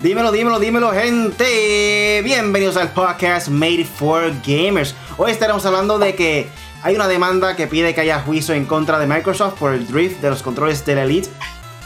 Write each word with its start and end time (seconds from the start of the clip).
Dímelo, 0.00 0.32
dímelo, 0.32 0.58
dímelo, 0.58 0.92
gente. 0.92 2.22
Bienvenidos 2.24 2.78
al 2.78 2.90
podcast 2.92 3.48
Made 3.48 3.84
for 3.84 4.32
Gamers. 4.46 4.94
Hoy 5.18 5.30
estaremos 5.30 5.66
hablando 5.66 5.98
de 5.98 6.14
que 6.14 6.48
hay 6.82 6.94
una 6.94 7.06
demanda 7.06 7.54
que 7.54 7.66
pide 7.66 7.94
que 7.94 8.00
haya 8.00 8.20
juicio 8.20 8.54
en 8.54 8.64
contra 8.64 8.98
de 8.98 9.06
Microsoft 9.06 9.58
por 9.58 9.74
el 9.74 9.86
drift 9.86 10.22
de 10.22 10.30
los 10.30 10.42
controles 10.42 10.86
de 10.86 10.94
la 10.94 11.02
Elite 11.02 11.28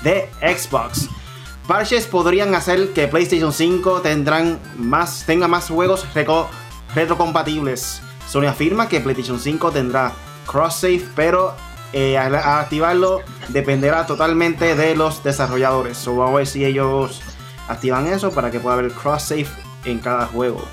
de 0.05 0.31
Xbox. 0.41 1.09
Parches 1.67 2.07
podrían 2.07 2.55
hacer 2.55 2.93
que 2.93 3.09
PlayStation 3.09 3.53
5 3.53 4.03
tendrán 4.03 4.61
más, 4.77 5.25
tenga 5.27 5.49
más 5.49 5.69
juegos 5.69 6.07
retrocompatibles. 6.95 8.01
Sony 8.29 8.47
afirma 8.47 8.89
que 8.89 9.01
PlayStation 9.01 9.41
5 9.41 9.73
tendrá 9.73 10.13
cross-save, 10.47 11.05
pero 11.17 11.57
eh, 11.93 12.17
al, 12.17 12.37
activarlo 12.37 13.23
dependerá 13.49 14.07
totalmente 14.07 14.77
de 14.77 14.95
los 14.95 15.25
desarrolladores. 15.25 16.07
Vamos 16.07 16.31
a 16.31 16.35
ver 16.37 16.47
si 16.47 16.65
ellos 16.65 17.21
activan 17.69 18.07
eso 18.07 18.31
para 18.31 18.51
que 18.51 18.61
pueda 18.61 18.77
haber 18.77 18.93
cross-save 18.93 19.47
en 19.85 19.99
cada 19.99 20.27
juego. 20.27 20.65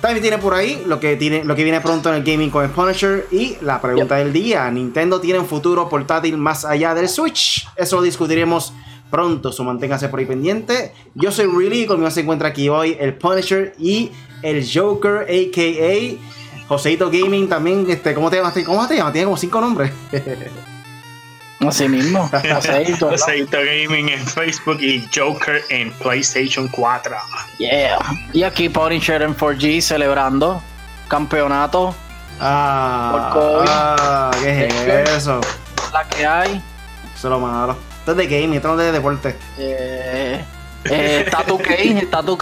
También 0.00 0.20
tiene 0.20 0.36
por 0.36 0.52
ahí 0.52 0.82
lo 0.86 1.00
que, 1.00 1.16
tiene, 1.16 1.44
lo 1.44 1.56
que 1.56 1.64
viene 1.64 1.80
pronto 1.80 2.10
en 2.10 2.16
el 2.16 2.24
gaming 2.24 2.50
con 2.50 2.62
el 2.62 2.70
Punisher 2.70 3.26
y 3.32 3.56
la 3.62 3.80
pregunta 3.80 4.16
del 4.16 4.34
día. 4.34 4.70
¿Nintendo 4.70 5.18
tiene 5.18 5.38
un 5.38 5.46
futuro 5.46 5.88
portátil 5.88 6.36
más 6.36 6.66
allá 6.66 6.94
del 6.94 7.08
Switch? 7.08 7.66
Eso 7.74 7.96
lo 7.96 8.02
discutiremos 8.02 8.74
pronto, 9.10 9.50
so 9.50 9.64
manténgase 9.64 10.10
por 10.10 10.18
ahí 10.18 10.26
pendiente. 10.26 10.92
Yo 11.14 11.32
soy 11.32 11.46
Really, 11.46 11.86
conmigo 11.86 12.10
se 12.10 12.20
encuentra 12.20 12.48
aquí 12.48 12.68
hoy 12.68 12.98
el 13.00 13.14
Punisher 13.14 13.74
y 13.78 14.10
el 14.42 14.68
Joker, 14.70 15.22
a.k.a. 15.22 16.68
Joseito 16.68 17.10
Gaming 17.10 17.48
también. 17.48 17.86
Este, 17.88 18.12
¿Cómo 18.12 18.28
te 18.28 18.36
llamas? 18.36 18.54
¿Cómo 18.66 18.86
te 18.86 18.96
llamas? 18.96 19.12
Tiene 19.12 19.24
como 19.24 19.38
cinco 19.38 19.60
nombres. 19.62 19.90
Así 21.68 21.88
mismo. 21.88 22.30
Joseito, 23.00 23.58
Gaming 23.58 24.08
en 24.08 24.26
Facebook 24.26 24.78
y 24.80 25.06
Joker 25.14 25.62
en 25.70 25.92
PlayStation 25.92 26.68
4. 26.68 27.16
Yeah. 27.58 27.98
Y 28.32 28.42
aquí 28.42 28.68
Punisher 28.68 29.22
en 29.22 29.36
4G 29.36 29.80
celebrando 29.80 30.62
campeonato. 31.08 31.94
Ah, 32.40 33.32
ah 33.68 34.30
¿qué 34.42 34.66
es 34.66 35.10
eso? 35.10 35.40
La 35.92 36.04
que 36.08 36.26
hay. 36.26 36.62
Eso 37.14 37.28
es 37.28 37.30
lo 37.30 37.38
malo. 37.38 37.76
Esto 37.98 38.12
es 38.12 38.16
de 38.18 38.26
gaming, 38.26 38.54
esto 38.54 38.68
no 38.68 38.80
es 38.80 38.86
de 38.86 38.92
deporte. 38.92 39.36
Eh, 39.58 40.44
eh, 40.90 41.22
está 41.24 41.42
tu 41.44 41.58
está 41.68 42.22
tu 42.22 42.36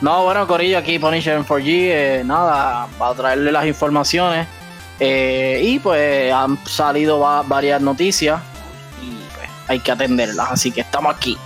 No, 0.00 0.24
bueno, 0.24 0.46
Corillo, 0.46 0.78
aquí 0.78 0.98
Punisher 0.98 1.36
en 1.36 1.44
4G. 1.44 1.64
Eh, 1.66 2.22
nada, 2.24 2.86
para 2.98 3.14
traerle 3.14 3.52
las 3.52 3.66
informaciones. 3.66 4.46
Eh, 5.00 5.60
y 5.62 5.78
pues 5.78 6.32
han 6.32 6.58
salido 6.66 7.20
varias 7.46 7.80
noticias 7.80 8.40
y 9.00 9.10
pues 9.34 9.48
hay 9.68 9.80
que 9.80 9.92
atenderlas, 9.92 10.50
así 10.50 10.70
que 10.70 10.80
estamos 10.80 11.14
aquí. 11.14 11.36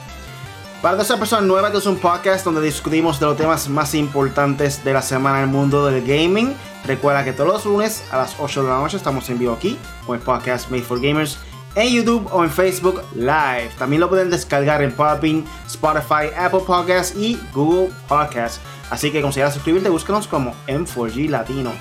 Para 0.81 1.01
esa 1.01 1.17
persona 1.17 1.43
nueva, 1.43 1.69
este 1.69 1.79
es 1.79 1.87
un 1.87 1.99
podcast 1.99 2.45
donde 2.45 2.61
discutimos 2.61 3.21
de 3.21 3.27
los 3.27 3.37
temas 3.37 3.69
más 3.69 3.95
importantes 3.95 4.83
de 4.83 4.93
la 4.93 5.03
semana 5.03 5.39
en 5.39 5.45
el 5.45 5.51
mundo 5.51 5.87
del 5.87 6.05
gaming. 6.05 6.55
Recuerda 6.85 7.23
que 7.23 7.33
todos 7.33 7.49
los 7.49 7.65
lunes 7.65 8.03
a 8.11 8.17
las 8.17 8.35
8 8.41 8.65
de 8.65 8.69
la 8.69 8.79
noche 8.79 8.97
estamos 8.97 9.31
en 9.31 9.39
vivo 9.39 9.53
aquí 9.53 9.79
con 10.05 10.17
el 10.17 10.23
podcast 10.23 10.71
Made 10.71 10.83
for 10.83 11.01
Gamers 11.01 11.39
en 11.77 11.89
YouTube 11.89 12.29
o 12.33 12.43
en 12.43 12.51
Facebook 12.51 13.03
Live. 13.15 13.71
También 13.79 14.01
lo 14.01 14.09
pueden 14.09 14.29
descargar 14.29 14.83
en 14.83 14.93
Podbean, 14.93 15.45
Spotify, 15.67 16.35
Apple 16.37 16.63
Podcasts 16.67 17.17
y 17.17 17.39
Google 17.55 17.91
Podcasts. 18.09 18.61
Así 18.91 19.13
que 19.13 19.23
considera 19.23 19.51
suscribirte, 19.51 19.89
búscanos 19.89 20.27
como 20.27 20.53
M4G 20.67 21.29
Latino. 21.29 21.73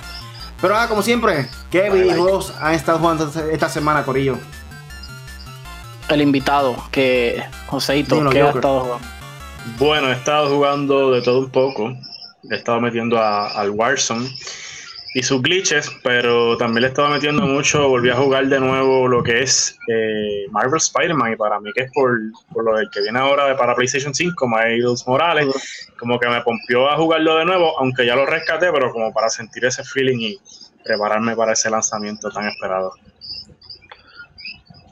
Pero 0.62 0.76
ahora, 0.76 0.88
como 0.88 1.02
siempre, 1.02 1.50
¿qué 1.72 1.90
videojuegos 1.90 2.54
han 2.62 2.76
estado 2.76 3.00
jugando 3.00 3.31
esta 3.52 3.67
semana, 3.67 4.04
Corillo? 4.04 4.38
El 6.08 6.22
invitado, 6.22 6.76
que 6.92 7.44
Joseito, 7.67 8.30
¿qué 8.30 8.42
ha 8.42 8.52
estado 8.52 8.82
jugando? 8.82 9.08
Bueno, 9.80 10.10
he 10.10 10.14
estado 10.14 10.49
jugando 10.49 11.11
de 11.11 11.22
todo 11.22 11.39
un 11.39 11.49
poco. 11.49 11.94
He 12.49 12.55
estado 12.55 12.80
metiendo 12.80 13.22
al 13.22 13.72
Warzone 13.72 14.30
y 15.14 15.23
sus 15.23 15.42
glitches, 15.42 15.92
pero 16.04 16.55
también 16.58 16.83
le 16.83 16.88
estaba 16.88 17.10
metiendo 17.10 17.42
mucho, 17.45 17.89
volví 17.89 18.10
a 18.10 18.16
jugar 18.16 18.48
de 18.48 18.60
nuevo 18.60 19.10
lo 19.10 19.22
que 19.22 19.44
es 19.44 19.77
eh, 19.89 20.45
Marvel 20.52 20.77
Spider-Man 20.77 21.33
y 21.33 21.36
para 21.36 21.60
mí 21.60 21.70
que 21.76 21.83
es 21.83 21.92
por, 21.92 22.17
lo 22.64 22.76
del 22.76 22.89
que 22.92 23.02
viene 23.02 23.20
ahora 23.20 23.48
de 23.48 23.55
para 23.55 23.76
PlayStation 23.76 24.14
5, 24.14 24.48
Miles 24.48 25.05
Morales, 25.08 25.89
como 25.99 26.17
que 26.17 26.30
me 26.30 26.42
pompió 26.42 26.89
a 26.89 26.95
jugarlo 26.95 27.36
de 27.36 27.45
nuevo, 27.45 27.77
aunque 27.80 28.05
ya 28.05 28.16
lo 28.16 28.26
rescaté, 28.26 28.72
pero 28.72 28.92
como 28.92 29.11
para 29.11 29.30
sentir 29.30 29.66
ese 29.66 29.83
feeling 29.83 30.20
y 30.20 30.39
prepararme 30.83 31.36
para 31.36 31.54
ese 31.54 31.70
lanzamiento 31.70 32.30
tan 32.30 32.48
esperado. 32.48 32.93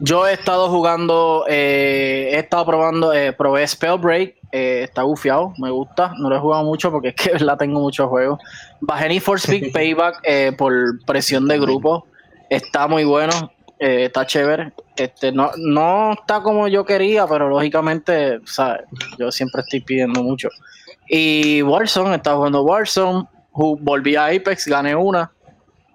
Yo 0.02 0.28
he 0.28 0.34
estado 0.34 0.70
jugando, 0.70 1.46
eh, 1.48 2.32
he 2.34 2.40
estado 2.40 2.66
probando, 2.66 3.14
eh, 3.14 3.34
probé 3.34 3.68
Spellbreak, 3.68 4.39
eh, 4.52 4.82
está 4.84 5.04
bufiado, 5.04 5.54
me 5.60 5.70
gusta, 5.70 6.14
no 6.18 6.30
lo 6.30 6.36
he 6.36 6.40
jugado 6.40 6.64
mucho 6.64 6.92
porque 6.92 7.10
es 7.10 7.16
que 7.16 7.40
la 7.40 7.58
tengo 7.58 7.80
muchos 7.80 8.08
juegos. 8.10 8.40
Bajé 8.82 9.10
Need 9.10 9.22
for 9.22 9.38
Speed 9.38 9.72
Payback 9.74 10.22
eh, 10.24 10.52
por 10.58 11.04
presión 11.06 11.48
de 11.48 11.60
grupo, 11.60 12.08
está 12.50 12.88
muy 12.88 13.04
bueno, 13.04 13.52
eh, 13.80 14.06
está 14.06 14.26
chévere. 14.26 14.74
Este, 14.96 15.32
no, 15.32 15.52
no 15.58 16.14
está 16.14 16.42
como 16.42 16.68
yo 16.68 16.84
quería, 16.84 17.28
pero 17.28 17.48
lógicamente, 17.48 18.40
¿sabes? 18.46 18.82
yo 19.18 19.32
siempre 19.32 19.62
estoy 19.62 19.82
pidiendo 19.82 20.24
mucho. 20.24 20.50
Y 21.08 21.62
Warzone, 21.62 22.16
estaba 22.16 22.38
jugando 22.38 22.64
Warzone, 22.64 23.26
volví 23.54 24.16
a 24.16 24.28
Apex, 24.28 24.68
gané 24.68 24.96
una, 24.96 25.32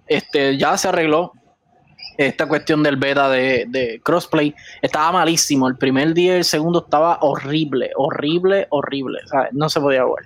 este, 0.06 0.56
ya 0.56 0.76
se 0.76 0.88
arregló, 0.88 1.32
esta 2.16 2.46
cuestión 2.46 2.82
del 2.82 2.96
beta 2.96 3.28
de, 3.28 4.00
crossplay 4.02 4.54
estaba 4.82 5.12
malísimo. 5.12 5.68
El 5.68 5.76
primer 5.76 6.14
día 6.14 6.34
y 6.34 6.38
el 6.38 6.44
segundo 6.44 6.84
estaba 6.84 7.18
horrible, 7.20 7.90
horrible, 7.96 8.66
horrible. 8.70 9.20
No 9.52 9.68
se 9.68 9.80
podía 9.80 10.04
jugar. 10.04 10.24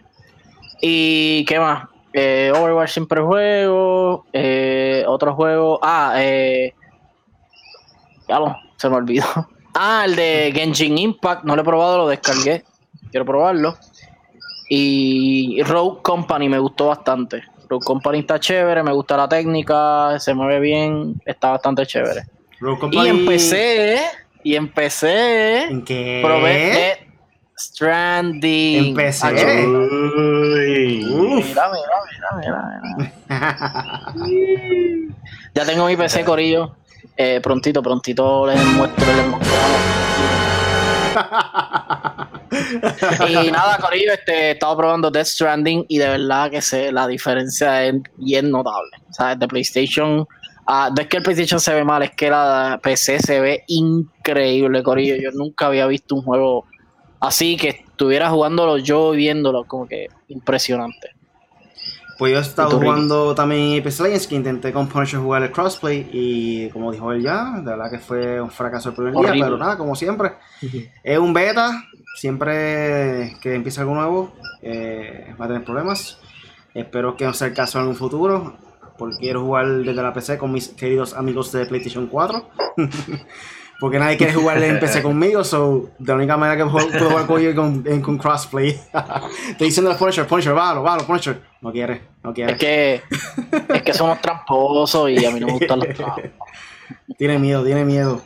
¿Y 0.81 1.45
qué 1.47 1.59
más? 1.59 1.89
Eh, 2.13 2.53
Overwatch 2.55 2.91
siempre 2.91 3.21
juego. 3.21 4.27
Eh, 4.33 5.05
otro 5.07 5.35
juego. 5.35 5.79
Ah, 5.83 6.15
eh. 6.17 6.75
Se 8.77 8.89
me 8.89 8.97
olvidó. 8.97 9.25
Ah, 9.81 10.03
el 10.07 10.17
de 10.17 10.51
Genshin 10.53 10.99
Impact. 10.99 11.45
No 11.45 11.55
lo 11.55 11.63
he 11.63 11.65
probado, 11.65 11.99
lo 11.99 12.09
descargué. 12.09 12.65
Quiero 13.13 13.25
probarlo. 13.25 13.77
Y 14.69 15.63
Rogue 15.63 16.03
Company 16.03 16.49
me 16.49 16.59
gustó 16.59 16.89
bastante. 16.89 17.45
Rogue 17.69 17.85
Company 17.85 18.21
está 18.21 18.41
chévere, 18.41 18.83
me 18.83 18.93
gusta 18.93 19.17
la 19.17 19.29
técnica, 19.29 20.19
se 20.19 20.33
mueve 20.35 20.61
bien, 20.61 21.21
está 21.25 21.51
bastante 21.51 21.87
chévere. 21.87 22.23
Y 22.91 23.07
empecé, 23.07 24.01
y 24.43 24.55
empecé. 24.57 25.65
¿En 25.65 25.85
qué? 25.85 26.21
Probé 26.23 27.07
Stranding. 27.57 28.89
Empecé. 28.89 29.33
Mira, 29.33 29.75
mira, 31.45 31.71
mira, 32.11 32.29
mira, 32.37 33.13
ya 35.55 35.65
tengo 35.65 35.87
mi 35.87 35.97
PC, 35.97 36.25
Corillo. 36.25 36.77
Eh, 37.17 37.41
prontito, 37.43 37.83
prontito 37.83 38.47
les 38.47 38.65
muestro, 38.65 39.07
les 39.17 39.27
muestro. 39.27 39.57
y 43.29 43.51
nada, 43.51 43.79
Corillo, 43.79 44.13
este, 44.13 44.33
he 44.33 44.51
estado 44.53 44.77
probando 44.77 45.11
Death 45.11 45.27
Stranding 45.27 45.87
y 45.89 45.99
de 45.99 46.09
verdad 46.09 46.51
que 46.51 46.63
sé, 46.63 46.93
la 46.93 47.07
diferencia 47.07 47.85
es 47.85 47.95
bien 48.17 48.51
notable. 48.51 48.91
O 49.09 49.13
sea, 49.13 49.35
de 49.35 49.49
PlayStation, 49.49 50.21
uh, 50.21 50.95
no 50.95 51.01
es 51.01 51.07
que 51.07 51.19
el 51.19 51.23
PlayStation 51.23 51.61
se 51.61 51.75
ve 51.75 51.85
mal, 51.85 52.03
es 52.03 52.13
que 52.13 52.31
la 52.31 52.81
PC 52.83 53.21
se 53.21 53.41
ve 53.41 53.65
increíble, 53.69 54.83
Corillo. 54.83 55.17
Yo 55.17 55.31
nunca 55.33 55.67
había 55.67 55.87
visto 55.87 56.15
un 56.15 56.23
juego 56.23 56.67
así 57.21 57.57
que 57.57 57.69
estuviera 57.69 58.31
jugándolo 58.31 58.79
yo 58.79 59.15
y 59.15 59.19
viéndolo, 59.19 59.65
como 59.65 59.87
que 59.87 60.09
impresionante. 60.29 61.19
Pues 62.19 62.33
yo 62.33 62.39
he 62.39 62.43
estado 62.43 62.81
jugando 62.81 63.33
también 63.33 63.81
PC 63.81 64.03
Legends, 64.03 64.27
que 64.27 64.35
intenté 64.35 64.73
con 64.73 64.89
Punisher 64.89 65.21
jugar 65.21 65.45
el 65.45 65.53
crossplay 65.53 66.11
y 66.13 66.69
como 66.71 66.91
dijo 66.91 67.13
él 67.13 67.23
ya, 67.23 67.61
de 67.61 67.71
verdad 67.71 67.89
que 67.89 68.01
fue 68.01 68.41
un 68.41 68.51
fracaso 68.51 68.89
el 68.89 68.97
primer 68.97 69.15
día, 69.15 69.45
pero 69.45 69.57
nada, 69.57 69.79
como 69.79 69.95
siempre. 69.95 70.33
Es 71.05 71.17
un 71.17 71.33
beta, 71.33 71.85
siempre 72.19 73.37
que 73.41 73.55
empiece 73.55 73.81
algo 73.81 73.95
nuevo 73.95 74.33
eh, 74.61 75.35
va 75.41 75.45
a 75.45 75.49
tener 75.49 75.65
problemas. 75.65 76.19
Espero 76.75 77.17
que 77.17 77.25
no 77.25 77.33
sea 77.33 77.49
el 77.49 77.55
caso 77.55 77.81
en 77.81 77.87
un 77.87 77.95
futuro, 77.95 78.57
porque 78.99 79.17
quiero 79.19 79.43
jugar 79.43 79.69
desde 79.69 80.03
la 80.03 80.13
PC 80.13 80.37
con 80.37 80.53
mis 80.53 80.69
queridos 80.69 81.15
amigos 81.15 81.53
de 81.53 81.67
PlayStation 81.67 82.09
4. 82.09 82.51
porque 83.81 84.01
nadie 84.01 84.17
quiere 84.17 84.35
jugar 84.35 84.61
en 84.63 84.81
PC 84.81 85.03
conmigo, 85.03 85.45
so 85.45 85.91
de 85.99 86.09
la 86.09 86.17
única 86.17 86.37
manera 86.37 86.65
que 86.65 86.69
puedo 86.69 86.89
jugar 87.09 87.27
con 87.27 87.41
ellos 87.41 87.55
con, 87.55 87.83
con 88.01 88.19
crossplay. 88.19 88.71
Estoy 89.51 89.69
diciendo 89.69 89.93
al 89.93 89.97
Punisher, 89.97 90.27
Punisher, 90.27 90.53
válo, 90.53 90.83
válo, 90.83 91.07
Punisher. 91.07 91.41
No 91.61 91.71
quiere, 91.71 92.03
no 92.25 92.35
quiere. 92.35 92.53
Es 92.53 92.59
que, 92.59 93.03
es 93.75 93.83
que 93.83 93.95
somos 93.95 94.21
tramposos 94.21 95.09
y 95.11 95.25
a 95.25 95.31
mí 95.31 95.39
no 95.39 95.47
me 95.47 95.53
gustan 95.53 95.79
los 95.79 95.89
trampas. 95.95 96.25
Tiene 97.17 97.39
miedo, 97.39 97.65
tiene 97.65 97.85
miedo. 97.85 98.21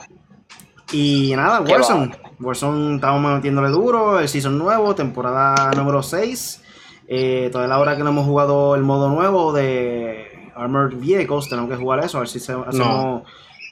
Y 0.92 1.34
nada, 1.36 1.60
Warzone. 1.60 2.31
Warzone 2.42 2.96
estamos 2.96 3.34
metiéndole 3.34 3.68
duro, 3.68 4.18
el 4.18 4.28
season 4.28 4.58
nuevo, 4.58 4.94
temporada 4.94 5.70
número 5.76 6.02
6. 6.02 6.62
Eh, 7.08 7.48
todavía 7.52 7.74
la 7.74 7.80
hora 7.80 7.96
que 7.96 8.02
no 8.02 8.10
hemos 8.10 8.26
jugado 8.26 8.74
el 8.74 8.82
modo 8.82 9.08
nuevo 9.08 9.52
de 9.52 10.50
Armored 10.54 10.96
Vehicles, 10.96 11.48
tenemos 11.48 11.70
que 11.70 11.76
jugar 11.76 12.04
eso, 12.04 12.18
a 12.18 12.20
ver 12.20 12.28
si 12.28 12.38
hacemos 12.38 13.22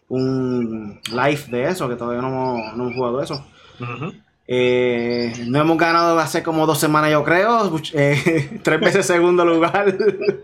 un 0.08 1.00
live 1.10 1.44
de 1.48 1.68
eso, 1.68 1.88
que 1.88 1.96
todavía 1.96 2.20
no 2.22 2.56
hemos, 2.74 2.94
jugado 2.94 3.22
eso. 3.22 3.44
Eh, 4.46 5.32
no 5.46 5.60
hemos 5.60 5.78
ganado 5.78 6.18
hace 6.18 6.42
como 6.42 6.66
dos 6.66 6.78
semanas, 6.78 7.12
yo 7.12 7.22
creo. 7.22 7.72
Eh, 7.94 8.60
tres 8.64 8.80
veces 8.80 9.06
segundo 9.06 9.44
lugar. 9.44 9.96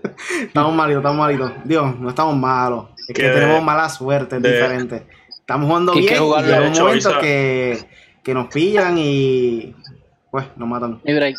estamos 0.40 0.74
malitos, 0.74 1.00
estamos 1.00 1.18
malitos. 1.18 1.52
Dios, 1.64 1.98
no 1.98 2.08
estamos 2.08 2.36
malos. 2.36 2.90
Es 3.08 3.14
que, 3.14 3.22
tenemos 3.22 3.62
mala 3.62 3.88
suerte, 3.88 4.36
es 4.36 4.42
diferente. 4.42 5.06
Estamos 5.28 5.66
jugando 5.66 5.92
bien 5.92 6.04
y 6.04 6.08
hay 6.08 6.20
un 6.20 6.78
momento 6.78 7.18
que, 7.20 7.78
que, 8.26 8.34
nos 8.34 8.48
pillan 8.48 8.98
y 8.98 9.74
pues 10.30 10.44
nos 10.56 10.68
matan. 10.68 11.00
Y 11.04 11.14
break. 11.14 11.36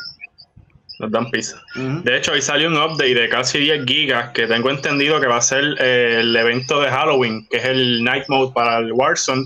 Nos 1.00 1.12
dan 1.12 1.30
pizza. 1.30 1.62
De 1.76 2.18
hecho, 2.18 2.32
hoy 2.32 2.42
salió 2.42 2.68
un 2.70 2.76
update 2.76 3.14
de 3.14 3.30
casi 3.30 3.60
10 3.60 3.86
gigas 3.86 4.32
que 4.32 4.48
tengo 4.48 4.72
entendido 4.72 5.20
que 5.20 5.28
va 5.28 5.38
a 5.38 5.42
ser 5.42 5.76
eh, 5.80 6.22
el 6.22 6.36
evento 6.36 6.82
de 6.82 6.90
Halloween, 6.90 7.48
que 7.52 7.58
es 7.58 7.66
el 7.66 8.04
Night 8.04 8.24
Mode 8.30 8.52
para 8.54 8.80
el 8.80 8.92
Warzone 8.94 9.46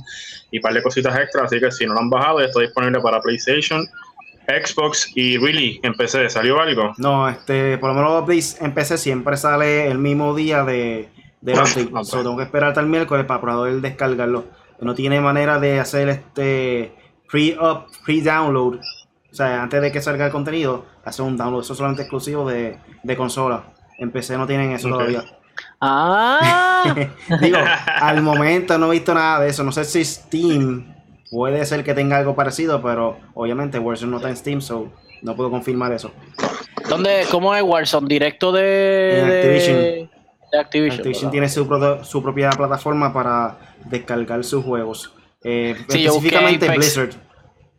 y 0.51 0.57
un 0.59 0.61
par 0.61 0.73
de 0.73 0.81
cositas 0.81 1.17
extras. 1.19 1.45
Así 1.45 1.59
que 1.59 1.69
si 1.71 1.85
no 1.85 1.93
lo 1.93 1.99
han 1.99 2.09
bajado, 2.09 2.39
ya 2.39 2.45
está 2.45 2.61
disponible 2.61 3.01
para 3.01 3.19
PlayStation, 3.19 3.85
Xbox 4.47 5.11
y 5.15 5.37
Really 5.37 5.81
en 5.83 5.93
PC. 5.93 6.29
¿Salió 6.29 6.61
algo? 6.61 6.93
No, 6.97 7.27
este, 7.27 7.77
por 7.79 7.89
lo 7.89 7.95
menos 7.95 8.21
updates 8.21 8.61
en 8.61 8.73
PC 8.73 8.97
siempre 8.97 9.35
sale 9.35 9.87
el 9.87 9.97
mismo 9.97 10.33
día 10.33 10.63
de, 10.63 11.09
de 11.41 11.53
update. 11.55 11.89
Ah, 11.93 12.01
tengo 12.09 12.37
que 12.37 12.43
esperar 12.43 12.69
hasta 12.69 12.79
el 12.79 12.87
miércoles 12.87 13.25
para 13.25 13.41
poder 13.41 13.81
descargarlo. 13.81 14.45
No 14.79 14.95
tiene 14.95 15.19
manera 15.19 15.59
de 15.59 15.81
hacer 15.81 16.07
este 16.07 17.00
pre-up, 17.31 17.87
pre-download 18.05 18.79
o 19.31 19.35
sea, 19.35 19.63
antes 19.63 19.81
de 19.81 19.91
que 19.91 20.01
salga 20.01 20.25
el 20.25 20.31
contenido, 20.31 20.85
hace 21.05 21.21
un 21.21 21.37
download. 21.37 21.61
Eso 21.61 21.73
es 21.73 21.77
solamente 21.77 22.03
exclusivo 22.03 22.49
de, 22.49 22.77
de 23.01 23.17
consola. 23.17 23.63
En 23.97 24.11
PC 24.11 24.37
no 24.37 24.45
tienen 24.45 24.71
eso 24.71 24.89
todavía. 24.89 25.23
Ah. 25.79 26.93
Digo, 27.41 27.57
al 28.01 28.21
momento 28.21 28.77
no 28.77 28.87
he 28.87 28.97
visto 28.97 29.13
nada 29.13 29.39
de 29.39 29.49
eso. 29.49 29.63
No 29.63 29.71
sé 29.71 29.85
si 29.85 30.03
Steam 30.03 30.93
puede 31.29 31.65
ser 31.65 31.83
que 31.85 31.93
tenga 31.93 32.17
algo 32.17 32.35
parecido, 32.35 32.81
pero 32.81 33.19
obviamente 33.33 33.79
Warzone 33.79 34.11
no 34.11 34.17
está 34.17 34.29
en 34.29 34.35
Steam, 34.35 34.61
so 34.61 34.91
no 35.21 35.35
puedo 35.35 35.49
confirmar 35.49 35.93
eso. 35.93 36.11
¿Dónde, 36.89 37.25
¿Cómo 37.31 37.55
es 37.55 37.63
Warzone? 37.63 38.07
¿Directo 38.09 38.51
de, 38.51 39.21
Activision? 39.23 40.09
De 40.51 40.59
Activision, 40.59 40.99
Activision 40.99 41.31
tiene 41.31 41.47
su, 41.47 42.01
su, 42.03 42.21
propia 42.21 42.49
plataforma 42.49 43.13
para 43.13 43.57
descargar 43.85 44.43
sus 44.43 44.65
juegos. 44.65 45.13
Eh, 45.43 45.75
específicamente 45.77 46.69
Blizzard. 46.69 47.15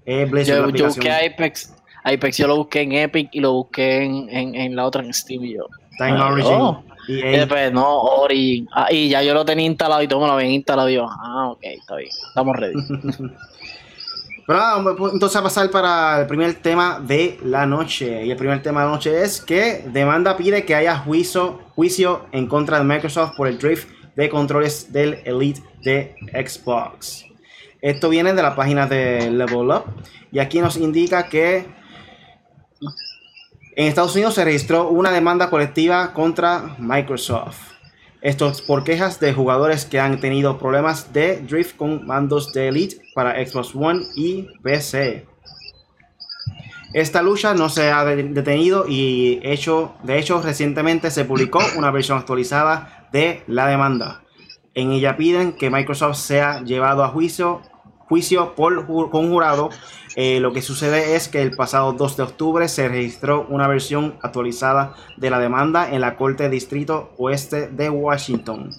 Es 0.04 0.48
yo, 0.48 0.68
busqué 0.68 1.12
Apex, 1.12 1.74
Apex 2.02 2.36
yo 2.36 2.48
lo 2.48 2.56
busqué 2.56 2.80
en 2.80 2.92
Epic 2.92 3.28
y 3.32 3.40
lo 3.40 3.52
busqué 3.52 4.02
en, 4.02 4.28
en, 4.30 4.54
en 4.56 4.74
la 4.74 4.84
otra 4.84 5.02
en 5.02 5.14
Steam 5.14 5.44
y 5.44 5.54
yo. 5.54 5.68
Está 5.92 6.08
en 6.08 6.16
ah, 6.16 6.32
Origin. 6.32 6.52
Oh. 6.52 6.84
Y, 7.08 7.20
después, 7.20 7.72
no, 7.72 8.00
Origin. 8.00 8.68
Ah, 8.72 8.88
y 8.90 9.08
ya 9.08 9.22
yo 9.22 9.34
lo 9.34 9.44
tenía 9.44 9.66
instalado 9.66 10.02
y 10.02 10.08
todo 10.08 10.20
me 10.20 10.26
lo 10.26 10.32
habían 10.32 10.50
instalado 10.50 10.88
y 10.88 10.94
yo, 10.94 11.06
ah, 11.08 11.50
ok, 11.50 11.60
está 11.62 11.96
bien, 11.96 12.10
estamos 12.28 12.56
ready. 12.56 12.74
Pero 14.46 14.58
nada, 14.58 14.96
pues, 14.96 15.12
entonces 15.12 15.36
a 15.36 15.42
pasar 15.42 15.70
para 15.70 16.22
el 16.22 16.26
primer 16.26 16.54
tema 16.54 17.00
de 17.00 17.38
la 17.44 17.64
noche. 17.64 18.26
Y 18.26 18.30
el 18.32 18.36
primer 18.36 18.60
tema 18.60 18.80
de 18.80 18.86
la 18.86 18.92
noche 18.92 19.22
es 19.22 19.40
que 19.40 19.84
demanda 19.86 20.36
pide 20.36 20.64
que 20.64 20.74
haya 20.74 20.96
juicio, 20.98 21.60
juicio 21.76 22.26
en 22.32 22.48
contra 22.48 22.78
de 22.78 22.84
Microsoft 22.84 23.36
por 23.36 23.46
el 23.46 23.58
drift 23.58 23.88
de 24.16 24.28
controles 24.28 24.92
del 24.92 25.20
Elite 25.24 25.62
de 25.84 26.16
Xbox. 26.32 27.31
Esto 27.82 28.08
viene 28.08 28.32
de 28.32 28.42
la 28.42 28.54
página 28.54 28.86
de 28.86 29.28
Level 29.28 29.70
Up 29.70 29.84
y 30.30 30.38
aquí 30.38 30.60
nos 30.60 30.76
indica 30.76 31.28
que 31.28 31.66
en 33.74 33.88
Estados 33.88 34.14
Unidos 34.14 34.34
se 34.34 34.44
registró 34.44 34.88
una 34.88 35.10
demanda 35.10 35.50
colectiva 35.50 36.12
contra 36.12 36.76
Microsoft. 36.78 37.72
Esto 38.20 38.48
es 38.48 38.62
por 38.62 38.84
quejas 38.84 39.18
de 39.18 39.32
jugadores 39.32 39.84
que 39.84 39.98
han 39.98 40.20
tenido 40.20 40.58
problemas 40.58 41.12
de 41.12 41.38
drift 41.38 41.76
con 41.76 42.06
mandos 42.06 42.52
de 42.52 42.68
Elite 42.68 43.02
para 43.16 43.44
Xbox 43.44 43.74
One 43.74 44.04
y 44.14 44.46
PC. 44.62 45.26
Esta 46.94 47.20
lucha 47.20 47.52
no 47.52 47.68
se 47.68 47.90
ha 47.90 48.04
detenido 48.04 48.86
y 48.86 49.40
hecho, 49.42 49.94
de 50.04 50.20
hecho 50.20 50.40
recientemente 50.40 51.10
se 51.10 51.24
publicó 51.24 51.58
una 51.76 51.90
versión 51.90 52.18
actualizada 52.18 53.08
de 53.12 53.42
la 53.48 53.66
demanda. 53.66 54.22
En 54.74 54.92
ella 54.92 55.16
piden 55.16 55.52
que 55.54 55.68
Microsoft 55.68 56.18
sea 56.18 56.62
llevado 56.62 57.02
a 57.02 57.08
juicio 57.08 57.60
juicio 58.08 58.54
por 58.54 58.86
conjurado, 58.86 59.70
eh, 60.14 60.40
lo 60.40 60.52
que 60.52 60.60
sucede 60.60 61.16
es 61.16 61.28
que 61.28 61.40
el 61.40 61.56
pasado 61.56 61.92
2 61.94 62.16
de 62.16 62.22
octubre 62.22 62.68
se 62.68 62.88
registró 62.88 63.46
una 63.48 63.66
versión 63.66 64.14
actualizada 64.22 64.94
de 65.16 65.30
la 65.30 65.38
demanda 65.38 65.90
en 65.90 66.00
la 66.00 66.16
Corte 66.16 66.48
Distrito 66.50 67.12
Oeste 67.16 67.68
de 67.68 67.88
Washington. 67.88 68.70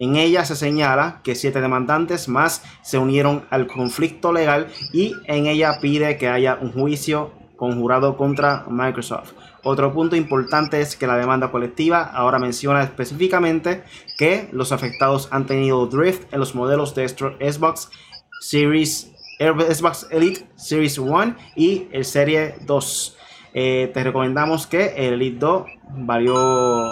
En 0.00 0.16
ella 0.16 0.44
se 0.44 0.56
señala 0.56 1.20
que 1.22 1.34
siete 1.34 1.60
demandantes 1.60 2.28
más 2.28 2.64
se 2.82 2.98
unieron 2.98 3.44
al 3.50 3.66
conflicto 3.66 4.32
legal 4.32 4.68
y 4.92 5.14
en 5.26 5.46
ella 5.46 5.78
pide 5.80 6.16
que 6.16 6.28
haya 6.28 6.58
un 6.60 6.72
juicio 6.72 7.32
conjurado 7.56 8.16
contra 8.16 8.64
Microsoft. 8.70 9.32
Otro 9.62 9.92
punto 9.92 10.16
importante 10.16 10.80
es 10.80 10.96
que 10.96 11.06
la 11.06 11.18
demanda 11.18 11.50
colectiva 11.50 12.02
ahora 12.02 12.38
menciona 12.38 12.82
específicamente 12.82 13.84
que 14.16 14.48
los 14.52 14.72
afectados 14.72 15.28
han 15.30 15.44
tenido 15.44 15.86
drift 15.86 16.32
en 16.32 16.40
los 16.40 16.54
modelos 16.54 16.94
de 16.94 17.06
Xbox 17.06 17.90
Series 18.40 19.12
Xbox 19.38 20.06
Elite 20.10 20.46
Series 20.56 20.98
1 20.98 21.36
y 21.56 21.88
el 21.92 22.04
Serie 22.04 22.56
2. 22.66 23.16
Eh, 23.54 23.90
te 23.94 24.04
recomendamos 24.04 24.66
que 24.66 24.94
el 24.96 25.14
Elite 25.14 25.38
2 25.38 25.66
valió. 25.96 26.90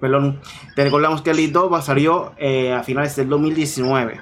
Perdón, 0.00 0.40
te 0.74 0.84
recordamos 0.84 1.22
que 1.22 1.30
el 1.30 1.38
Elite 1.38 1.52
2 1.54 1.84
salió 1.84 2.34
eh, 2.36 2.72
a 2.72 2.82
finales 2.82 3.16
del 3.16 3.28
2019. 3.28 4.20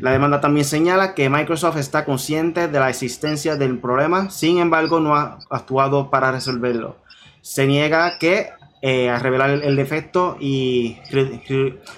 La 0.00 0.10
demanda 0.10 0.40
también 0.40 0.64
señala 0.64 1.14
que 1.14 1.30
Microsoft 1.30 1.76
está 1.76 2.04
consciente 2.04 2.66
de 2.66 2.80
la 2.80 2.90
existencia 2.90 3.54
del 3.54 3.78
problema, 3.78 4.28
sin 4.28 4.58
embargo 4.58 4.98
no 4.98 5.14
ha 5.14 5.38
actuado 5.50 6.10
para 6.10 6.32
resolverlo. 6.32 6.96
Se 7.42 7.64
niega 7.66 8.18
que 8.18 8.50
eh, 8.86 9.08
a 9.08 9.18
revelar 9.18 9.48
el, 9.48 9.76
defecto 9.76 10.36
y 10.38 10.98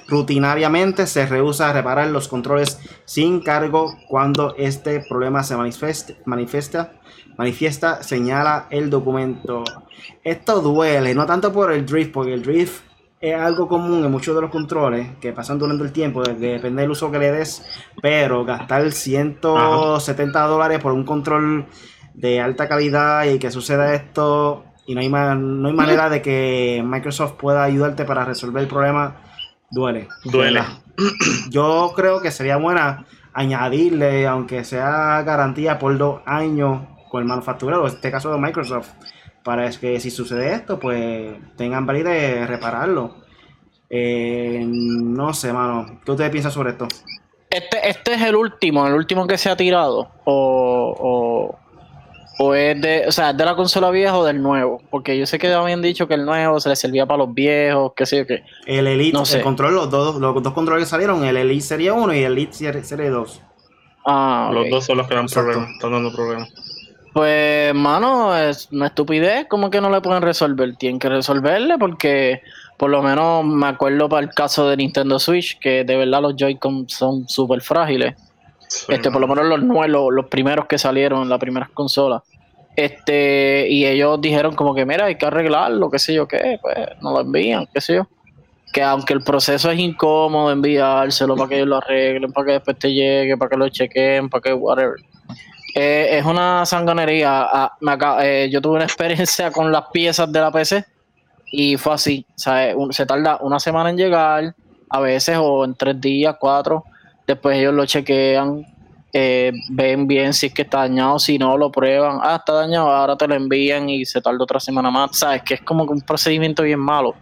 rutinariamente 0.06 1.08
se 1.08 1.26
rehúsa 1.26 1.68
a 1.68 1.72
reparar 1.72 2.06
los 2.12 2.28
controles 2.28 2.78
sin 3.04 3.40
cargo 3.40 3.96
cuando 4.08 4.54
este 4.56 5.00
problema 5.00 5.42
se 5.42 5.56
manifiesta, 5.56 6.92
manifiesta, 7.36 8.04
señala 8.04 8.68
el 8.70 8.88
documento. 8.88 9.64
Esto 10.22 10.60
duele, 10.60 11.12
no 11.12 11.26
tanto 11.26 11.52
por 11.52 11.72
el 11.72 11.84
drift, 11.84 12.12
porque 12.12 12.34
el 12.34 12.42
drift 12.42 12.84
es 13.20 13.34
algo 13.34 13.66
común 13.66 14.04
en 14.04 14.12
muchos 14.12 14.36
de 14.36 14.42
los 14.42 14.52
controles 14.52 15.08
que 15.20 15.32
pasan 15.32 15.58
durante 15.58 15.82
el 15.82 15.90
tiempo, 15.90 16.22
depende 16.22 16.82
del 16.82 16.90
uso 16.92 17.10
que 17.10 17.18
le 17.18 17.32
des, 17.32 17.64
pero 18.00 18.44
gastar 18.44 18.92
170 18.92 20.40
dólares 20.46 20.78
por 20.78 20.92
un 20.92 21.02
control 21.02 21.66
de 22.14 22.40
alta 22.40 22.68
calidad 22.68 23.24
y 23.24 23.40
que 23.40 23.50
suceda 23.50 23.92
esto 23.92 24.66
y 24.86 24.94
no 24.94 25.00
hay, 25.00 25.08
no 25.08 25.68
hay 25.68 25.74
manera 25.74 26.08
de 26.08 26.22
que 26.22 26.82
Microsoft 26.84 27.32
pueda 27.32 27.64
ayudarte 27.64 28.04
para 28.04 28.24
resolver 28.24 28.62
el 28.62 28.68
problema, 28.68 29.16
duele. 29.70 30.08
Duele. 30.24 30.62
Yo 31.50 31.92
creo 31.94 32.20
que 32.20 32.30
sería 32.30 32.56
buena 32.56 33.04
añadirle, 33.32 34.26
aunque 34.26 34.64
sea 34.64 35.22
garantía 35.22 35.78
por 35.78 35.98
dos 35.98 36.22
años 36.24 36.82
con 37.10 37.22
el 37.22 37.28
manufacturero, 37.28 37.82
en 37.82 37.94
este 37.94 38.10
caso 38.10 38.32
de 38.32 38.38
Microsoft, 38.38 38.90
para 39.42 39.70
que 39.70 40.00
si 40.00 40.10
sucede 40.10 40.54
esto, 40.54 40.78
pues 40.78 41.34
tengan 41.56 41.84
validez 41.84 42.38
de 42.38 42.46
repararlo. 42.46 43.16
Eh, 43.90 44.64
no 44.66 45.34
sé, 45.34 45.52
mano. 45.52 46.00
¿Qué 46.04 46.10
ustedes 46.10 46.30
piensan 46.30 46.52
sobre 46.52 46.70
esto? 46.70 46.88
Este, 47.50 47.88
este 47.88 48.14
es 48.14 48.22
el 48.22 48.34
último, 48.34 48.86
el 48.86 48.94
último 48.94 49.26
que 49.26 49.38
se 49.38 49.48
ha 49.48 49.56
tirado. 49.56 50.10
O, 50.24 50.96
¿O 50.98 51.65
es 52.38 52.80
de, 52.80 53.04
o 53.06 53.12
sea, 53.12 53.32
de 53.32 53.44
la 53.44 53.56
consola 53.56 53.90
vieja 53.90 54.16
o 54.16 54.24
del 54.24 54.42
nuevo? 54.42 54.82
Porque 54.90 55.16
yo 55.18 55.26
sé 55.26 55.38
que 55.38 55.52
habían 55.52 55.80
dicho 55.80 56.06
que 56.06 56.14
el 56.14 56.24
nuevo 56.24 56.60
se 56.60 56.68
le 56.68 56.76
servía 56.76 57.06
para 57.06 57.18
los 57.18 57.32
viejos, 57.32 57.92
qué 57.96 58.04
sé 58.04 58.18
yo 58.18 58.26
qué. 58.26 58.44
El 58.66 58.86
Elite, 58.86 59.18
el 59.34 59.42
control, 59.42 59.74
los 59.74 59.90
dos, 59.90 60.16
los 60.16 60.42
dos 60.42 60.52
controles 60.52 60.84
que 60.84 60.90
salieron, 60.90 61.24
el 61.24 61.36
Elite 61.36 61.62
Serie 61.62 61.92
1 61.92 62.14
y 62.14 62.18
el 62.18 62.32
Elite 62.32 62.82
Serie 62.84 63.08
2. 63.08 63.42
Ah, 64.04 64.50
Los 64.52 64.70
dos 64.70 64.84
son 64.84 64.98
los 64.98 65.08
que 65.08 65.14
dan 65.14 65.26
problemas, 65.26 65.70
están 65.70 65.92
dando 65.92 66.12
problemas. 66.12 66.52
Pues, 67.12 67.74
mano, 67.74 68.36
es 68.36 68.68
una 68.70 68.88
estupidez, 68.88 69.46
como 69.48 69.70
que 69.70 69.80
no 69.80 69.88
le 69.88 70.02
pueden 70.02 70.22
resolver? 70.22 70.76
Tienen 70.76 70.98
que 70.98 71.08
resolverle 71.08 71.78
porque, 71.78 72.42
por 72.76 72.90
lo 72.90 73.02
menos, 73.02 73.44
me 73.44 73.66
acuerdo 73.66 74.08
para 74.08 74.26
el 74.26 74.34
caso 74.34 74.68
de 74.68 74.76
Nintendo 74.76 75.18
Switch, 75.18 75.58
que 75.58 75.84
de 75.84 75.96
verdad 75.96 76.20
los 76.20 76.36
Joy-Con 76.36 76.88
son 76.90 77.26
súper 77.26 77.62
frágiles 77.62 78.14
este, 78.88 79.10
por 79.10 79.20
lo 79.20 79.28
menos 79.28 79.46
los 79.46 79.62
nuevos, 79.62 80.12
los 80.12 80.26
primeros 80.26 80.66
que 80.66 80.78
salieron 80.78 81.22
en 81.22 81.28
las 81.28 81.38
primeras 81.38 81.70
consolas. 81.70 82.22
Este, 82.74 83.66
y 83.70 83.86
ellos 83.86 84.20
dijeron 84.20 84.54
como 84.54 84.74
que 84.74 84.84
mira, 84.84 85.06
hay 85.06 85.16
que 85.16 85.24
arreglarlo, 85.24 85.90
qué 85.90 85.98
sé 85.98 86.12
yo 86.12 86.28
qué, 86.28 86.58
pues 86.60 86.76
no 87.00 87.12
lo 87.12 87.20
envían, 87.22 87.66
qué 87.72 87.80
sé 87.80 87.94
yo. 87.94 88.06
Que 88.72 88.82
aunque 88.82 89.14
el 89.14 89.22
proceso 89.22 89.70
es 89.70 89.78
incómodo 89.78 90.52
enviárselo 90.52 91.34
para 91.36 91.48
que 91.48 91.54
ellos 91.56 91.68
lo 91.68 91.76
arreglen, 91.76 92.32
para 92.32 92.46
que 92.46 92.52
después 92.52 92.78
te 92.78 92.92
llegue, 92.92 93.36
para 93.38 93.48
que 93.48 93.56
lo 93.56 93.68
chequen, 93.70 94.28
para 94.28 94.42
que 94.42 94.52
whatever. 94.52 94.96
Eh, 95.74 96.18
es 96.18 96.24
una 96.26 96.66
sangonería. 96.66 97.46
Ah, 97.50 97.78
eh, 98.22 98.48
yo 98.52 98.60
tuve 98.60 98.76
una 98.76 98.84
experiencia 98.84 99.50
con 99.50 99.72
las 99.72 99.84
piezas 99.92 100.30
de 100.30 100.40
la 100.40 100.50
PC 100.50 100.84
y 101.50 101.78
fue 101.78 101.94
así. 101.94 102.26
O 102.28 102.38
sea, 102.38 102.74
se 102.90 103.06
tarda 103.06 103.38
una 103.40 103.58
semana 103.58 103.88
en 103.88 103.96
llegar, 103.96 104.54
a 104.90 105.00
veces, 105.00 105.38
o 105.40 105.64
en 105.64 105.74
tres 105.74 105.98
días, 105.98 106.36
cuatro 106.38 106.84
Después 107.26 107.58
ellos 107.58 107.74
lo 107.74 107.86
chequean. 107.86 108.64
eh, 109.12 109.52
ven 109.70 110.06
bien 110.06 110.34
si 110.34 110.46
es 110.46 110.54
que 110.54 110.62
está 110.62 110.78
dañado, 110.78 111.18
si 111.18 111.38
no 111.38 111.56
lo 111.56 111.72
prueban, 111.72 112.18
ah, 112.22 112.36
está 112.36 112.52
dañado, 112.52 112.90
ahora 112.90 113.16
te 113.16 113.26
lo 113.26 113.34
envían 113.34 113.88
y 113.88 114.04
se 114.04 114.20
tarda 114.20 114.42
otra 114.42 114.60
semana 114.60 114.90
más, 114.90 115.16
sabes 115.16 115.42
que 115.42 115.54
es 115.54 115.62
como 115.62 115.84
un 115.84 116.02
procedimiento 116.02 116.64
bien 116.64 116.80
malo, 116.80 117.14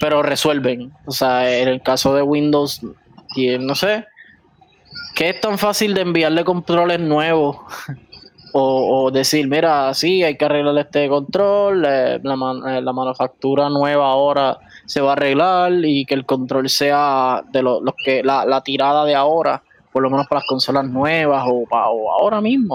pero 0.00 0.22
resuelven, 0.22 0.92
o 1.04 1.12
sea, 1.12 1.58
en 1.60 1.68
el 1.68 1.82
caso 1.82 2.14
de 2.16 2.22
Windows, 2.22 2.80
y 3.36 3.56
no 3.58 3.76
sé, 3.76 4.06
que 5.14 5.28
es 5.28 5.40
tan 5.40 5.56
fácil 5.56 5.94
de 5.94 6.00
enviarle 6.00 6.42
controles 6.42 6.98
nuevos 6.98 7.58
o, 8.52 9.10
decir, 9.12 9.46
mira, 9.46 9.94
sí, 9.94 10.24
hay 10.24 10.36
que 10.36 10.46
arreglar 10.46 10.76
este 10.78 11.08
control, 11.08 11.84
eh, 11.86 12.18
la, 12.24 12.80
la 12.80 12.92
manufactura 12.92 13.68
nueva 13.68 14.10
ahora 14.10 14.58
se 14.86 15.00
va 15.00 15.10
a 15.10 15.12
arreglar 15.12 15.72
y 15.84 16.04
que 16.06 16.14
el 16.14 16.24
control 16.24 16.68
sea 16.68 17.44
de 17.52 17.62
los 17.62 17.82
que 18.04 18.22
la 18.22 18.60
tirada 18.62 19.04
de 19.04 19.14
ahora 19.14 19.62
por 19.96 20.02
lo 20.02 20.10
menos 20.10 20.26
para 20.26 20.40
las 20.40 20.46
consolas 20.46 20.84
nuevas 20.84 21.42
o, 21.48 21.64
para, 21.64 21.84
ahora 21.84 22.42
mismo, 22.42 22.74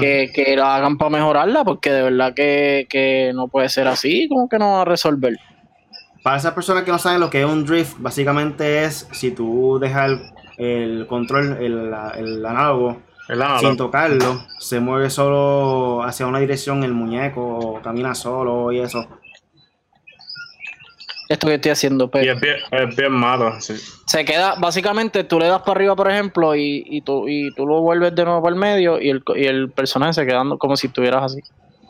Que, 0.00 0.28
que, 0.34 0.56
la 0.56 0.74
hagan 0.74 0.98
para 0.98 1.08
mejorarla, 1.08 1.62
porque 1.62 1.92
de 1.92 2.02
verdad 2.02 2.34
que, 2.34 3.30
no 3.32 3.46
puede 3.46 3.68
ser 3.68 3.86
así, 3.86 4.26
como 4.28 4.48
que 4.48 4.58
no 4.58 4.72
va 4.72 4.82
a 4.82 4.84
resolver. 4.84 5.38
Para 6.24 6.36
esas 6.36 6.54
personas 6.54 6.82
que 6.82 6.90
no 6.90 6.98
saben 6.98 7.20
lo 7.20 7.30
que 7.30 7.42
es 7.42 7.46
un 7.46 7.64
drift, 7.64 7.98
básicamente 8.00 8.82
es 8.82 9.06
si 9.12 9.30
tú 9.30 9.78
dejas 9.80 10.20
el, 10.56 11.06
control, 11.06 11.58
el, 11.60 12.44
análogo, 12.44 13.02
sin 13.60 13.76
tocarlo, 13.76 14.42
se 14.58 14.80
mueve 14.80 15.10
solo 15.10 16.02
hacia 16.02 16.26
una 16.26 16.40
dirección 16.40 16.82
el 16.82 16.92
muñeco, 16.92 17.78
camina 17.84 18.16
solo 18.16 18.72
y 18.72 18.80
eso 18.80 19.06
esto 21.28 21.46
que 21.46 21.54
estoy 21.54 21.70
haciendo. 21.70 22.10
Pero 22.10 22.24
y 22.24 22.28
es 22.28 22.96
bien, 22.96 23.12
malo. 23.12 23.58
Se 23.60 24.24
queda, 24.24 24.54
básicamente, 24.58 25.24
tú 25.24 25.38
le 25.38 25.46
das 25.46 25.60
para 25.60 25.72
arriba, 25.72 25.96
por 25.96 26.10
ejemplo, 26.10 26.54
y, 26.56 26.84
y, 26.86 27.02
tú, 27.02 27.28
y 27.28 27.52
tú 27.54 27.66
lo 27.66 27.80
vuelves 27.82 28.14
de 28.14 28.24
nuevo 28.24 28.42
para 28.42 28.54
el 28.54 28.60
medio 28.60 29.00
y 29.00 29.10
el, 29.10 29.22
y 29.36 29.44
el 29.44 29.70
personaje 29.70 30.14
se 30.14 30.26
queda 30.26 30.42
como 30.58 30.76
si 30.76 30.86
estuvieras 30.86 31.24
así. 31.24 31.40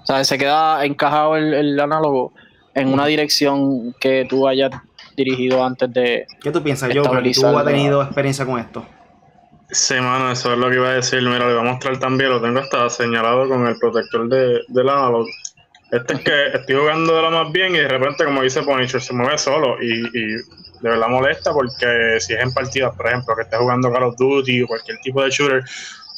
O 0.02 0.06
sea, 0.06 0.24
se 0.24 0.38
queda 0.38 0.84
encajado 0.84 1.36
el, 1.36 1.54
el 1.54 1.80
análogo 1.80 2.32
en 2.74 2.92
una 2.92 3.06
dirección 3.06 3.94
que 4.00 4.26
tú 4.28 4.48
hayas 4.48 4.70
dirigido 5.16 5.64
antes 5.64 5.92
de. 5.92 6.26
¿Qué 6.40 6.50
tú 6.50 6.62
piensas, 6.62 6.92
yo? 6.92 7.02
¿Tú 7.02 7.56
has 7.56 7.64
tenido 7.64 8.02
experiencia 8.02 8.46
con 8.46 8.58
esto? 8.58 8.86
Sí, 9.70 9.94
mano, 9.94 10.32
eso 10.32 10.52
es 10.52 10.58
lo 10.58 10.70
que 10.70 10.76
iba 10.76 10.88
a 10.88 10.94
decir. 10.94 11.20
Mira, 11.22 11.46
le 11.46 11.54
voy 11.54 11.66
a 11.66 11.70
mostrar 11.70 11.98
también, 11.98 12.30
lo 12.30 12.40
tengo 12.40 12.60
hasta 12.60 12.88
señalado 12.88 13.46
con 13.48 13.66
el 13.66 13.76
protector 13.78 14.28
de, 14.28 14.60
del 14.68 14.88
análogo. 14.88 15.26
Este 15.90 16.14
es 16.14 16.20
que 16.20 16.46
estoy 16.52 16.76
jugando 16.76 17.16
de 17.16 17.22
lo 17.22 17.30
más 17.30 17.50
bien 17.50 17.74
y 17.74 17.78
de 17.78 17.88
repente, 17.88 18.24
como 18.24 18.42
dice 18.42 18.62
Punisher, 18.62 19.00
se 19.00 19.14
mueve 19.14 19.38
solo 19.38 19.82
y, 19.82 20.02
de 20.10 20.90
verdad 20.90 21.08
molesta 21.08 21.52
porque 21.52 22.18
si 22.20 22.34
es 22.34 22.40
en 22.40 22.52
partidas, 22.52 22.94
por 22.94 23.08
ejemplo, 23.08 23.34
que 23.34 23.42
estés 23.42 23.58
jugando 23.58 23.90
Call 23.90 24.04
of 24.04 24.16
Duty 24.16 24.62
o 24.62 24.66
cualquier 24.66 24.98
tipo 24.98 25.22
de 25.22 25.30
shooter 25.30 25.64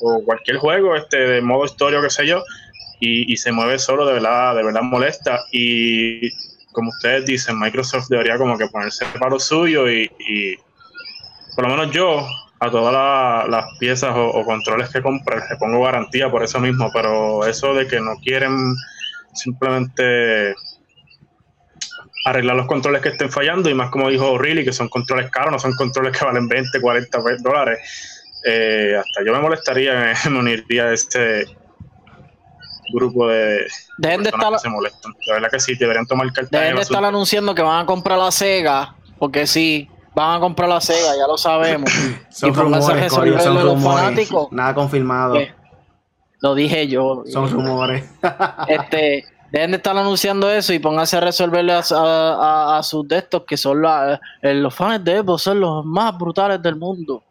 o 0.00 0.22
cualquier 0.24 0.58
juego 0.58 0.96
este 0.96 1.16
de 1.18 1.40
modo 1.40 1.64
historia 1.64 2.00
o 2.00 2.02
qué 2.02 2.10
sé 2.10 2.26
yo, 2.26 2.42
y, 3.02 3.34
se 3.38 3.50
mueve 3.50 3.78
solo, 3.78 4.04
de 4.04 4.12
verdad, 4.14 4.54
de 4.54 4.62
verdad 4.62 4.82
molesta. 4.82 5.40
Y 5.52 6.30
como 6.72 6.90
ustedes 6.90 7.24
dicen, 7.24 7.58
Microsoft 7.58 8.08
debería 8.10 8.36
como 8.36 8.58
que 8.58 8.66
ponerse 8.66 9.06
para 9.18 9.30
lo 9.30 9.40
suyo 9.40 9.90
y, 9.90 10.10
por 11.54 11.66
lo 11.66 11.76
menos 11.76 11.94
yo 11.94 12.26
a 12.58 12.70
todas 12.70 13.48
las 13.48 13.64
piezas 13.78 14.14
o, 14.14 14.28
o 14.28 14.44
controles 14.44 14.90
que 14.90 15.00
compré 15.00 15.36
le 15.36 15.56
pongo 15.56 15.82
garantía 15.82 16.30
por 16.30 16.42
eso 16.42 16.60
mismo, 16.60 16.90
pero 16.92 17.46
eso 17.46 17.72
de 17.72 17.86
que 17.86 18.00
no 18.00 18.16
quieren 18.22 18.74
simplemente 19.34 20.54
arreglar 22.24 22.56
los 22.56 22.66
controles 22.66 23.02
que 23.02 23.10
estén 23.10 23.30
fallando 23.30 23.70
y 23.70 23.74
más 23.74 23.90
como 23.90 24.08
dijo 24.08 24.30
O'Reilly, 24.30 24.64
que 24.64 24.72
son 24.72 24.88
controles 24.88 25.30
caros, 25.30 25.52
no 25.52 25.58
son 25.58 25.74
controles 25.74 26.16
que 26.16 26.24
valen 26.24 26.48
20, 26.48 26.80
40 26.80 27.18
dólares. 27.42 27.78
Eh, 28.44 28.96
hasta 28.98 29.24
yo 29.24 29.32
me 29.32 29.40
molestaría, 29.40 30.14
me 30.30 30.38
uniría 30.38 30.84
a 30.84 30.92
este 30.92 31.44
grupo 32.92 33.28
de, 33.28 33.66
Dejen 33.98 34.22
de 34.22 34.30
estar, 34.30 34.52
que 34.52 34.58
se 34.58 34.68
molestan. 34.68 35.14
La 35.26 35.34
verdad 35.34 35.50
que 35.50 35.60
sí, 35.60 35.74
deberían 35.76 36.06
tomar 36.06 36.32
carta. 36.32 36.58
Dejen 36.58 36.76
de 36.76 36.82
estar 36.82 37.04
anunciando 37.04 37.54
que 37.54 37.62
van 37.62 37.82
a 37.82 37.86
comprar 37.86 38.18
la 38.18 38.30
Sega, 38.30 38.96
porque 39.18 39.46
sí, 39.46 39.88
van 40.14 40.38
a 40.38 40.40
comprar 40.40 40.68
la 40.68 40.80
Sega, 40.80 41.16
ya 41.16 41.26
lo 41.26 41.38
sabemos. 41.38 41.90
son 42.30 42.54
rumores, 42.54 43.12
son 43.12 43.62
rumores, 43.62 44.30
nada 44.50 44.74
confirmado. 44.74 45.36
Lo 46.40 46.54
dije 46.54 46.88
yo. 46.88 47.24
Son 47.26 47.50
rumores. 47.50 48.04
este, 48.68 49.24
dejen 49.52 49.70
de 49.72 49.76
estar 49.76 49.96
anunciando 49.96 50.50
eso 50.50 50.72
y 50.72 50.78
pónganse 50.78 51.16
a 51.16 51.20
resolverle 51.20 51.72
a, 51.72 52.80
sus 52.82 53.06
textos 53.06 53.44
que 53.46 53.56
son 53.56 53.82
eh, 54.42 54.54
los 54.54 54.74
fans 54.74 55.04
de 55.04 55.16
Evo, 55.16 55.38
son 55.38 55.60
los 55.60 55.84
más 55.84 56.16
brutales 56.16 56.62
del 56.62 56.76
mundo. 56.76 57.22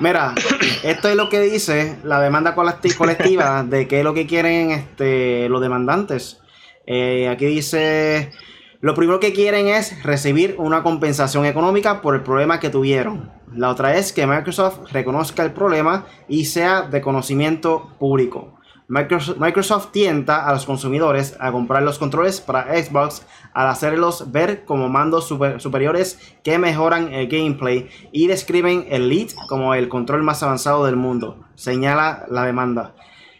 Mira, 0.00 0.34
esto 0.82 1.08
es 1.08 1.16
lo 1.16 1.28
que 1.28 1.40
dice 1.40 1.98
la 2.04 2.20
demanda 2.20 2.54
colectiva 2.54 3.64
de 3.66 3.88
qué 3.88 3.98
es 3.98 4.04
lo 4.04 4.14
que 4.14 4.26
quieren 4.26 4.70
este, 4.70 5.48
los 5.48 5.60
demandantes. 5.60 6.40
Eh, 6.86 7.28
aquí 7.28 7.46
dice, 7.46 8.32
lo 8.80 8.94
primero 8.94 9.20
que 9.20 9.32
quieren 9.32 9.68
es 9.68 10.02
recibir 10.02 10.56
una 10.58 10.82
compensación 10.82 11.46
económica 11.46 12.02
por 12.02 12.14
el 12.14 12.22
problema 12.22 12.60
que 12.60 12.68
tuvieron. 12.68 13.30
La 13.54 13.70
otra 13.70 13.96
es 13.96 14.12
que 14.12 14.26
Microsoft 14.26 14.92
reconozca 14.92 15.42
el 15.42 15.52
problema 15.52 16.06
y 16.28 16.46
sea 16.46 16.82
de 16.82 17.00
conocimiento 17.00 17.90
público. 17.98 18.58
Microsoft, 18.88 19.90
tienta 19.90 20.46
a 20.46 20.52
los 20.52 20.66
consumidores 20.66 21.34
a 21.40 21.50
comprar 21.50 21.82
los 21.82 21.98
controles 21.98 22.42
para 22.42 22.76
Xbox 22.76 23.24
al 23.54 23.68
hacerlos 23.68 24.32
ver 24.32 24.66
como 24.66 24.90
mandos 24.90 25.26
superiores 25.26 26.36
que 26.44 26.58
mejoran 26.58 27.12
el 27.14 27.26
gameplay 27.28 27.88
y 28.12 28.26
describen 28.26 28.86
el 28.90 29.04
Elite 29.04 29.34
como 29.48 29.72
el 29.74 29.88
control 29.88 30.22
más 30.22 30.42
avanzado 30.42 30.84
del 30.84 30.96
mundo, 30.96 31.38
señala 31.54 32.26
la 32.28 32.44
demanda. 32.44 32.94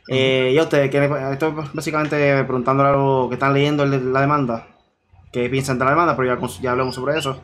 Eh, 0.09 0.57
y 0.59 0.89
que 0.89 1.31
estoy 1.33 1.53
básicamente 1.75 2.45
preguntándole 2.45 2.89
a 2.89 2.93
los 2.93 3.29
que 3.29 3.35
están 3.35 3.53
leyendo 3.53 3.85
la 3.85 4.21
demanda, 4.23 4.69
qué 5.33 5.51
piensan 5.51 5.79
de 5.79 5.85
la 5.85 5.91
demanda, 5.91 6.17
pero 6.17 6.35
ya, 6.35 6.49
ya 6.63 6.71
hablamos 6.71 6.95
sobre 6.95 7.19
eso. 7.19 7.41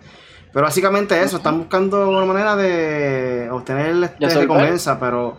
Pero 0.52 0.64
básicamente 0.64 1.20
eso, 1.22 1.36
están 1.36 1.58
buscando 1.58 2.08
una 2.08 2.24
manera 2.24 2.56
de 2.56 3.48
obtener 3.50 4.10
este 4.18 4.40
recompensa, 4.40 4.98
pero 4.98 5.38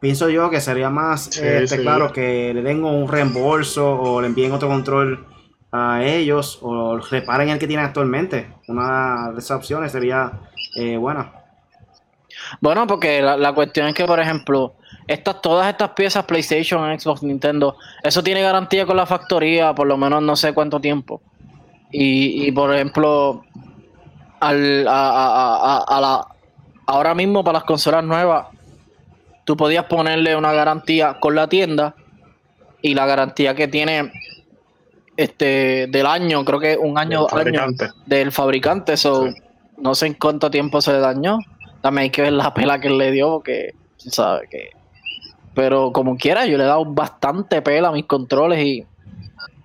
pienso 0.00 0.28
yo 0.28 0.50
que 0.50 0.60
sería 0.60 0.90
más 0.90 1.36
este, 1.38 1.80
claro 1.80 2.12
que 2.12 2.52
le 2.54 2.62
den 2.62 2.84
un 2.84 3.08
reembolso 3.08 3.90
o 4.00 4.20
le 4.20 4.28
envíen 4.28 4.52
otro 4.52 4.68
control 4.68 5.26
a 5.72 6.04
ellos 6.04 6.58
o 6.62 6.98
reparen 6.98 7.48
el 7.48 7.58
que 7.58 7.66
tienen 7.66 7.86
actualmente. 7.86 8.48
Una 8.68 9.32
de 9.32 9.38
esas 9.38 9.58
opciones 9.58 9.90
sería 9.90 10.32
eh, 10.76 10.96
buena. 10.96 11.32
Bueno, 12.60 12.86
porque 12.86 13.20
la, 13.22 13.52
cuestión 13.54 13.88
es 13.88 13.94
que, 13.94 14.04
por 14.04 14.20
ejemplo, 14.20 14.74
estas, 15.06 15.40
todas 15.40 15.68
estas 15.68 15.90
piezas, 15.90 16.24
PlayStation, 16.24 16.98
Xbox, 16.98 17.22
Nintendo, 17.22 17.76
eso 18.02 18.22
tiene 18.22 18.42
garantía 18.42 18.86
con 18.86 18.96
la 18.96 19.06
factoría 19.06 19.74
por 19.74 19.86
lo 19.86 19.96
menos 19.96 20.22
no 20.22 20.36
sé 20.36 20.52
cuánto 20.52 20.80
tiempo. 20.80 21.22
Y, 21.90 22.46
y 22.46 22.52
por 22.52 22.74
ejemplo, 22.74 23.44
al, 24.48 24.86
a, 24.88 25.98
la, 26.00 26.26
ahora 26.86 27.14
mismo 27.14 27.44
para 27.44 27.58
las 27.58 27.64
consolas 27.64 28.04
nuevas, 28.04 28.46
tú 29.44 29.56
podías 29.56 29.84
ponerle 29.84 30.36
una 30.36 30.52
garantía 30.52 31.18
con 31.20 31.34
la 31.34 31.48
tienda 31.48 31.94
y 32.82 32.94
la 32.94 33.06
garantía 33.06 33.54
que 33.54 33.68
tiene 33.68 34.12
este 35.16 35.86
del 35.88 36.06
año, 36.06 36.44
creo 36.44 36.60
que 36.60 36.76
un 36.76 36.98
año, 36.98 37.26
del 38.06 38.32
fabricante. 38.32 38.94
Eso 38.94 39.28
no 39.78 39.94
sé 39.94 40.06
en 40.06 40.14
cuánto 40.14 40.50
tiempo 40.50 40.80
se 40.80 40.92
le 40.92 40.98
dañó. 40.98 41.38
También 41.80 42.04
hay 42.04 42.10
que 42.10 42.22
ver 42.22 42.32
la 42.32 42.52
pela 42.52 42.80
que 42.80 42.90
le 42.90 43.10
dio, 43.10 43.34
porque 43.34 43.74
sabe 43.96 44.48
que. 44.50 44.70
Pero 45.54 45.92
como 45.92 46.16
quiera, 46.16 46.46
yo 46.46 46.58
le 46.58 46.64
he 46.64 46.66
dado 46.66 46.84
bastante 46.84 47.62
pela 47.62 47.88
a 47.88 47.92
mis 47.92 48.06
controles 48.06 48.58
y 48.64 48.84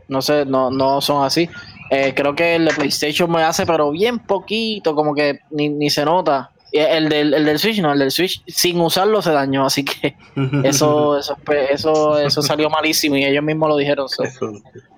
no 0.08 0.22
sé, 0.22 0.46
no, 0.46 0.70
no 0.70 1.02
son 1.02 1.26
así. 1.26 1.50
Eh, 1.90 2.14
creo 2.16 2.36
que 2.36 2.56
el 2.56 2.66
de 2.66 2.74
PlayStation 2.74 3.32
me 3.32 3.42
hace, 3.44 3.66
pero 3.66 3.92
bien 3.92 4.20
poquito, 4.20 4.94
como 4.94 5.16
que 5.16 5.40
ni, 5.52 5.90
se 5.90 6.06
nota. 6.06 6.52
El 6.72 7.10
del, 7.10 7.34
el 7.34 7.46
del 7.46 7.58
Switch, 7.58 7.82
no, 7.82 7.92
el 7.92 7.98
del 7.98 8.12
Switch 8.12 8.44
sin 8.46 8.80
usarlo 8.80 9.24
se 9.24 9.32
dañó, 9.32 9.66
así 9.66 9.84
que 9.84 10.16
eso, 10.64 11.18
eso, 11.18 11.36
eso, 11.72 12.20
eso 12.20 12.42
salió 12.44 12.70
malísimo 12.70 13.16
y 13.16 13.26
ellos 13.26 13.44
mismos 13.44 13.70
lo 13.70 13.78
dijeron. 13.78 14.08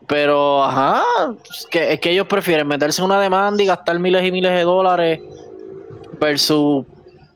Pero, 0.06 0.64
ajá, 0.64 1.04
es 1.50 1.66
que, 1.72 1.94
es 1.94 2.00
que 2.02 2.12
ellos 2.12 2.28
prefieren 2.28 2.68
meterse 2.68 3.02
en 3.02 3.06
una 3.06 3.22
demanda 3.22 3.64
y 3.64 3.66
gastar 3.66 3.98
miles 4.00 4.26
y 4.26 4.32
miles 4.34 4.52
de 4.52 4.64
dólares 4.64 5.22
versus 6.20 6.86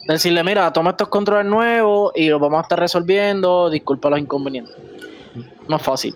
decirle, 0.08 0.44
mira, 0.44 0.72
toma 0.74 0.92
estos 0.92 1.08
controles 1.08 1.46
nuevos 1.46 2.12
y 2.16 2.28
los 2.28 2.40
vamos 2.40 2.60
a 2.60 2.62
estar 2.64 2.80
resolviendo, 2.80 3.70
disculpa 3.70 4.10
los 4.10 4.20
inconvenientes. 4.20 4.76
No 5.68 5.78
es 5.78 5.82
fácil. 5.82 6.14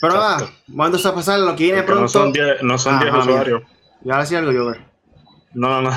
Pero 0.00 0.14
nada, 0.14 0.50
vamos 0.66 1.06
a 1.06 1.14
pasar 1.14 1.40
lo 1.40 1.56
que 1.56 1.64
viene 1.64 1.82
pronto. 1.82 2.02
No 2.02 2.08
son 2.08 2.32
10 2.32 2.62
no 2.62 2.78
son 2.78 2.98
diez 3.00 3.14
usuarios. 3.14 3.62
Ya 4.02 4.18
decía 4.18 4.38
algo 4.38 4.52
yo, 4.52 4.72
no, 5.56 5.80
no, 5.80 5.90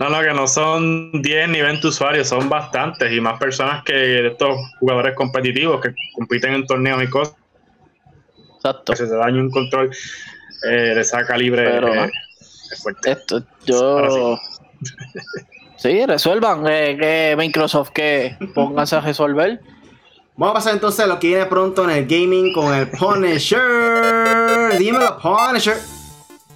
no, 0.00 0.10
no, 0.10 0.20
que 0.22 0.34
no 0.34 0.48
son 0.48 1.22
10 1.22 1.48
ni 1.50 1.62
20 1.62 1.86
usuarios, 1.86 2.28
son 2.28 2.48
bastantes 2.48 3.12
y 3.12 3.20
más 3.20 3.38
personas 3.38 3.84
que 3.84 4.26
estos 4.26 4.56
jugadores 4.80 5.14
competitivos 5.14 5.80
que 5.80 5.94
compiten 6.14 6.54
en 6.54 6.66
torneos 6.66 7.00
y 7.00 7.08
cosas. 7.08 7.36
Exacto. 8.56 8.92
Que 8.92 9.06
se 9.06 9.06
daña 9.06 9.40
un 9.40 9.50
control 9.50 9.90
eh, 10.68 10.68
de 10.68 11.00
esa 11.00 11.24
calibre 11.24 11.64
Pero, 11.64 11.94
eh, 11.94 12.10
fuerte. 12.82 13.12
Esto, 13.12 13.42
yo. 13.64 14.36
Sí, 15.76 16.04
resuelvan. 16.04 16.66
Eh, 16.66 16.96
que 17.00 17.34
Microsoft 17.38 17.90
que 17.90 18.36
pónganse 18.52 18.96
a 18.96 19.00
resolver. 19.00 19.60
Vamos 20.40 20.52
a 20.52 20.54
pasar 20.54 20.72
entonces 20.72 21.00
a 21.00 21.06
lo 21.06 21.20
que 21.20 21.26
viene 21.26 21.44
pronto 21.44 21.84
en 21.84 21.90
el 21.90 22.06
gaming 22.06 22.54
con 22.54 22.74
el 22.74 22.88
Punisher. 22.88 23.60
Dímelo, 24.78 25.18
Punisher. 25.18 25.76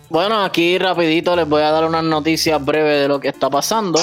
Bueno, 0.08 0.42
aquí 0.42 0.78
rapidito 0.78 1.36
les 1.36 1.46
voy 1.46 1.60
a 1.60 1.70
dar 1.70 1.84
unas 1.84 2.02
noticias 2.02 2.64
breves 2.64 3.02
de 3.02 3.08
lo 3.08 3.20
que 3.20 3.28
está 3.28 3.50
pasando. 3.50 4.00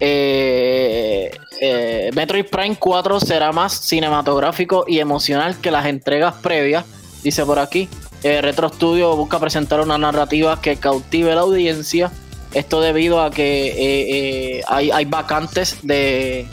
Eh, 0.00 1.30
eh, 1.60 2.10
Metroid 2.16 2.46
Prime 2.46 2.74
4 2.76 3.20
será 3.20 3.52
más 3.52 3.74
cinematográfico 3.74 4.86
y 4.88 4.98
emocional 4.98 5.56
que 5.60 5.70
las 5.70 5.86
entregas 5.86 6.34
previas, 6.42 6.84
dice 7.22 7.46
por 7.46 7.60
aquí. 7.60 7.88
Eh, 8.24 8.42
Retro 8.42 8.70
Studio 8.70 9.14
busca 9.14 9.38
presentar 9.38 9.82
una 9.82 9.98
narrativa 9.98 10.60
que 10.60 10.78
cautive 10.78 11.32
la 11.32 11.42
audiencia. 11.42 12.10
Esto 12.54 12.80
debido 12.80 13.22
a 13.22 13.30
que 13.30 14.64
hay, 14.66 14.90
hay, 14.90 15.04
vacantes 15.04 15.78
de, 15.82 16.48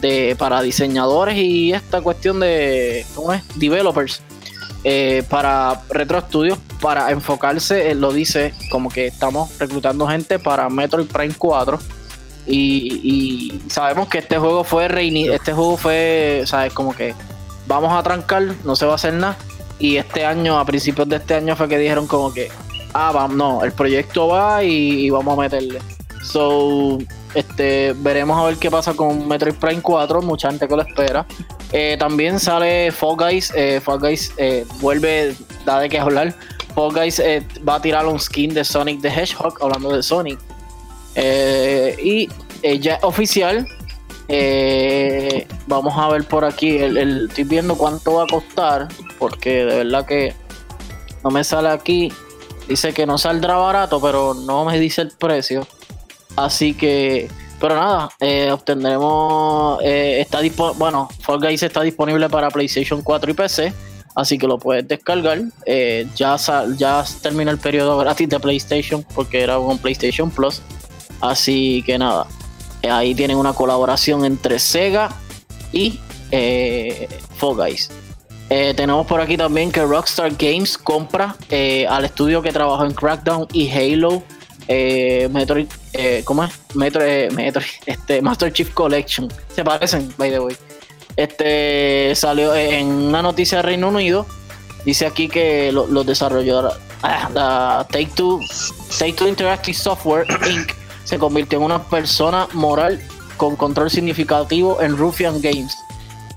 de, 0.00 0.36
para 0.36 0.62
diseñadores 0.62 1.36
y 1.36 1.72
esta 1.72 2.00
cuestión 2.00 2.40
de 2.40 3.04
¿cómo 3.14 3.32
es? 3.32 3.42
developers 3.56 4.22
para 5.28 5.82
Retro 5.90 6.20
Studios 6.22 6.58
para 6.80 7.10
enfocarse, 7.10 7.94
lo 7.94 8.12
dice 8.12 8.54
como 8.70 8.88
que 8.88 9.06
estamos 9.06 9.58
reclutando 9.58 10.06
gente 10.06 10.38
para 10.38 10.70
Metroid 10.70 11.06
Prime 11.06 11.34
4 11.36 11.78
y, 12.46 13.60
sabemos 13.68 14.08
que 14.08 14.18
este 14.18 14.38
juego 14.38 14.64
fue 14.64 14.88
este 15.32 15.52
juego 15.52 15.76
fue, 15.76 16.42
¿sabes? 16.46 16.72
Como 16.72 16.94
que 16.94 17.14
vamos 17.66 17.92
a 17.92 18.02
trancar, 18.02 18.42
no 18.64 18.76
se 18.76 18.86
va 18.86 18.92
a 18.92 18.94
hacer 18.96 19.14
nada. 19.14 19.36
Y 19.78 19.96
este 19.96 20.26
año, 20.26 20.58
a 20.58 20.64
principios 20.64 21.08
de 21.08 21.16
este 21.16 21.34
año, 21.34 21.56
fue 21.56 21.68
que 21.68 21.78
dijeron 21.78 22.06
como 22.06 22.32
que, 22.32 22.50
ah, 22.92 23.12
vamos, 23.12 23.36
no, 23.36 23.64
el 23.64 23.72
proyecto 23.72 24.28
va 24.28 24.62
y, 24.64 25.08
vamos 25.10 25.38
a 25.38 25.42
meterle. 25.42 25.80
So, 26.22 26.98
este, 27.34 27.94
veremos 27.96 28.38
a 28.38 28.44
ver 28.44 28.56
qué 28.56 28.70
pasa 28.70 28.94
con 28.94 29.26
Metroid 29.26 29.54
Prime 29.54 29.80
4, 29.80 30.22
mucha 30.22 30.50
gente 30.50 30.68
que 30.68 30.76
lo 30.76 30.82
espera. 30.82 31.26
Eh, 31.72 31.96
también 31.98 32.38
sale 32.38 32.92
Fall 32.92 33.16
Guys, 33.16 33.52
eh, 33.54 33.80
Fall 33.82 34.00
Guys 34.00 34.32
eh, 34.36 34.66
vuelve, 34.80 35.34
da 35.64 35.80
de 35.80 35.88
qué 35.88 35.98
hablar. 35.98 36.34
Fall 36.74 36.92
Guys 36.92 37.20
va 37.66 37.76
a 37.76 37.82
tirar 37.82 38.06
un 38.06 38.18
skin 38.18 38.52
de 38.52 38.64
Sonic 38.64 39.00
the 39.00 39.08
Hedgehog, 39.08 39.54
hablando 39.62 39.94
de 39.94 40.02
Sonic. 40.02 40.38
Eh, 41.14 41.96
y 42.02 42.28
eh, 42.62 42.78
ya 42.78 42.98
oficial. 43.02 43.66
Eh, 44.28 45.46
vamos 45.66 45.94
a 45.96 46.08
ver 46.08 46.24
por 46.24 46.44
aquí. 46.44 46.78
El, 46.78 47.26
estoy 47.28 47.44
viendo 47.44 47.76
cuánto 47.76 48.14
va 48.14 48.24
a 48.24 48.26
costar. 48.26 48.88
Porque 49.18 49.64
de 49.64 49.84
verdad 49.84 50.06
que 50.06 50.34
no 51.24 51.30
me 51.30 51.44
sale 51.44 51.68
aquí. 51.68 52.12
Dice 52.68 52.92
que 52.92 53.06
no 53.06 53.18
saldrá 53.18 53.56
barato, 53.56 54.00
pero 54.00 54.34
no 54.34 54.64
me 54.64 54.78
dice 54.78 55.02
el 55.02 55.10
precio. 55.10 55.66
Así 56.36 56.74
que, 56.74 57.28
pero 57.60 57.74
nada, 57.76 58.10
obtendremos. 58.52 59.80
está 59.82 60.40
bueno, 60.76 61.08
Fall 61.20 61.40
Guys 61.40 61.62
está 61.62 61.82
disponible 61.82 62.28
para 62.28 62.50
PlayStation 62.50 63.02
4 63.02 63.30
y 63.30 63.34
PC. 63.34 63.72
Así 64.14 64.38
que 64.38 64.46
lo 64.46 64.58
puedes 64.58 64.86
descargar. 64.88 65.40
ya, 66.16 66.36
ya 66.76 67.04
termina 67.22 67.50
el 67.50 67.58
periodo 67.58 67.98
gratis 67.98 68.28
de 68.28 68.40
PlayStation 68.40 69.04
porque 69.14 69.42
era 69.42 69.58
un 69.58 69.78
PlayStation 69.78 70.30
Plus. 70.30 70.62
Así 71.20 71.82
que 71.84 71.98
nada, 71.98 72.26
ahí 72.88 73.14
tienen 73.14 73.36
una 73.36 73.52
colaboración 73.52 74.24
entre 74.24 74.58
Sega 74.58 75.10
y 75.72 76.00
eh, 76.30 77.08
Fall 77.36 77.56
Guys. 77.56 77.90
Eh, 78.48 78.74
tenemos 78.74 79.06
por 79.06 79.20
aquí 79.20 79.36
también 79.36 79.70
que 79.70 79.82
Rockstar 79.82 80.32
Games 80.36 80.76
compra 80.76 81.36
eh, 81.50 81.86
al 81.88 82.04
estudio 82.04 82.42
que 82.42 82.52
trabajó 82.52 82.84
en 82.84 82.92
Crackdown 82.92 83.46
y 83.52 83.70
Halo. 83.70 84.22
Eh, 84.72 85.28
Metroid, 85.32 85.66
¿cómo 86.24 86.44
es? 86.44 86.52
Metroid, 86.74 87.32
Metroid, 87.32 87.66
este, 87.86 88.22
Master 88.22 88.52
Chief 88.52 88.72
Collection. 88.72 89.28
Se 89.54 89.64
parecen, 89.64 90.12
by 90.16 90.30
the 90.30 90.38
way. 90.38 90.56
Este 91.16 92.14
salió 92.14 92.54
en 92.54 92.86
una 92.86 93.20
noticia 93.20 93.58
de 93.58 93.62
Reino 93.62 93.88
Unido. 93.88 94.26
Dice 94.84 95.06
aquí 95.06 95.28
que 95.28 95.72
los 95.72 96.06
desarrolladores 96.06 96.74
ah, 97.02 97.84
Take 97.90 98.10
Two, 98.14 98.40
Take 98.98 99.14
Two 99.14 99.28
Interactive 99.28 99.76
Software 99.76 100.26
Inc 100.50 100.72
se 101.04 101.18
convirtió 101.18 101.58
en 101.58 101.64
una 101.64 101.82
persona 101.82 102.46
moral 102.52 103.00
con 103.36 103.56
control 103.56 103.90
significativo 103.90 104.80
en 104.80 104.96
Ruffian 104.96 105.40
Games. 105.40 105.76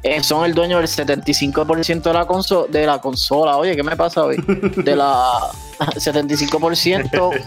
Eh, 0.03 0.21
son 0.21 0.43
el 0.43 0.53
dueño 0.53 0.79
del 0.79 0.87
75% 0.87 2.03
de 2.03 2.13
la, 2.13 2.25
consola 2.25 2.67
de 2.69 2.85
la 2.85 2.99
consola. 2.99 3.57
Oye, 3.57 3.73
¿qué 3.73 3.83
me 3.83 3.95
pasa 3.95 4.25
hoy? 4.25 4.35
De 4.37 4.97
la 4.97 5.23
75% 5.79 7.41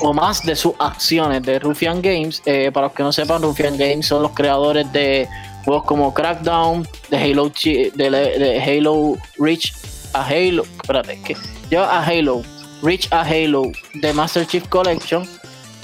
o 0.00 0.12
más 0.12 0.42
de 0.44 0.54
sus 0.54 0.74
acciones 0.78 1.42
de 1.42 1.58
Ruffian 1.58 2.00
Games. 2.00 2.42
Eh, 2.46 2.70
para 2.72 2.86
los 2.86 2.94
que 2.94 3.02
no 3.02 3.12
sepan, 3.12 3.42
Ruffian 3.42 3.76
Games 3.76 4.06
son 4.06 4.22
los 4.22 4.30
creadores 4.32 4.90
de 4.92 5.28
juegos 5.64 5.84
como 5.84 6.14
Crackdown, 6.14 6.86
de 7.10 7.16
Halo, 7.16 7.50
de, 7.50 8.62
Halo 8.64 9.16
Reach 9.38 9.74
a 10.12 10.24
Halo. 10.24 10.62
Espérate, 10.62 11.20
que 11.22 11.36
lleva 11.70 11.90
a 11.90 12.04
Halo, 12.04 12.42
Reach 12.82 13.12
a 13.12 13.22
Halo, 13.22 13.72
de 13.94 14.12
Master 14.12 14.46
Chief 14.46 14.66
Collection 14.68 15.26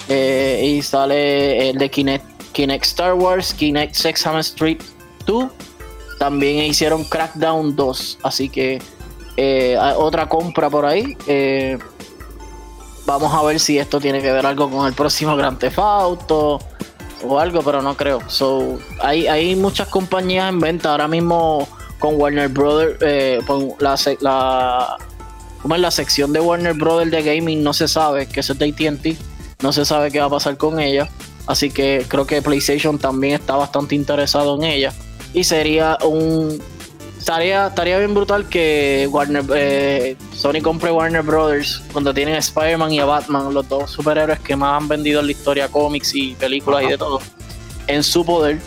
eh, 0.08 0.62
y 0.64 0.82
sale 0.82 1.70
el 1.70 1.78
de 1.78 1.90
Kinect, 1.90 2.24
Kinect 2.52 2.84
Star 2.84 3.14
Wars, 3.14 3.52
Kinect 3.54 3.94
Sexham 3.94 4.38
Street 4.38 4.80
2. 5.26 5.50
También 6.20 6.66
hicieron 6.66 7.04
Crackdown 7.04 7.74
2. 7.74 8.18
Así 8.22 8.50
que 8.50 8.82
eh, 9.38 9.78
otra 9.96 10.28
compra 10.28 10.68
por 10.68 10.84
ahí. 10.84 11.16
Eh, 11.26 11.78
vamos 13.06 13.32
a 13.32 13.42
ver 13.42 13.58
si 13.58 13.78
esto 13.78 13.98
tiene 13.98 14.20
que 14.20 14.30
ver 14.30 14.44
algo 14.44 14.70
con 14.70 14.86
el 14.86 14.92
próximo 14.92 15.34
Theft 15.56 15.78
Auto 15.78 16.60
o 17.26 17.38
algo, 17.38 17.62
pero 17.62 17.80
no 17.80 17.96
creo. 17.96 18.20
So, 18.28 18.78
hay, 19.00 19.28
hay 19.28 19.56
muchas 19.56 19.88
compañías 19.88 20.50
en 20.50 20.60
venta 20.60 20.90
ahora 20.90 21.08
mismo 21.08 21.66
con 21.98 22.20
Warner 22.20 22.50
Brothers, 22.50 23.44
con 23.46 23.72
la, 23.78 24.98
como 25.62 25.74
en 25.74 25.80
la 25.80 25.90
sección 25.90 26.34
de 26.34 26.40
Warner 26.40 26.74
Brothers 26.74 27.10
de 27.10 27.22
gaming 27.22 27.62
no 27.62 27.72
se 27.72 27.88
sabe 27.88 28.26
que 28.26 28.40
es 28.40 28.58
de 28.58 28.68
AT&T 28.68 29.16
no 29.62 29.72
se 29.72 29.86
sabe 29.86 30.10
qué 30.10 30.20
va 30.20 30.26
a 30.26 30.30
pasar 30.30 30.58
con 30.58 30.80
ella. 30.80 31.08
Así 31.46 31.70
que 31.70 32.04
creo 32.06 32.26
que 32.26 32.42
PlayStation 32.42 32.98
también 32.98 33.34
está 33.34 33.56
bastante 33.56 33.94
interesado 33.94 34.56
en 34.56 34.64
ella. 34.64 34.92
Y 35.32 35.44
sería 35.44 35.98
un. 36.02 36.62
Estaría, 37.18 37.66
estaría 37.66 37.98
bien 37.98 38.14
brutal 38.14 38.48
que 38.48 39.06
Warner, 39.10 39.44
eh, 39.54 40.16
Sony 40.34 40.62
compre 40.62 40.90
Warner 40.90 41.22
Brothers 41.22 41.82
cuando 41.92 42.14
tienen 42.14 42.34
a 42.34 42.38
Spider-Man 42.38 42.92
y 42.94 42.98
a 42.98 43.04
Batman, 43.04 43.52
los 43.52 43.68
dos 43.68 43.90
superhéroes 43.90 44.40
que 44.40 44.56
más 44.56 44.80
han 44.80 44.88
vendido 44.88 45.20
en 45.20 45.26
la 45.26 45.32
historia, 45.32 45.68
cómics 45.68 46.14
y 46.14 46.34
películas 46.34 46.82
y 46.82 46.86
de 46.86 46.96
todo, 46.98 47.20
en 47.86 48.02
su 48.02 48.24
poder. 48.24 48.58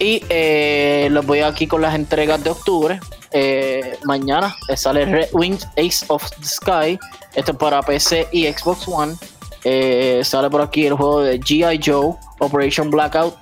Y 0.00 0.20
eh, 0.28 1.08
los 1.12 1.24
voy 1.24 1.40
aquí 1.40 1.68
con 1.68 1.80
las 1.80 1.94
entregas 1.94 2.42
de 2.42 2.50
octubre. 2.50 2.98
Eh, 3.30 3.96
mañana 4.02 4.56
sale 4.74 5.04
Red 5.04 5.28
Wings 5.32 5.68
Ace 5.76 6.04
of 6.08 6.28
the 6.40 6.44
Sky. 6.44 6.98
Esto 7.34 7.52
es 7.52 7.56
para 7.56 7.82
PC 7.82 8.26
y 8.32 8.46
Xbox 8.46 8.88
One. 8.88 9.14
Eh, 9.62 10.22
sale 10.24 10.50
por 10.50 10.60
aquí 10.60 10.86
el 10.86 10.94
juego 10.94 11.20
de 11.20 11.38
G.I. 11.38 11.80
Joe, 11.82 12.16
Operation 12.40 12.90
Blackout. 12.90 13.36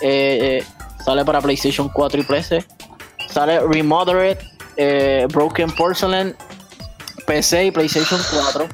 Eh, 1.00 1.02
eh, 1.02 1.04
sale 1.04 1.24
para 1.24 1.40
PlayStation 1.40 1.88
4 1.88 2.20
y 2.20 2.24
PC. 2.24 2.64
Sale 3.28 3.60
Remothered, 3.60 4.38
Broken 5.32 5.70
Porcelain, 5.72 6.36
PC 7.26 7.66
y 7.66 7.70
PlayStation 7.70 8.20
4. 8.30 8.68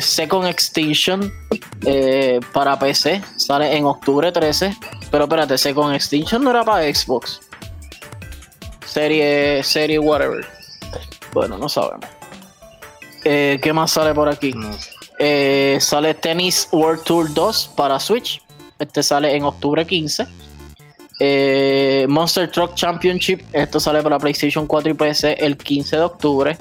Second 0.00 0.46
Extinction 0.46 1.32
para 2.52 2.78
PC. 2.78 3.22
Sale 3.36 3.76
en 3.76 3.84
octubre 3.84 4.32
13. 4.32 4.76
Pero 5.10 5.24
espérate, 5.24 5.58
Second 5.58 5.94
Extinction 5.94 6.42
no 6.42 6.50
era 6.50 6.64
para 6.64 6.82
Xbox. 6.92 7.40
Serie, 8.86 9.62
serie 9.62 9.98
whatever. 9.98 10.46
Bueno, 11.32 11.58
no 11.58 11.68
sabemos. 11.68 12.08
¿Qué 13.22 13.72
más 13.74 13.90
sale 13.90 14.14
por 14.14 14.28
aquí? 14.28 14.54
Eh, 15.24 15.78
sale 15.80 16.14
Tennis 16.14 16.68
World 16.72 17.04
Tour 17.04 17.32
2 17.32 17.74
para 17.76 18.00
Switch. 18.00 18.42
Este 18.76 19.04
sale 19.04 19.36
en 19.36 19.44
octubre 19.44 19.86
15. 19.86 20.26
Eh, 21.20 22.06
Monster 22.08 22.50
Truck 22.50 22.74
Championship. 22.74 23.40
Esto 23.52 23.80
sale 23.80 24.02
para 24.02 24.18
PlayStation 24.18 24.66
4 24.66 24.90
y 24.90 24.94
PC 24.94 25.32
el 25.34 25.56
15 25.56 25.96
de 25.96 26.02
octubre. 26.02 26.58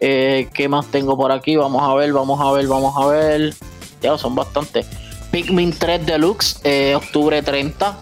Eh, 0.00 0.48
¿Qué 0.52 0.68
más 0.68 0.86
tengo 0.86 1.16
por 1.16 1.32
aquí? 1.32 1.56
Vamos 1.56 1.82
a 1.82 1.94
ver, 1.94 2.12
vamos 2.12 2.40
a 2.40 2.52
ver, 2.52 2.66
vamos 2.66 2.94
a 2.96 3.06
ver. 3.06 3.54
Ya 4.02 4.18
son 4.18 4.34
bastantes. 4.34 4.86
Pikmin 5.30 5.72
3 5.72 6.06
Deluxe, 6.06 6.60
octubre 6.94 7.42
30. 7.42 7.98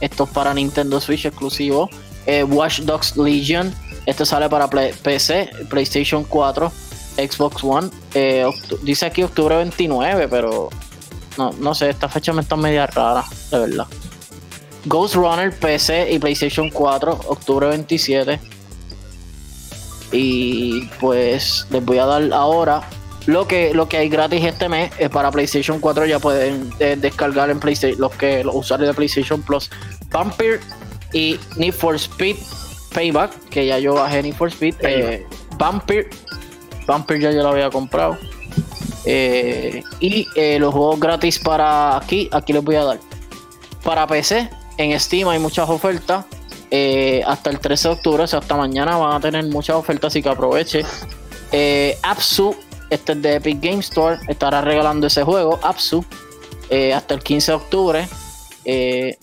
Esto 0.00 0.24
es 0.24 0.30
para 0.30 0.52
Nintendo 0.52 1.00
Switch 1.00 1.24
exclusivo. 1.24 1.88
Watch 2.48 2.80
Dogs 2.80 3.16
Legion. 3.16 3.72
Esto 4.06 4.26
sale 4.26 4.48
para 4.48 4.68
PC, 4.68 5.50
PlayStation 5.70 6.24
4 6.24 6.70
Xbox 7.16 7.62
One. 7.64 7.90
Eh, 8.14 8.46
dice 8.82 9.06
aquí 9.06 9.22
octubre 9.22 9.56
29, 9.56 10.28
pero 10.28 10.68
no, 11.38 11.52
no 11.52 11.74
sé, 11.74 11.90
esta 11.90 12.08
fecha 12.08 12.32
me 12.32 12.42
está 12.42 12.56
media 12.56 12.86
rara, 12.86 13.24
de 13.50 13.58
verdad. 13.58 13.86
Ghost 14.86 15.14
Runner 15.14 15.52
PC 15.52 16.12
y 16.12 16.18
PlayStation 16.18 16.70
4, 16.70 17.20
octubre 17.28 17.68
27. 17.68 18.40
Y 20.12 20.86
pues 21.00 21.66
les 21.70 21.84
voy 21.84 21.98
a 21.98 22.06
dar 22.06 22.32
ahora 22.32 22.88
Lo 23.26 23.48
que, 23.48 23.74
lo 23.74 23.88
que 23.88 23.96
hay 23.96 24.08
gratis 24.08 24.44
este 24.44 24.68
mes 24.68 24.92
es 24.98 25.08
para 25.08 25.32
PlayStation 25.32 25.80
4 25.80 26.06
ya 26.06 26.18
pueden 26.20 26.70
eh, 26.78 26.96
descargar 26.96 27.50
en 27.50 27.58
PlayStation 27.58 28.00
los 28.00 28.12
que 28.12 28.44
los 28.44 28.54
usuarios 28.54 28.88
de 28.88 28.94
PlayStation 28.94 29.42
Plus 29.42 29.70
Vampire 30.10 30.60
y 31.12 31.40
Need 31.56 31.72
for 31.72 31.96
Speed 31.96 32.36
Payback, 32.94 33.48
que 33.50 33.66
ya 33.66 33.78
yo 33.78 33.94
bajé 33.94 34.22
Need 34.22 34.34
for 34.34 34.48
Speed. 34.48 34.76
Eh, 34.80 35.26
Vampire, 35.58 36.08
Vampire 36.86 37.20
ya 37.20 37.30
yo 37.32 37.42
lo 37.42 37.48
había 37.48 37.68
comprado. 37.68 38.16
Eh, 39.04 39.82
y 40.00 40.26
eh, 40.36 40.58
los 40.58 40.72
juegos 40.72 41.00
gratis 41.00 41.38
para 41.38 41.96
aquí, 41.96 42.28
aquí 42.32 42.52
les 42.52 42.62
voy 42.62 42.76
a 42.76 42.84
dar. 42.84 43.00
Para 43.82 44.06
PC, 44.06 44.48
en 44.78 44.98
Steam 44.98 45.28
hay 45.28 45.38
muchas 45.38 45.68
ofertas. 45.68 46.24
eh, 46.70 47.22
hasta 47.26 47.50
el 47.50 47.60
13 47.60 47.88
de 47.88 47.94
octubre, 47.94 48.22
o 48.24 48.26
sea, 48.26 48.40
hasta 48.40 48.56
mañana 48.56 48.96
van 48.96 49.12
a 49.14 49.20
tener 49.20 49.44
muchas 49.44 49.76
ofertas, 49.76 50.08
así 50.08 50.22
que 50.22 50.28
aproveche. 50.28 50.84
Eh, 51.52 51.96
Apsu, 52.02 52.56
este 52.90 53.12
es 53.12 53.22
de 53.22 53.34
Epic 53.36 53.60
Game 53.62 53.78
Store, 53.78 54.18
estará 54.26 54.60
regalando 54.60 55.06
ese 55.06 55.22
juego, 55.22 55.60
Apsu, 55.62 56.04
eh, 56.70 56.92
hasta 56.92 57.14
el 57.14 57.22
15 57.22 57.52
de 57.52 57.56
octubre. 57.56 58.08
eh, 58.64 59.18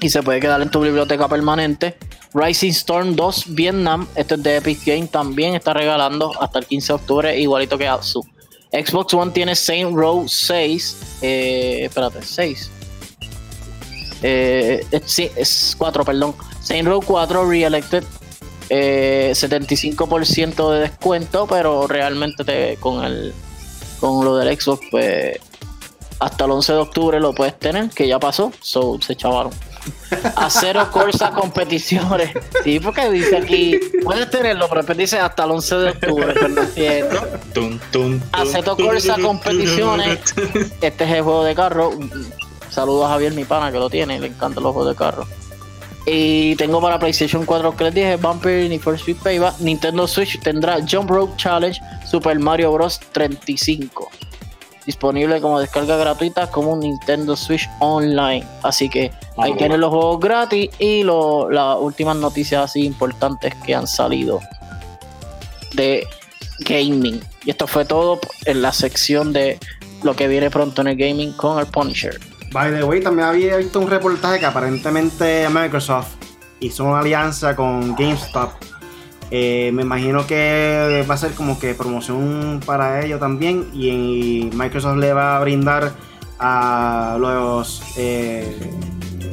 y 0.00 0.10
se 0.10 0.22
puede 0.22 0.40
quedar 0.40 0.60
en 0.60 0.70
tu 0.70 0.80
biblioteca 0.80 1.26
permanente. 1.28 1.96
Rising 2.34 2.70
Storm 2.72 3.14
2 3.16 3.54
Vietnam, 3.54 4.06
este 4.16 4.34
es 4.34 4.42
de 4.42 4.56
Epic 4.56 4.84
Game, 4.84 5.06
también 5.06 5.54
está 5.54 5.72
regalando 5.72 6.32
hasta 6.42 6.58
el 6.58 6.66
15 6.66 6.88
de 6.88 6.94
octubre, 6.94 7.38
igualito 7.40 7.78
que 7.78 7.86
Apsu. 7.88 8.22
Xbox 8.72 9.14
One 9.14 9.30
tiene 9.30 9.54
Saint 9.54 9.94
Row 9.96 10.28
6. 10.28 10.96
Eh, 11.22 11.82
espérate, 11.84 12.20
6. 12.22 12.70
Eh, 14.26 14.86
sí, 15.04 15.30
es 15.36 15.74
4, 15.76 16.02
perdón. 16.02 16.34
Saint 16.60 16.88
Row 16.88 17.02
4 17.04 17.46
Reelected. 17.46 18.02
Eh, 18.70 19.32
75% 19.34 20.72
de 20.72 20.80
descuento, 20.80 21.46
pero 21.46 21.86
realmente 21.86 22.44
te, 22.44 22.76
con 22.80 23.04
el 23.04 23.34
con 24.00 24.24
lo 24.24 24.36
del 24.36 24.58
Xbox, 24.58 24.86
pues 24.90 25.38
hasta 26.18 26.44
el 26.46 26.50
11 26.52 26.72
de 26.72 26.78
octubre 26.78 27.20
lo 27.20 27.34
puedes 27.34 27.58
tener, 27.58 27.90
que 27.90 28.08
ya 28.08 28.18
pasó, 28.18 28.52
so 28.60 28.98
se 29.00 29.14
chavaron. 29.16 29.52
Acero 30.36 30.90
Corsa 30.90 31.30
competiciones. 31.30 32.30
Sí, 32.62 32.80
porque 32.80 33.10
dice 33.10 33.36
aquí, 33.36 33.78
puedes 34.02 34.30
tenerlo, 34.30 34.66
pero 34.68 34.80
después 34.80 34.96
dice 34.96 35.18
hasta 35.18 35.44
el 35.44 35.50
11 35.50 35.74
de 35.76 35.90
octubre, 35.90 36.26
pero 36.32 36.48
no 36.48 36.62
es 36.62 36.74
cierto. 36.74 37.26
Aceto 38.32 38.76
Corsa 38.76 39.16
competiciones. 39.20 40.20
Este 40.80 41.04
es 41.04 41.10
el 41.10 41.22
juego 41.22 41.44
de 41.44 41.54
carro. 41.54 41.92
Saludos 42.74 43.06
a 43.06 43.10
Javier, 43.10 43.32
mi 43.34 43.44
pana, 43.44 43.70
que 43.70 43.78
lo 43.78 43.88
tiene, 43.88 44.18
le 44.18 44.26
encantan 44.26 44.62
los 44.64 44.72
juegos 44.72 44.92
de 44.92 44.96
carro. 44.98 45.26
Y 46.06 46.54
tengo 46.56 46.80
para 46.82 46.98
PlayStation 46.98 47.46
4 47.46 47.76
que 47.76 47.84
les 47.84 47.94
dije, 47.94 48.16
Vampire, 48.16 48.68
Need 48.68 48.80
for 48.80 48.94
Speed 48.96 49.16
Payback. 49.22 49.58
Nintendo 49.60 50.06
Switch 50.06 50.38
tendrá 50.40 50.78
Jump 50.86 51.08
Rope 51.08 51.32
Challenge 51.36 51.80
Super 52.10 52.38
Mario 52.38 52.72
Bros. 52.72 53.00
35. 53.12 54.10
Disponible 54.84 55.40
como 55.40 55.60
descarga 55.60 55.96
gratuita 55.96 56.50
como 56.50 56.72
un 56.72 56.80
Nintendo 56.80 57.34
Switch 57.36 57.66
Online. 57.80 58.44
Así 58.62 58.90
que 58.90 59.12
ahí 59.38 59.52
Ah, 59.52 59.56
tienen 59.56 59.80
los 59.80 59.88
juegos 59.90 60.20
gratis 60.20 60.68
y 60.78 61.02
lo- 61.04 61.48
las 61.48 61.78
últimas 61.80 62.16
noticias 62.16 62.64
así 62.64 62.84
importantes 62.84 63.54
que 63.64 63.74
han 63.74 63.86
salido 63.86 64.40
de 65.72 66.06
gaming. 66.60 67.20
Y 67.46 67.50
esto 67.50 67.66
fue 67.66 67.84
todo 67.86 68.20
en 68.44 68.60
la 68.60 68.72
sección 68.72 69.32
de 69.32 69.58
lo 70.02 70.14
que 70.14 70.28
viene 70.28 70.50
pronto 70.50 70.82
en 70.82 70.88
el 70.88 70.96
gaming 70.96 71.32
con 71.32 71.58
el 71.58 71.66
Punisher. 71.66 72.20
By 72.54 72.70
the 72.70 72.84
way, 72.84 73.00
también 73.00 73.26
había 73.26 73.56
visto 73.56 73.80
un 73.80 73.90
reportaje 73.90 74.38
que 74.38 74.46
aparentemente 74.46 75.48
Microsoft 75.50 76.14
hizo 76.60 76.84
una 76.84 77.00
alianza 77.00 77.56
con 77.56 77.96
GameStop. 77.96 78.52
Eh, 79.32 79.72
me 79.74 79.82
imagino 79.82 80.24
que 80.24 81.04
va 81.10 81.14
a 81.14 81.18
ser 81.18 81.32
como 81.32 81.58
que 81.58 81.74
promoción 81.74 82.60
para 82.64 83.04
ello 83.04 83.18
también. 83.18 83.68
Y 83.74 84.50
Microsoft 84.54 84.98
le 84.98 85.12
va 85.12 85.36
a 85.36 85.40
brindar 85.40 85.94
a 86.38 87.16
los, 87.18 87.82
eh, 87.96 88.56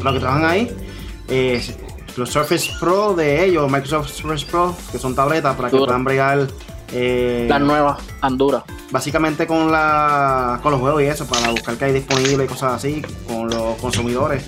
los 0.03 0.13
que 0.13 0.19
trabajan 0.19 0.45
ahí 0.45 0.75
eh, 1.31 1.63
los 2.17 2.29
Surface 2.29 2.71
Pro 2.79 3.13
de 3.13 3.45
ellos, 3.45 3.71
Microsoft 3.71 4.09
Surface 4.09 4.45
Pro, 4.45 4.75
que 4.91 4.97
son 4.97 5.15
tabletas 5.15 5.55
para 5.55 5.69
que 5.69 5.77
puedan 5.77 6.03
bregar. 6.03 6.47
Eh, 6.93 7.45
Las 7.49 7.61
nuevas, 7.61 7.99
Honduras. 8.21 8.63
básicamente 8.91 9.47
con 9.47 9.71
la 9.71 10.59
con 10.61 10.71
los 10.71 10.81
juegos 10.81 11.01
y 11.01 11.05
eso 11.05 11.25
para 11.25 11.49
buscar 11.51 11.75
que 11.77 11.85
hay 11.85 11.93
disponible 11.93 12.43
y 12.43 12.47
cosas 12.47 12.73
así 12.73 13.01
con 13.27 13.49
los 13.49 13.77
consumidores 13.77 14.43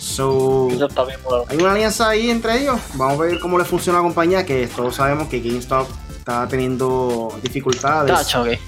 so 0.00 0.68
Eso 0.70 0.86
está 0.86 1.04
bien 1.04 1.18
bueno. 1.24 1.44
hay 1.48 1.56
una 1.58 1.72
alianza 1.72 2.08
ahí 2.08 2.30
entre 2.30 2.60
ellos 2.60 2.78
vamos 2.94 3.18
a 3.18 3.22
ver 3.22 3.38
cómo 3.40 3.58
le 3.58 3.64
funciona 3.64 3.98
la 3.98 4.04
compañía 4.04 4.44
que 4.46 4.66
todos 4.68 4.96
sabemos 4.96 5.28
que 5.28 5.40
GameStop 5.40 5.88
está 6.18 6.46
teniendo 6.48 7.32
dificultades 7.42 8.12
Tacho, 8.14 8.46
eh, 8.46 8.58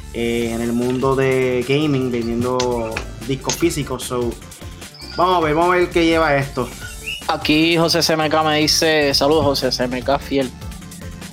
en 0.52 0.60
el 0.60 0.72
mundo 0.72 1.14
de 1.16 1.64
gaming 1.68 2.10
vendiendo 2.10 2.94
discos 3.28 3.54
físicos 3.56 4.02
so 4.04 4.30
vamos 5.16 5.36
a 5.36 5.40
ver 5.46 5.54
vamos 5.54 5.74
a 5.74 5.78
ver 5.78 5.90
qué 5.90 6.04
lleva 6.06 6.36
esto 6.36 6.68
Aquí 7.26 7.78
José 7.78 8.00
CMK 8.00 8.44
me 8.44 8.58
dice, 8.58 9.14
saludos 9.14 9.44
José 9.46 9.70
CMK 9.70 10.18
fiel. 10.20 10.50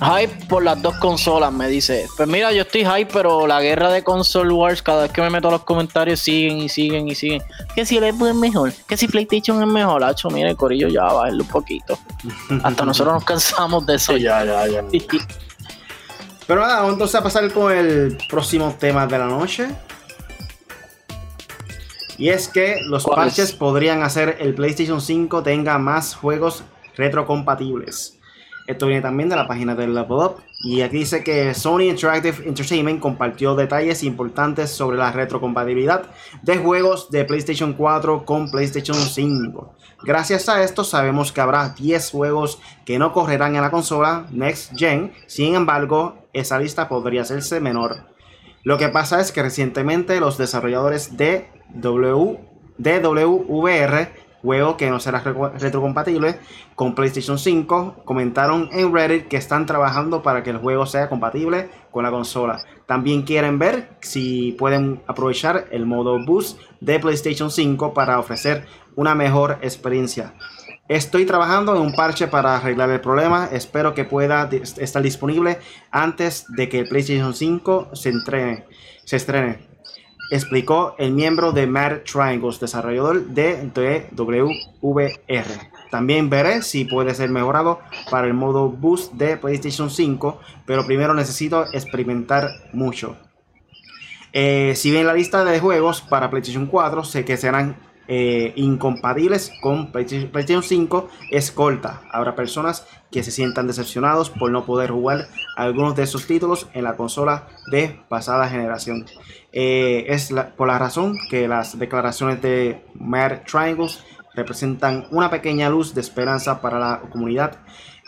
Hype 0.02 0.46
por 0.46 0.62
las 0.62 0.80
dos 0.82 0.96
consolas, 0.96 1.52
me 1.52 1.68
dice. 1.68 2.06
Pues 2.16 2.28
mira, 2.28 2.52
yo 2.52 2.62
estoy 2.62 2.84
hype, 2.84 3.10
pero 3.12 3.46
la 3.46 3.60
guerra 3.60 3.90
de 3.90 4.02
console 4.02 4.52
wars, 4.52 4.82
cada 4.82 5.02
vez 5.02 5.12
que 5.12 5.22
me 5.22 5.30
meto 5.30 5.48
a 5.48 5.52
los 5.52 5.64
comentarios, 5.64 6.20
siguen 6.20 6.58
y 6.58 6.68
siguen 6.68 7.08
y 7.08 7.14
siguen. 7.14 7.42
Que 7.74 7.86
si 7.86 7.98
el 7.98 8.12
Xbox 8.12 8.30
es 8.30 8.36
mejor, 8.36 8.72
que 8.88 8.96
si 8.96 9.06
PlayStation 9.06 9.62
es 9.62 9.68
mejor, 9.68 10.02
hacho, 10.02 10.28
mire, 10.30 10.50
el 10.50 10.56
corillo 10.56 10.88
ya 10.88 11.04
bájale 11.04 11.42
un 11.42 11.48
poquito. 11.48 11.98
Hasta 12.62 12.84
nosotros 12.84 13.14
nos 13.14 13.24
cansamos 13.24 13.86
de 13.86 13.94
eso 13.94 14.16
ya, 14.16 14.44
ya, 14.44 14.66
ya. 14.66 14.84
pero 16.46 16.60
nada 16.60 16.76
vamos 16.76 16.94
entonces 16.94 17.14
a 17.14 17.22
pasar 17.22 17.52
con 17.52 17.72
el 17.72 18.18
próximo 18.28 18.74
tema 18.78 19.06
de 19.06 19.18
la 19.18 19.26
noche 19.26 19.68
Y 22.18 22.28
es 22.28 22.48
que 22.48 22.76
los 22.86 23.04
parches 23.04 23.52
podrían 23.52 24.02
hacer 24.02 24.36
el 24.40 24.54
PlayStation 24.54 25.00
5 25.00 25.42
tenga 25.42 25.78
más 25.78 26.14
juegos 26.14 26.64
retrocompatibles. 26.96 28.18
Esto 28.72 28.86
viene 28.86 29.02
también 29.02 29.28
de 29.28 29.36
la 29.36 29.46
página 29.46 29.74
del 29.74 29.94
Level 29.94 30.18
Up. 30.18 30.36
Y 30.64 30.80
aquí 30.80 30.98
dice 30.98 31.22
que 31.22 31.54
Sony 31.54 31.82
Interactive 31.82 32.46
Entertainment 32.46 33.00
compartió 33.00 33.54
detalles 33.54 34.02
importantes 34.02 34.70
sobre 34.70 34.96
la 34.96 35.12
retrocompatibilidad 35.12 36.04
de 36.42 36.56
juegos 36.56 37.10
de 37.10 37.24
PlayStation 37.24 37.74
4 37.74 38.24
con 38.24 38.50
PlayStation 38.50 38.96
5. 38.96 39.74
Gracias 40.04 40.48
a 40.48 40.62
esto 40.62 40.84
sabemos 40.84 41.32
que 41.32 41.40
habrá 41.40 41.68
10 41.68 42.10
juegos 42.10 42.60
que 42.84 42.98
no 42.98 43.12
correrán 43.12 43.56
en 43.56 43.62
la 43.62 43.70
consola 43.70 44.26
Next 44.30 44.72
Gen. 44.76 45.12
Sin 45.26 45.54
embargo, 45.54 46.16
esa 46.32 46.58
lista 46.58 46.88
podría 46.88 47.22
hacerse 47.22 47.60
menor. 47.60 48.06
Lo 48.64 48.78
que 48.78 48.88
pasa 48.88 49.20
es 49.20 49.32
que 49.32 49.42
recientemente 49.42 50.18
los 50.20 50.38
desarrolladores 50.38 51.16
de 51.16 51.48
W, 51.74 52.38
juego 54.42 54.76
que 54.76 54.90
no 54.90 55.00
será 55.00 55.20
re- 55.20 55.32
retrocompatible 55.58 56.38
con 56.74 56.94
PlayStation 56.94 57.38
5, 57.38 58.02
comentaron 58.04 58.68
en 58.72 58.92
Reddit 58.92 59.28
que 59.28 59.36
están 59.36 59.66
trabajando 59.66 60.22
para 60.22 60.42
que 60.42 60.50
el 60.50 60.58
juego 60.58 60.84
sea 60.84 61.08
compatible 61.08 61.70
con 61.90 62.02
la 62.04 62.10
consola. 62.10 62.62
También 62.86 63.22
quieren 63.22 63.58
ver 63.58 63.96
si 64.00 64.52
pueden 64.58 65.00
aprovechar 65.06 65.66
el 65.70 65.86
modo 65.86 66.18
boost 66.24 66.60
de 66.80 66.98
PlayStation 66.98 67.50
5 67.50 67.94
para 67.94 68.18
ofrecer 68.18 68.66
una 68.96 69.14
mejor 69.14 69.58
experiencia. 69.62 70.34
Estoy 70.88 71.24
trabajando 71.24 71.74
en 71.76 71.80
un 71.80 71.94
parche 71.94 72.26
para 72.26 72.56
arreglar 72.56 72.90
el 72.90 73.00
problema. 73.00 73.48
Espero 73.50 73.94
que 73.94 74.04
pueda 74.04 74.50
estar 74.50 75.02
disponible 75.02 75.58
antes 75.90 76.44
de 76.48 76.68
que 76.68 76.80
el 76.80 76.88
PlayStation 76.88 77.32
5 77.32 77.90
se 77.94 78.08
entrene, 78.10 78.64
se 79.04 79.16
estrene. 79.16 79.71
Explicó 80.32 80.94
el 80.96 81.12
miembro 81.12 81.52
de 81.52 81.66
Mad 81.66 82.04
Triangles, 82.10 82.58
desarrollador 82.58 83.26
de 83.26 83.68
DWVR. 83.74 85.44
También 85.90 86.30
veré 86.30 86.62
si 86.62 86.86
puede 86.86 87.14
ser 87.14 87.28
mejorado 87.28 87.80
para 88.10 88.28
el 88.28 88.32
modo 88.32 88.70
boost 88.70 89.12
de 89.12 89.36
PlayStation 89.36 89.90
5, 89.90 90.40
pero 90.64 90.86
primero 90.86 91.12
necesito 91.12 91.66
experimentar 91.74 92.48
mucho. 92.72 93.18
Eh, 94.32 94.72
si 94.74 94.90
bien 94.90 95.06
la 95.06 95.12
lista 95.12 95.44
de 95.44 95.60
juegos 95.60 96.00
para 96.00 96.30
PlayStation 96.30 96.64
4 96.64 97.04
sé 97.04 97.26
que 97.26 97.36
serán 97.36 97.76
eh, 98.08 98.52
incompatibles 98.56 99.52
con 99.60 99.92
PlayStation 99.92 100.30
PlayStation 100.30 100.62
5 100.62 101.08
es 101.30 101.50
corta. 101.52 102.02
Habrá 102.10 102.34
personas 102.34 102.86
que 103.10 103.22
se 103.22 103.30
sientan 103.30 103.66
decepcionados 103.66 104.30
por 104.30 104.50
no 104.50 104.64
poder 104.64 104.90
jugar 104.90 105.28
algunos 105.56 105.94
de 105.94 106.02
esos 106.02 106.26
títulos 106.26 106.68
en 106.74 106.84
la 106.84 106.96
consola 106.96 107.48
de 107.70 108.00
pasada 108.08 108.48
generación. 108.48 109.06
Eh, 109.52 110.06
es 110.08 110.34
por 110.56 110.68
la 110.68 110.78
razón 110.78 111.16
que 111.30 111.46
las 111.46 111.78
declaraciones 111.78 112.40
de 112.42 112.84
Mad 112.94 113.42
Triangles 113.46 114.02
representan 114.34 115.06
una 115.10 115.30
pequeña 115.30 115.68
luz 115.68 115.94
de 115.94 116.00
esperanza 116.00 116.60
para 116.60 116.78
la 116.78 117.00
comunidad. 117.10 117.58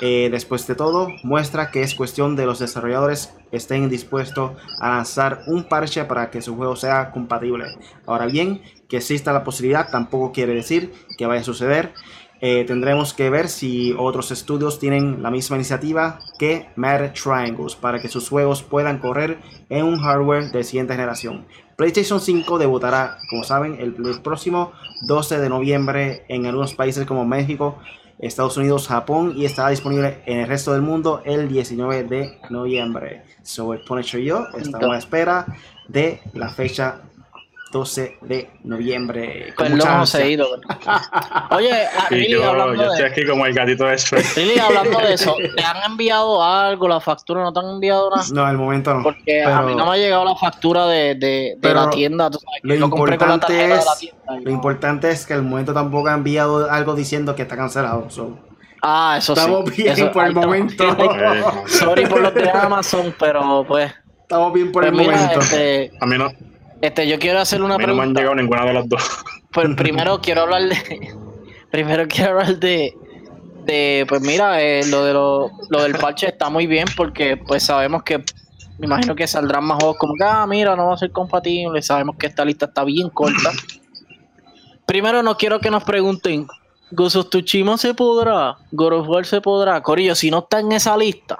Eh, 0.00 0.28
después 0.30 0.66
de 0.66 0.74
todo, 0.74 1.08
muestra 1.22 1.70
que 1.70 1.82
es 1.82 1.94
cuestión 1.94 2.34
de 2.34 2.46
los 2.46 2.58
desarrolladores 2.58 3.32
estén 3.52 3.88
dispuestos 3.88 4.52
a 4.80 4.88
lanzar 4.88 5.42
un 5.46 5.64
parche 5.64 6.04
para 6.04 6.30
que 6.30 6.42
su 6.42 6.56
juego 6.56 6.74
sea 6.74 7.12
compatible. 7.12 7.66
Ahora 8.06 8.26
bien, 8.26 8.62
que 8.94 8.98
exista 8.98 9.32
la 9.32 9.42
posibilidad 9.42 9.90
tampoco 9.90 10.30
quiere 10.30 10.54
decir 10.54 10.92
que 11.18 11.26
vaya 11.26 11.40
a 11.40 11.44
suceder. 11.44 11.94
Eh, 12.40 12.62
tendremos 12.64 13.12
que 13.12 13.28
ver 13.28 13.48
si 13.48 13.92
otros 13.98 14.30
estudios 14.30 14.78
tienen 14.78 15.20
la 15.20 15.32
misma 15.32 15.56
iniciativa 15.56 16.20
que 16.38 16.68
Mad 16.76 17.10
Triangles 17.12 17.74
para 17.74 17.98
que 17.98 18.06
sus 18.06 18.28
juegos 18.28 18.62
puedan 18.62 19.00
correr 19.00 19.38
en 19.68 19.84
un 19.84 19.98
hardware 19.98 20.52
de 20.52 20.62
siguiente 20.62 20.94
generación. 20.94 21.44
PlayStation 21.74 22.20
5 22.20 22.56
debutará, 22.56 23.18
como 23.30 23.42
saben, 23.42 23.78
el, 23.80 23.96
el 24.06 24.22
próximo 24.22 24.70
12 25.08 25.40
de 25.40 25.48
noviembre 25.48 26.24
en 26.28 26.46
algunos 26.46 26.74
países 26.74 27.04
como 27.04 27.24
México, 27.24 27.80
Estados 28.20 28.56
Unidos, 28.56 28.86
Japón 28.86 29.32
y 29.36 29.44
estará 29.44 29.70
disponible 29.70 30.22
en 30.26 30.38
el 30.38 30.46
resto 30.46 30.72
del 30.72 30.82
mundo 30.82 31.20
el 31.24 31.48
19 31.48 32.04
de 32.04 32.38
noviembre. 32.48 33.24
So, 33.42 33.74
el 33.74 33.80
Punisher 33.80 34.20
y 34.20 34.26
yo 34.26 34.46
estamos 34.56 34.94
a 34.94 34.98
espera 34.98 35.46
de 35.88 36.20
la 36.32 36.48
fecha 36.50 37.02
12 37.74 38.18
de 38.22 38.50
noviembre. 38.62 39.52
Con 39.56 39.64
Perdón, 39.66 39.78
mucha 39.78 40.00
ansia. 40.00 40.26
Ido. 40.26 40.46
Oye, 41.50 41.70
ah, 41.98 42.06
Sí, 42.08 42.14
Lili, 42.14 42.30
yo, 42.30 42.48
hablando 42.48 42.74
yo 42.76 42.82
estoy 42.84 43.02
de, 43.02 43.06
aquí 43.06 43.26
como 43.26 43.44
el 43.46 43.52
gatito 43.52 43.84
de 43.84 43.96
Shrek. 43.96 44.36
Lili, 44.36 44.58
hablando 44.60 44.98
de 45.00 45.14
eso, 45.14 45.36
¿te 45.56 45.62
han 45.64 45.90
enviado 45.90 46.42
algo? 46.42 46.86
¿La 46.86 47.00
factura 47.00 47.42
no 47.42 47.52
te 47.52 47.58
han 47.58 47.66
enviado 47.66 48.10
nada? 48.10 48.22
No, 48.32 48.44
al 48.46 48.56
momento 48.56 48.94
no. 48.94 49.02
Porque 49.02 49.42
a 49.42 49.60
mí 49.62 49.74
no 49.74 49.86
me 49.86 49.92
ha 49.92 49.96
llegado 49.96 50.24
la 50.24 50.36
factura 50.36 50.86
de, 50.86 51.16
de, 51.16 51.16
de 51.16 51.58
Pero 51.60 51.74
la 51.86 51.90
tienda. 51.90 52.30
Tú 52.30 52.38
sabes, 52.38 52.60
que 52.62 52.68
lo 52.68 52.86
importante 52.86 53.68
la 53.68 53.74
es- 53.74 53.98
tienda. 53.98 54.22
y 54.30 54.36
Lo 54.36 54.40
no. 54.44 54.50
importante 54.50 55.10
es 55.10 55.26
que 55.26 55.34
al 55.34 55.42
momento 55.42 55.74
tampoco 55.74 56.08
ha 56.08 56.14
enviado 56.14 56.70
algo 56.70 56.94
diciendo 56.94 57.34
que 57.34 57.42
está 57.42 57.56
cancelado. 57.56 58.08
so, 58.08 58.38
Ah, 58.86 59.16
eso 59.18 59.32
estamos 59.32 59.64
sí. 59.70 59.82
bien 59.82 59.94
Eso- 59.94 60.12
por 60.12 60.26
el 60.26 60.32
momento. 60.34 60.84
Sorry 61.66 62.06
por 62.06 62.20
los 62.20 62.34
de 62.34 62.50
Amazon, 62.50 63.14
pero 63.18 63.64
pues. 63.66 63.92
Estamos 64.22 64.52
bien 64.52 64.72
por 64.72 64.82
pues 64.84 64.92
el 64.92 64.98
mira, 64.98 65.16
momento. 65.18 65.40
este, 65.40 65.90
a 66.00 66.06
mí 66.06 66.16
no, 66.16 66.30
este, 66.80 67.08
yo 67.08 67.18
quiero 67.18 67.40
hacer 67.40 67.60
a 67.60 67.64
una 67.64 67.78
mí 67.78 67.86
no 67.86 67.94
me 67.94 68.02
han 68.02 68.14
llegado 68.14 68.34
ninguna 68.34 68.64
de 68.64 68.74
las 68.74 68.88
dos. 68.88 69.02
Pues 69.52 69.68
primero 69.76 70.20
quiero 70.20 70.42
hablar 70.42 70.62
de. 70.62 71.14
Primero 71.70 72.06
quiero 72.08 72.32
hablar 72.32 72.58
de. 72.58 72.94
de 73.64 74.06
pues 74.08 74.20
mira, 74.20 74.60
eh, 74.62 74.84
lo 74.86 75.04
de 75.04 75.12
lo, 75.12 75.50
lo 75.70 75.82
del 75.82 75.94
parche 75.94 76.28
está 76.28 76.50
muy 76.50 76.66
bien 76.66 76.86
porque 76.96 77.36
pues 77.36 77.62
sabemos 77.62 78.02
que. 78.02 78.18
Me 78.76 78.86
imagino 78.86 79.14
que 79.14 79.26
saldrán 79.28 79.64
más 79.64 79.78
juegos 79.78 79.98
como 79.98 80.14
que, 80.14 80.24
ah, 80.24 80.44
mira, 80.48 80.74
no 80.74 80.88
va 80.88 80.94
a 80.94 80.98
ser 80.98 81.12
compatible. 81.12 81.80
Sabemos 81.80 82.16
que 82.16 82.26
esta 82.26 82.44
lista 82.44 82.66
está 82.66 82.82
bien 82.82 83.08
corta. 83.08 83.52
Primero, 84.84 85.22
no 85.22 85.36
quiero 85.36 85.60
que 85.60 85.70
nos 85.70 85.84
pregunten, 85.84 86.48
Ghost 86.90 87.34
se 87.78 87.94
podrá, 87.94 88.56
God 88.72 88.92
of 88.92 89.08
War 89.08 89.24
se 89.24 89.40
podrá. 89.40 89.82
Corillo, 89.82 90.14
si 90.14 90.30
no 90.30 90.40
está 90.40 90.60
en 90.60 90.72
esa 90.72 90.96
lista, 90.96 91.38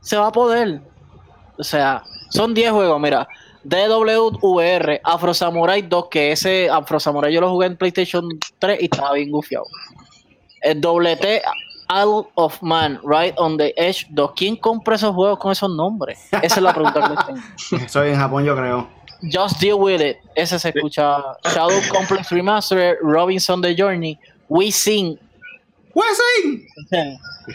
se 0.00 0.16
va 0.16 0.28
a 0.28 0.32
poder. 0.32 0.80
O 1.58 1.64
sea, 1.64 2.02
son 2.30 2.54
10 2.54 2.72
juegos, 2.72 3.00
mira. 3.00 3.26
DWVR, 3.68 5.00
Afro 5.02 5.34
Samurai 5.34 5.82
2, 5.82 6.08
que 6.08 6.32
ese 6.32 6.70
Afro 6.70 7.00
Samurai 7.00 7.32
yo 7.32 7.40
lo 7.40 7.50
jugué 7.50 7.66
en 7.66 7.76
PlayStation 7.76 8.28
3 8.58 8.80
y 8.80 8.84
estaba 8.84 9.12
bien 9.14 9.30
gufiado. 9.30 9.64
El 10.62 10.80
WT 10.80 11.42
Isle 11.88 12.28
of 12.34 12.60
Man, 12.62 13.00
Right 13.04 13.34
on 13.38 13.56
the 13.56 13.74
Edge 13.76 14.06
2. 14.10 14.32
¿Quién 14.36 14.56
compra 14.56 14.96
esos 14.96 15.14
juegos 15.14 15.38
con 15.38 15.52
esos 15.52 15.70
nombres? 15.70 16.28
Esa 16.42 16.56
es 16.56 16.62
la 16.62 16.72
pregunta 16.72 17.00
que 17.02 17.08
les 17.14 17.26
tengo. 17.68 17.88
Soy 17.88 18.10
en 18.10 18.16
Japón, 18.16 18.44
yo 18.44 18.56
creo. 18.56 18.88
Just 19.32 19.60
Deal 19.60 19.76
With 19.78 20.00
It, 20.00 20.16
ese 20.34 20.58
se 20.58 20.68
escucha. 20.68 21.18
Shadow 21.44 21.80
Complex 21.92 22.30
Remastered, 22.30 22.98
Robinson 23.02 23.62
The 23.62 23.74
Journey, 23.76 24.18
We 24.48 24.70
Sing. 24.70 25.18
¡Wesley! 25.96 26.66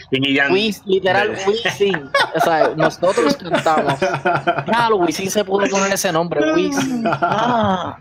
Sting 0.06 0.24
y 0.24 0.36
Jan. 0.36 0.52
We, 0.52 0.74
literal, 0.86 1.30
We 1.46 1.70
Sing. 1.70 2.10
O 2.34 2.40
sea, 2.40 2.72
nosotros 2.76 3.36
cantamos. 3.36 3.94
Claro, 4.66 4.96
We 4.96 5.12
Sing 5.12 5.30
se 5.30 5.44
pudo 5.44 5.66
poner 5.70 5.92
ese 5.92 6.10
nombre, 6.12 6.40
We 6.52 6.72
Sing. 6.72 7.04
Ah. 7.06 7.98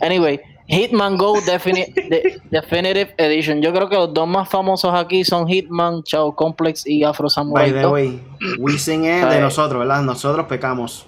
Anyway, 0.00 0.40
Hitman 0.68 1.16
Go 1.16 1.34
Defini- 1.40 1.92
de- 1.94 2.40
Definitive 2.50 3.14
Edition. 3.18 3.60
Yo 3.60 3.72
creo 3.72 3.88
que 3.88 3.96
los 3.96 4.14
dos 4.14 4.28
más 4.28 4.48
famosos 4.48 4.94
aquí 4.94 5.24
son 5.24 5.46
Hitman, 5.48 6.02
Shadow 6.04 6.34
Complex 6.34 6.86
y 6.86 7.02
Afro 7.02 7.28
Samurai. 7.28 7.70
By 7.72 7.80
the 7.80 7.82
2. 7.82 7.92
way, 7.92 8.22
Wisin 8.58 9.04
es 9.04 9.28
de 9.28 9.40
nosotros, 9.40 9.80
¿verdad? 9.80 10.02
Nosotros 10.02 10.46
pecamos. 10.46 11.06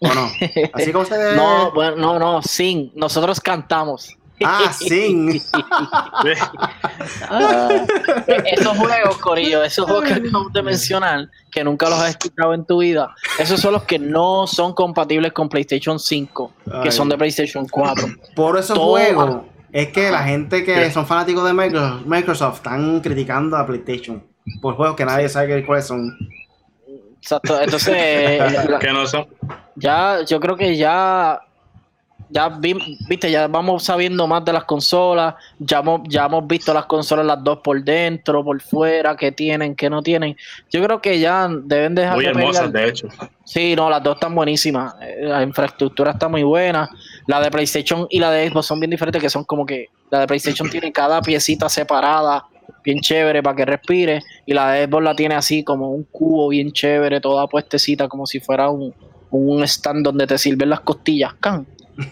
¿O 0.00 0.08
no? 0.14 0.30
Así 0.72 0.92
como 0.92 1.04
se 1.04 1.34
No, 1.34 1.72
bueno, 1.72 1.96
no, 1.96 2.18
no, 2.18 2.42
Sing. 2.42 2.90
Nosotros 2.94 3.40
cantamos. 3.40 4.14
Ah, 4.44 4.72
sing. 4.78 5.40
Ah, 7.28 7.68
esos 8.46 8.76
juegos, 8.76 9.18
Corillo, 9.18 9.62
esos 9.62 9.84
juegos 9.86 10.04
que 10.04 10.14
acabamos 10.14 10.52
de 10.52 10.62
mencionar, 10.62 11.28
que 11.50 11.64
nunca 11.64 11.88
los 11.88 11.98
has 11.98 12.10
escuchado 12.10 12.54
en 12.54 12.64
tu 12.64 12.78
vida, 12.78 13.14
esos 13.38 13.60
son 13.60 13.72
los 13.72 13.82
que 13.84 13.98
no 13.98 14.46
son 14.46 14.72
compatibles 14.74 15.32
con 15.32 15.48
PlayStation 15.48 15.98
5, 15.98 16.52
que 16.64 16.70
Ay. 16.88 16.92
son 16.92 17.08
de 17.08 17.16
PlayStation 17.16 17.66
4. 17.68 18.06
Por 18.34 18.58
esos 18.58 18.76
Todo- 18.76 18.90
juegos 18.90 19.42
es 19.72 19.88
que 19.88 20.10
la 20.10 20.22
gente 20.24 20.64
que 20.64 20.74
¿Qué? 20.74 20.90
son 20.90 21.06
fanáticos 21.06 21.44
de 21.44 21.52
Microsoft, 21.52 22.06
Microsoft 22.06 22.56
están 22.56 23.00
criticando 23.00 23.56
a 23.56 23.66
PlayStation 23.66 24.24
por 24.62 24.74
juegos 24.76 24.96
que 24.96 25.04
nadie 25.04 25.28
sabe 25.28 25.48
qué- 25.48 25.66
cuáles 25.66 25.86
son. 25.86 26.16
Exacto, 27.20 27.60
entonces, 27.60 28.38
la- 28.70 28.78
que 28.78 28.92
no 28.92 29.06
son. 29.06 29.26
ya, 29.74 30.22
yo 30.24 30.40
creo 30.40 30.56
que 30.56 30.76
ya, 30.76 31.38
ya 32.30 32.48
vi- 32.48 32.98
viste, 33.08 33.30
ya 33.30 33.46
vamos 33.48 33.84
sabiendo 33.84 34.26
más 34.26 34.44
de 34.44 34.52
las 34.52 34.64
consolas, 34.64 35.34
ya 35.58 35.78
hemos, 35.78 36.02
ya 36.08 36.26
hemos 36.26 36.46
visto 36.46 36.72
las 36.74 36.86
consolas 36.86 37.24
las 37.26 37.42
dos 37.42 37.58
por 37.58 37.82
dentro, 37.82 38.44
por 38.44 38.60
fuera, 38.60 39.16
qué 39.16 39.32
tienen, 39.32 39.74
qué 39.74 39.88
no 39.88 40.02
tienen. 40.02 40.36
Yo 40.70 40.82
creo 40.82 41.00
que 41.00 41.18
ya 41.18 41.48
deben 41.64 41.94
dejar 41.94 42.16
Muy 42.16 42.24
de 42.24 42.30
hermosas, 42.30 42.72
de 42.72 42.88
hecho. 42.88 43.08
Sí, 43.44 43.74
no, 43.74 43.88
las 43.88 44.02
dos 44.02 44.16
están 44.16 44.34
buenísimas. 44.34 44.94
Eh, 45.00 45.20
La 45.22 45.42
infraestructura 45.42 46.10
está 46.10 46.28
muy 46.28 46.42
buena. 46.42 46.88
La 47.26 47.40
de 47.40 47.50
PlayStation 47.50 48.06
y 48.10 48.18
la 48.18 48.30
de 48.30 48.50
Xbox 48.50 48.66
son 48.66 48.80
bien 48.80 48.90
diferentes, 48.90 49.22
que 49.22 49.30
son 49.30 49.44
como 49.44 49.64
que 49.64 49.86
la 50.10 50.20
de 50.20 50.26
PlayStation 50.26 50.68
tiene 50.70 50.92
cada 50.92 51.20
piecita 51.22 51.68
separada, 51.68 52.44
bien 52.84 53.00
chévere 53.00 53.42
para 53.42 53.56
que 53.56 53.64
respire, 53.64 54.20
y 54.46 54.52
la 54.54 54.72
de 54.72 54.86
Xbox 54.86 55.04
la 55.04 55.14
tiene 55.14 55.34
así 55.34 55.64
como 55.64 55.90
un 55.92 56.04
cubo 56.04 56.48
bien 56.48 56.72
chévere, 56.72 57.20
toda 57.20 57.46
puestecita, 57.46 58.08
como 58.08 58.26
si 58.26 58.40
fuera 58.40 58.68
un, 58.68 58.94
un 59.30 59.62
stand 59.64 60.04
donde 60.04 60.26
te 60.26 60.36
sirven 60.38 60.70
las 60.70 60.80
costillas. 60.80 61.34
Can. 61.40 61.66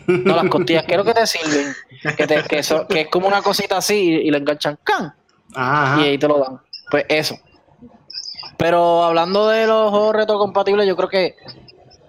No, 0.06 0.34
las 0.36 0.48
costillas, 0.48 0.84
¿qué 0.84 0.92
es 0.92 0.98
lo 0.98 1.04
que 1.04 1.14
te 1.14 1.26
sirven? 1.26 1.72
Que, 2.16 2.26
te- 2.26 2.42
que, 2.42 2.58
eso- 2.58 2.86
que 2.88 3.02
es 3.02 3.08
como 3.08 3.28
una 3.28 3.40
cosita 3.42 3.76
así 3.76 3.94
y, 3.94 4.14
y 4.28 4.30
le 4.30 4.38
enganchan. 4.38 4.78
Can 4.82 5.14
Ajá. 5.54 6.00
y 6.00 6.04
ahí 6.04 6.18
te 6.18 6.26
lo 6.28 6.38
dan. 6.40 6.60
Pues 6.90 7.04
eso. 7.08 7.36
Pero 8.56 9.04
hablando 9.04 9.48
de 9.48 9.66
los 9.66 9.90
juegos 9.90 10.16
retrocompatibles, 10.16 10.86
yo 10.86 10.96
creo 10.96 11.08
que 11.08 11.36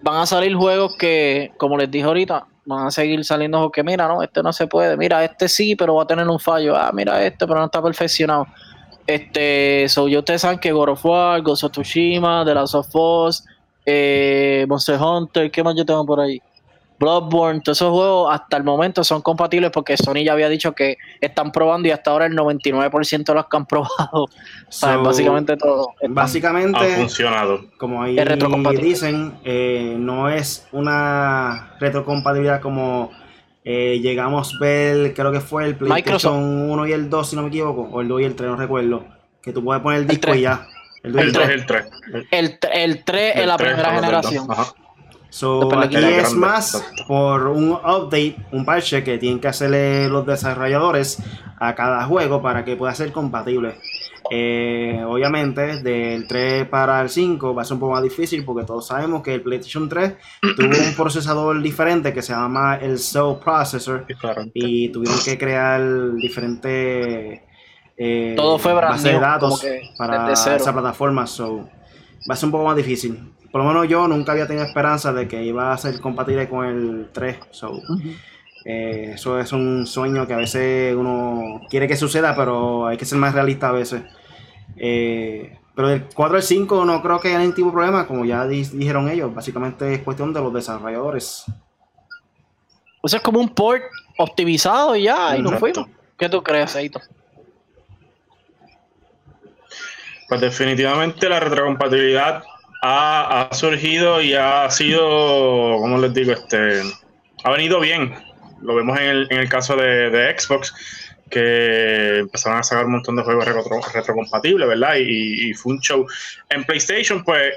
van 0.01 0.21
a 0.21 0.25
salir 0.25 0.55
juegos 0.55 0.95
que, 0.97 1.51
como 1.57 1.77
les 1.77 1.91
dije 1.91 2.05
ahorita, 2.05 2.45
van 2.65 2.87
a 2.87 2.91
seguir 2.91 3.23
saliendo 3.25 3.57
juegos 3.57 3.73
que, 3.73 3.83
mira, 3.83 4.07
no, 4.07 4.21
este 4.23 4.41
no 4.41 4.53
se 4.53 4.67
puede, 4.67 4.95
mira, 4.97 5.23
este 5.23 5.47
sí, 5.49 5.75
pero 5.75 5.95
va 5.95 6.03
a 6.03 6.07
tener 6.07 6.27
un 6.27 6.39
fallo, 6.39 6.75
ah, 6.75 6.91
mira 6.93 7.23
este, 7.25 7.45
pero 7.45 7.59
no 7.59 7.65
está 7.65 7.81
perfeccionado. 7.81 8.47
Este, 9.05 9.87
so, 9.89 10.07
ya 10.07 10.19
ustedes 10.19 10.41
saben 10.41 10.59
que 10.59 10.71
God 10.71 10.89
of 10.89 11.05
War, 11.05 11.41
Ghost 11.41 11.63
of 11.63 11.71
Tsushima, 11.71 12.43
The 12.45 12.53
Last 12.53 12.75
of 12.75 12.87
Us, 12.93 13.43
eh, 13.85 14.65
Monster 14.67 14.99
Hunter, 15.01 15.49
¿qué 15.51 15.63
más 15.63 15.75
yo 15.75 15.85
tengo 15.85 16.05
por 16.05 16.19
ahí? 16.19 16.41
Bloodborne, 16.99 17.61
todos 17.61 17.77
esos 17.77 17.91
juegos 17.91 18.33
hasta 18.33 18.57
el 18.57 18.63
momento 18.63 19.03
son 19.03 19.21
compatibles 19.21 19.71
porque 19.71 19.95
Sony 19.97 20.23
ya 20.25 20.33
había 20.33 20.49
dicho 20.49 20.73
que 20.73 20.97
están 21.21 21.51
probando 21.51 21.87
y 21.87 21.91
hasta 21.91 22.11
ahora 22.11 22.25
el 22.25 22.33
99% 22.35 23.23
de 23.23 23.33
los 23.35 23.45
que 23.47 23.57
han 23.57 23.65
probado, 23.65 24.27
¿sabes? 24.69 24.97
So, 24.97 25.03
básicamente 25.03 25.57
todo. 25.57 25.89
están- 25.95 26.11
Ha 26.11 26.13
Básicamente, 26.13 26.95
funcionado. 26.95 27.61
como 27.77 28.01
ahí 28.01 28.15
dicen, 28.81 29.33
eh, 29.43 29.95
no 29.97 30.29
es 30.29 30.67
una 30.71 31.73
retrocompatibilidad 31.79 32.61
como 32.61 33.11
eh, 33.69 33.99
llegamos 34.01 34.53
a 34.55 34.59
ver, 34.63 35.13
creo 35.13 35.31
que 35.31 35.41
fue 35.41 35.65
el 35.65 35.75
PlayStation 35.75 36.71
1 36.71 36.87
y 36.87 36.93
el 36.93 37.09
2, 37.09 37.29
si 37.29 37.35
no 37.35 37.41
me 37.43 37.49
equivoco, 37.49 37.81
o 37.91 38.01
el 38.01 38.07
2 38.07 38.21
y 38.21 38.23
el 38.23 38.35
3, 38.35 38.49
no 38.49 38.55
recuerdo, 38.55 39.05
que 39.41 39.51
tú 39.51 39.63
puedes 39.63 39.83
poner 39.83 39.99
el 39.99 40.07
disco 40.07 40.21
3. 40.27 40.37
y 40.37 40.41
ya. 40.41 40.65
El 41.03 41.11
2 41.13 41.21
y 41.21 41.23
El 41.23 41.27
el 41.27 41.33
3, 41.65 41.65
3. 41.67 41.85
el 42.31 42.59
3. 42.59 42.71
el, 42.73 42.81
el 42.91 43.03
3 43.03 43.33
es 43.35 43.45
la 43.45 43.57
primera 43.57 43.93
generación. 43.93 44.47
So, 45.29 45.77
aquí 45.77 45.95
es 45.97 46.01
grande, 46.01 46.35
más 46.35 46.83
por 47.07 47.47
un 47.47 47.71
update, 47.71 48.37
un 48.51 48.65
parche 48.65 49.03
que 49.03 49.17
tienen 49.17 49.39
que 49.39 49.47
hacerle 49.47 50.07
los 50.09 50.25
desarrolladores 50.25 51.21
a 51.59 51.75
cada 51.75 52.05
juego 52.05 52.41
para 52.41 52.63
que 52.63 52.75
pueda 52.75 52.93
ser 52.95 53.11
compatible. 53.11 53.75
Eh, 54.29 55.03
obviamente, 55.07 55.81
del 55.81 56.27
3 56.27 56.67
para 56.67 57.01
el 57.01 57.09
5 57.09 57.55
va 57.55 57.61
a 57.61 57.65
ser 57.65 57.75
un 57.75 57.79
poco 57.79 57.93
más 57.93 58.03
difícil 58.03 58.43
porque 58.43 58.65
todos 58.65 58.87
sabemos 58.87 59.23
que 59.23 59.35
el 59.35 59.41
PlayStation 59.41 59.87
3 59.87 60.13
tuvo 60.57 60.87
un 60.87 60.95
procesador 60.95 61.61
diferente 61.61 62.13
que 62.13 62.21
se 62.21 62.33
llama 62.33 62.75
el 62.75 62.99
Cell 62.99 63.35
Processor 63.43 64.05
y 64.53 64.89
tuvieron 64.89 65.19
que 65.23 65.37
crear 65.37 66.13
diferentes 66.15 67.41
eh, 67.97 68.33
Todo 68.37 68.59
fue 68.59 68.73
brand 68.73 68.93
bases 68.93 69.11
de 69.11 69.19
datos 69.19 69.65
para 69.97 70.31
esa 70.31 70.73
plataforma. 70.73 71.25
So, 71.25 71.67
va 72.29 72.33
a 72.33 72.35
ser 72.35 72.47
un 72.47 72.51
poco 72.51 72.65
más 72.65 72.75
difícil. 72.75 73.33
Por 73.57 73.65
lo 73.65 73.71
menos 73.73 73.87
yo 73.87 74.07
nunca 74.07 74.33
había 74.33 74.45
tenido 74.45 74.63
esperanza 74.67 75.11
de 75.13 75.27
que 75.27 75.41
iba 75.43 75.73
a 75.73 75.77
ser 75.79 75.99
compatible 75.99 76.47
con 76.47 76.63
el 76.67 77.09
3. 77.11 77.37
So, 77.49 77.81
eh, 78.63 79.13
eso 79.15 79.39
es 79.39 79.51
un 79.51 79.87
sueño 79.87 80.27
que 80.27 80.35
a 80.35 80.37
veces 80.37 80.95
uno 80.95 81.61
quiere 81.67 81.87
que 81.87 81.95
suceda, 81.95 82.35
pero 82.35 82.85
hay 82.85 82.97
que 82.97 83.05
ser 83.05 83.17
más 83.17 83.33
realista 83.33 83.69
a 83.69 83.71
veces. 83.71 84.03
Eh, 84.75 85.57
pero 85.73 85.87
del 85.87 86.03
4 86.13 86.35
al 86.35 86.43
5 86.43 86.85
no 86.85 87.01
creo 87.01 87.19
que 87.19 87.29
haya 87.29 87.39
ningún 87.39 87.55
tipo 87.55 87.69
de 87.69 87.73
problema, 87.73 88.05
como 88.05 88.25
ya 88.25 88.45
di- 88.45 88.61
dijeron 88.73 89.09
ellos. 89.09 89.33
Básicamente 89.33 89.91
es 89.91 90.01
cuestión 90.03 90.31
de 90.33 90.39
los 90.41 90.53
desarrolladores. 90.53 91.45
O 93.01 93.07
sea, 93.07 93.17
es 93.17 93.23
como 93.23 93.39
un 93.39 93.49
port 93.49 93.81
optimizado 94.19 94.95
y 94.95 95.05
ya, 95.05 95.35
y 95.35 95.41
nos 95.41 95.55
fuimos. 95.59 95.87
¿Qué 96.15 96.29
tú 96.29 96.43
crees, 96.43 96.75
Eito? 96.75 97.01
Pues 100.29 100.41
definitivamente 100.41 101.27
la 101.27 101.39
retrocompatibilidad 101.39 102.43
ha, 102.81 103.49
surgido 103.51 104.21
y 104.21 104.33
ha 104.33 104.69
sido, 104.69 105.77
¿cómo 105.79 105.97
les 105.99 106.13
digo? 106.13 106.33
Este, 106.33 106.81
ha 107.43 107.51
venido 107.51 107.79
bien. 107.79 108.13
Lo 108.61 108.75
vemos 108.75 108.97
en 108.99 109.05
el, 109.05 109.27
en 109.29 109.39
el 109.39 109.49
caso 109.49 109.75
de, 109.75 110.35
Xbox, 110.37 110.73
que 111.29 112.19
empezaron 112.19 112.59
a 112.59 112.63
sacar 112.63 112.85
un 112.85 112.93
montón 112.93 113.15
de 113.15 113.23
juegos 113.23 113.45
retrocompatibles, 113.93 114.67
¿verdad? 114.67 114.95
Y, 114.95 115.49
y, 115.49 115.53
fue 115.53 115.73
un 115.73 115.79
show. 115.79 116.07
En 116.49 116.63
PlayStation, 116.63 117.23
pues, 117.23 117.53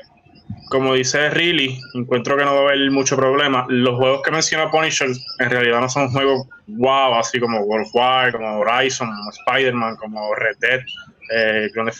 como 0.68 0.94
dice 0.94 1.30
Riley, 1.30 1.80
encuentro 1.94 2.36
que 2.36 2.44
no 2.44 2.54
va 2.54 2.60
a 2.60 2.62
haber 2.62 2.90
mucho 2.90 3.16
problema. 3.16 3.66
Los 3.68 3.96
juegos 3.96 4.22
que 4.22 4.30
menciona 4.30 4.70
Punisher 4.70 5.08
en 5.38 5.50
realidad 5.50 5.80
no 5.80 5.88
son 5.88 6.10
juegos 6.10 6.46
wow, 6.66 7.14
así 7.14 7.40
como 7.40 7.60
World 7.60 7.88
War, 7.92 8.32
como 8.32 8.60
Horizon, 8.60 9.08
como 9.08 9.30
Spider-Man, 9.30 9.96
como 9.96 10.34
Red 10.34 10.56
Dead, 10.60 10.80
eh, 11.32 11.70
Grand 11.74 11.92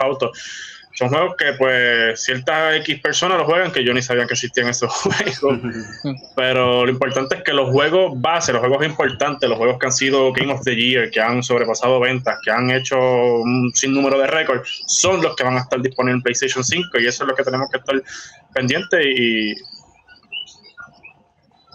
son 1.01 1.09
juegos 1.09 1.35
que 1.39 1.55
pues 1.55 2.23
ciertas 2.23 2.77
X 2.81 3.01
personas 3.01 3.39
lo 3.39 3.47
juegan 3.47 3.73
que 3.73 3.83
yo 3.83 3.95
ni 3.95 4.03
sabía 4.03 4.27
que 4.27 4.35
existían 4.35 4.69
esos 4.69 4.93
juegos. 4.93 5.59
Pero 6.37 6.85
lo 6.85 6.93
importante 6.93 7.37
es 7.37 7.43
que 7.43 7.55
los 7.55 7.71
juegos 7.71 8.21
base, 8.21 8.53
los 8.53 8.61
juegos 8.61 8.85
importantes, 8.85 9.49
los 9.49 9.57
juegos 9.57 9.79
que 9.79 9.87
han 9.87 9.95
sido 9.95 10.31
Game 10.35 10.53
of 10.53 10.61
the 10.63 10.77
Year, 10.77 11.11
que 11.11 11.19
han 11.19 11.43
sobrepasado 11.43 12.01
ventas, 12.01 12.39
que 12.45 12.51
han 12.51 12.71
hecho 12.71 12.99
un 12.99 13.73
sinnúmero 13.75 14.19
de 14.19 14.27
récords, 14.27 14.83
son 14.89 15.23
los 15.23 15.35
que 15.37 15.43
van 15.43 15.57
a 15.57 15.61
estar 15.61 15.81
disponibles 15.81 16.19
en 16.19 16.23
PlayStation 16.23 16.63
5 16.63 16.99
y 16.99 17.07
eso 17.07 17.25
es 17.25 17.31
lo 17.31 17.35
que 17.35 17.45
tenemos 17.45 17.71
que 17.71 17.79
estar 17.79 18.03
pendientes 18.53 19.01
y, 19.03 19.55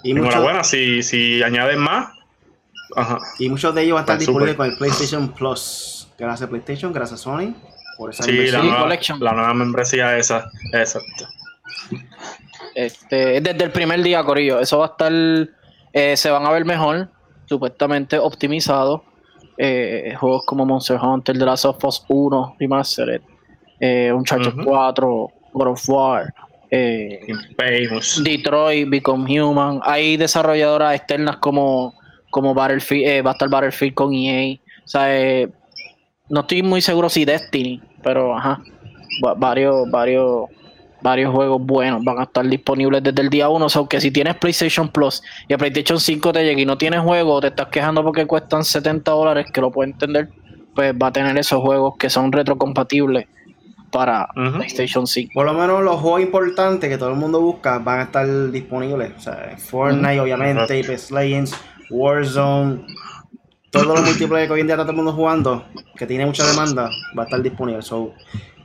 y 0.04 0.12
enhorabuena, 0.12 0.64
si, 0.64 1.02
si 1.02 1.42
añaden 1.42 1.80
más. 1.80 2.10
Y 3.40 3.50
muchos 3.50 3.74
de 3.74 3.82
ellos 3.82 3.96
van 3.96 4.02
a 4.02 4.04
estar 4.04 4.20
disponibles 4.20 4.56
con 4.56 4.70
el 4.70 4.78
PlayStation 4.78 5.30
Plus. 5.30 6.10
Gracias 6.16 6.48
PlayStation, 6.48 6.94
gracias 6.94 7.26
a 7.98 8.14
Sony 8.14 8.26
sí, 8.26 8.48
la 8.52 8.62
nueva, 8.62 8.90
la 9.20 9.32
nueva, 9.34 9.54
membresía 9.54 10.18
esa, 10.18 10.50
exacto. 10.74 11.28
Este, 12.76 13.42
desde 13.42 13.64
el 13.64 13.72
primer 13.72 14.04
día, 14.04 14.24
Corillo, 14.24 14.60
eso 14.60 14.80
va 14.80 14.86
a 14.86 14.90
estar, 14.90 15.12
eh, 15.94 16.18
se 16.18 16.30
van 16.30 16.46
a 16.46 16.52
ver 16.52 16.66
mejor, 16.66 17.08
supuestamente 17.46 18.18
optimizado. 18.18 19.04
Eh, 19.58 20.14
juegos 20.20 20.44
como 20.46 20.66
Monster 20.66 21.00
Hunter, 21.02 21.38
The 21.38 21.46
Last 21.46 21.66
of 21.66 21.84
Us 21.86 22.04
1, 22.10 22.58
Remastered, 22.60 23.22
eh, 23.80 24.12
Uncharted 24.12 24.66
4, 24.66 25.32
God 25.54 25.68
of 25.68 25.90
War, 25.90 26.34
eh, 26.72 27.26
Detroit, 28.24 28.90
Become 28.90 29.40
Human. 29.40 29.80
Hay 29.84 30.18
desarrolladoras 30.18 30.96
externas 30.96 31.38
como, 31.38 31.94
como 32.30 32.54
Battlefield, 32.54 33.08
eh, 33.08 33.22
va 33.22 33.32
a 33.32 33.34
estar 33.34 33.50
Battlefield 33.50 33.94
con 33.94 34.14
EA. 34.14 34.60
O 34.84 34.88
sea, 34.88 35.48
no 36.30 36.42
estoy 36.42 36.64
muy 36.64 36.82
seguro 36.82 37.10
si 37.10 37.26
Destiny, 37.26 37.82
pero 38.04 38.38
ajá, 38.38 38.62
varios, 39.38 39.90
varios, 39.90 40.50
varios 41.02 41.34
juegos 41.34 41.62
buenos 41.62 42.04
van 42.04 42.20
a 42.20 42.24
estar 42.24 42.46
disponibles 42.46 43.04
desde 43.04 43.22
el 43.22 43.30
día 43.30 43.50
1. 43.50 43.66
O 43.66 43.70
sea, 43.70 43.84
que 43.90 44.02
si 44.02 44.12
tienes 44.12 44.36
PlayStation 44.36 44.90
Plus 44.90 45.22
y 45.48 45.54
a 45.54 45.58
PlayStation 45.58 46.00
5 46.00 46.34
te 46.34 46.44
llega 46.44 46.62
y 46.62 46.66
no 46.66 46.78
tienes 46.78 47.02
juego, 47.02 47.42
te 47.42 47.48
estás 47.48 47.68
quejando 47.68 48.04
porque 48.04 48.26
cuestan 48.26 48.64
70 48.64 49.12
dólares, 49.12 49.48
que 49.54 49.62
lo 49.62 49.72
puedo 49.72 49.90
entender, 49.90 50.30
pues 50.74 50.94
va 50.94 51.08
a 51.08 51.12
tener 51.12 51.38
esos 51.38 51.62
juegos 51.62 51.96
que 51.98 52.10
son 52.10 52.32
retrocompatibles 52.32 53.28
para 53.92 54.28
PlayStation 54.34 55.08
5. 55.08 55.32
Por 55.34 55.46
lo 55.46 55.54
menos 55.54 55.82
los 55.82 56.02
juegos 56.02 56.22
importantes 56.22 56.90
que 56.90 56.98
todo 56.98 57.10
el 57.10 57.16
mundo 57.16 57.40
busca 57.40 57.78
van 57.80 58.00
a 58.00 58.04
estar 58.04 58.52
disponibles. 58.52 59.14
O 59.18 59.20
sea, 59.22 59.56
Fortnite, 59.58 60.20
obviamente, 60.20 60.64
Apex 60.64 61.12
Legends, 61.12 61.56
Warzone, 61.90 62.82
todos 63.76 63.88
los 63.88 64.02
multiplayer 64.06 64.48
que 64.48 64.54
hoy 64.54 64.62
en 64.62 64.68
día 64.68 64.76
está 64.76 64.84
todo 64.84 64.92
el 64.92 64.98
mundo 64.98 65.12
jugando, 65.12 65.66
que 65.98 66.08
tiene 66.08 66.26
mucha 66.26 66.46
demanda, 66.46 66.90
va 67.18 67.24
a 67.24 67.26
estar 67.26 67.42
disponible. 67.42 67.82
So, 67.82 68.14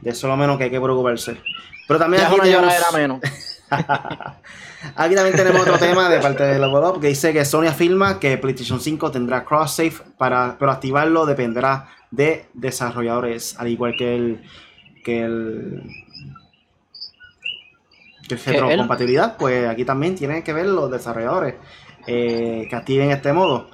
de 0.00 0.10
eso 0.10 0.28
lo 0.28 0.36
menos 0.36 0.56
que 0.56 0.64
hay 0.64 0.70
que 0.70 0.80
preocuparse. 0.80 1.36
Pero 1.88 1.98
también 1.98 2.22
aquí 2.24 2.36
tenemos... 2.40 2.74
menos. 2.94 3.20
aquí 4.96 5.14
también 5.14 5.36
tenemos 5.36 5.62
otro 5.62 5.78
tema 5.78 6.08
de 6.08 6.20
parte 6.20 6.44
de 6.44 6.58
Level 6.60 6.84
Up 6.84 7.00
que 7.00 7.08
dice 7.08 7.32
que 7.32 7.44
Sony 7.44 7.66
afirma 7.66 8.20
que 8.20 8.38
PlayStation 8.38 8.80
5 8.80 9.10
tendrá 9.10 9.44
cross-save, 9.44 9.94
para, 10.16 10.56
pero 10.58 10.70
activarlo 10.70 11.26
dependerá 11.26 11.88
de 12.12 12.46
desarrolladores, 12.54 13.58
al 13.58 13.66
igual 13.66 13.94
que 13.98 14.14
el 14.14 14.42
que 15.04 15.24
el 15.24 15.82
que 18.28 18.36
retrocompatibilidad, 18.36 19.36
pues 19.36 19.68
aquí 19.68 19.84
también 19.84 20.14
tienen 20.14 20.44
que 20.44 20.52
ver 20.52 20.66
los 20.66 20.88
desarrolladores 20.88 21.56
eh, 22.06 22.68
que 22.70 22.76
activen 22.76 23.10
este 23.10 23.32
modo. 23.32 23.68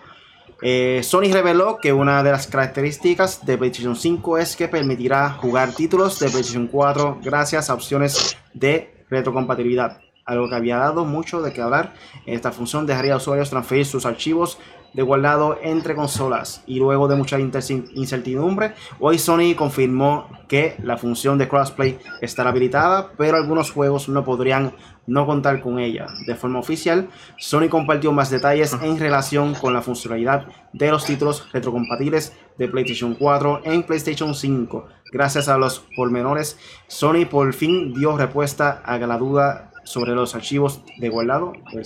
Eh, 0.62 1.00
Sony 1.02 1.32
reveló 1.32 1.78
que 1.78 1.92
una 1.92 2.22
de 2.22 2.30
las 2.30 2.46
características 2.46 3.44
de 3.44 3.58
PlayStation 3.58 3.94
5 3.94 4.38
es 4.38 4.56
que 4.56 4.68
permitirá 4.68 5.30
jugar 5.30 5.74
títulos 5.74 6.18
de 6.18 6.30
PlayStation 6.30 6.66
4 6.66 7.18
gracias 7.22 7.68
a 7.68 7.74
opciones 7.74 8.36
de 8.54 9.04
retrocompatibilidad, 9.10 9.98
algo 10.24 10.48
que 10.48 10.54
había 10.54 10.78
dado 10.78 11.04
mucho 11.04 11.42
de 11.42 11.52
qué 11.52 11.60
hablar. 11.60 11.92
Esta 12.24 12.52
función 12.52 12.86
dejaría 12.86 13.14
a 13.14 13.18
usuarios 13.18 13.50
transferir 13.50 13.84
sus 13.84 14.06
archivos 14.06 14.58
de 14.92 15.02
guardado 15.02 15.58
entre 15.62 15.94
consolas 15.94 16.62
y 16.66 16.78
luego 16.78 17.08
de 17.08 17.16
mucha 17.16 17.38
incertidumbre, 17.38 18.74
hoy 18.98 19.18
Sony 19.18 19.54
confirmó 19.56 20.28
que 20.48 20.76
la 20.82 20.96
función 20.96 21.38
de 21.38 21.48
crossplay 21.48 21.98
estará 22.20 22.50
habilitada, 22.50 23.12
pero 23.16 23.36
algunos 23.36 23.70
juegos 23.70 24.08
no 24.08 24.24
podrían 24.24 24.72
no 25.06 25.26
contar 25.26 25.60
con 25.60 25.78
ella. 25.78 26.06
De 26.26 26.34
forma 26.34 26.58
oficial, 26.58 27.08
Sony 27.38 27.68
compartió 27.68 28.12
más 28.12 28.30
detalles 28.30 28.72
en 28.80 28.98
relación 28.98 29.54
con 29.54 29.72
la 29.72 29.82
funcionalidad 29.82 30.46
de 30.72 30.90
los 30.90 31.04
títulos 31.04 31.50
retrocompatibles 31.52 32.32
de 32.58 32.68
PlayStation 32.68 33.14
4 33.14 33.62
en 33.64 33.82
PlayStation 33.82 34.34
5. 34.34 34.86
Gracias 35.12 35.48
a 35.48 35.56
los 35.56 35.84
pormenores, 35.96 36.58
Sony 36.88 37.26
por 37.30 37.52
fin 37.52 37.94
dio 37.94 38.16
respuesta 38.16 38.82
a 38.84 38.98
la 38.98 39.18
duda 39.18 39.70
sobre 39.84 40.12
los 40.12 40.34
archivos 40.34 40.80
de 40.98 41.08
guardado, 41.08 41.52
el, 41.72 41.84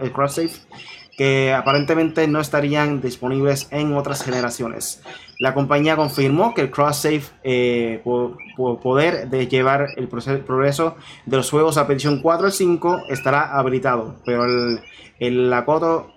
el 0.00 0.12
cross 0.12 0.34
save 0.34 0.52
que 1.16 1.52
aparentemente 1.52 2.26
no 2.26 2.40
estarían 2.40 3.00
disponibles 3.00 3.68
en 3.70 3.94
otras 3.94 4.24
generaciones. 4.24 5.02
La 5.38 5.54
compañía 5.54 5.96
confirmó 5.96 6.54
que 6.54 6.62
el 6.62 6.70
cross-save 6.70 7.22
eh, 7.44 8.00
por, 8.02 8.36
poder 8.80 9.28
de 9.28 9.46
llevar 9.46 9.88
el 9.96 10.08
progreso 10.08 10.96
de 11.26 11.36
los 11.36 11.50
juegos 11.50 11.76
a 11.76 11.86
petición 11.86 12.20
4 12.22 12.46
al 12.46 12.52
5 12.52 13.02
estará 13.08 13.56
habilitado, 13.58 14.16
pero 14.24 14.44
el, 14.44 14.80
el 15.18 15.52
acoto 15.52 16.12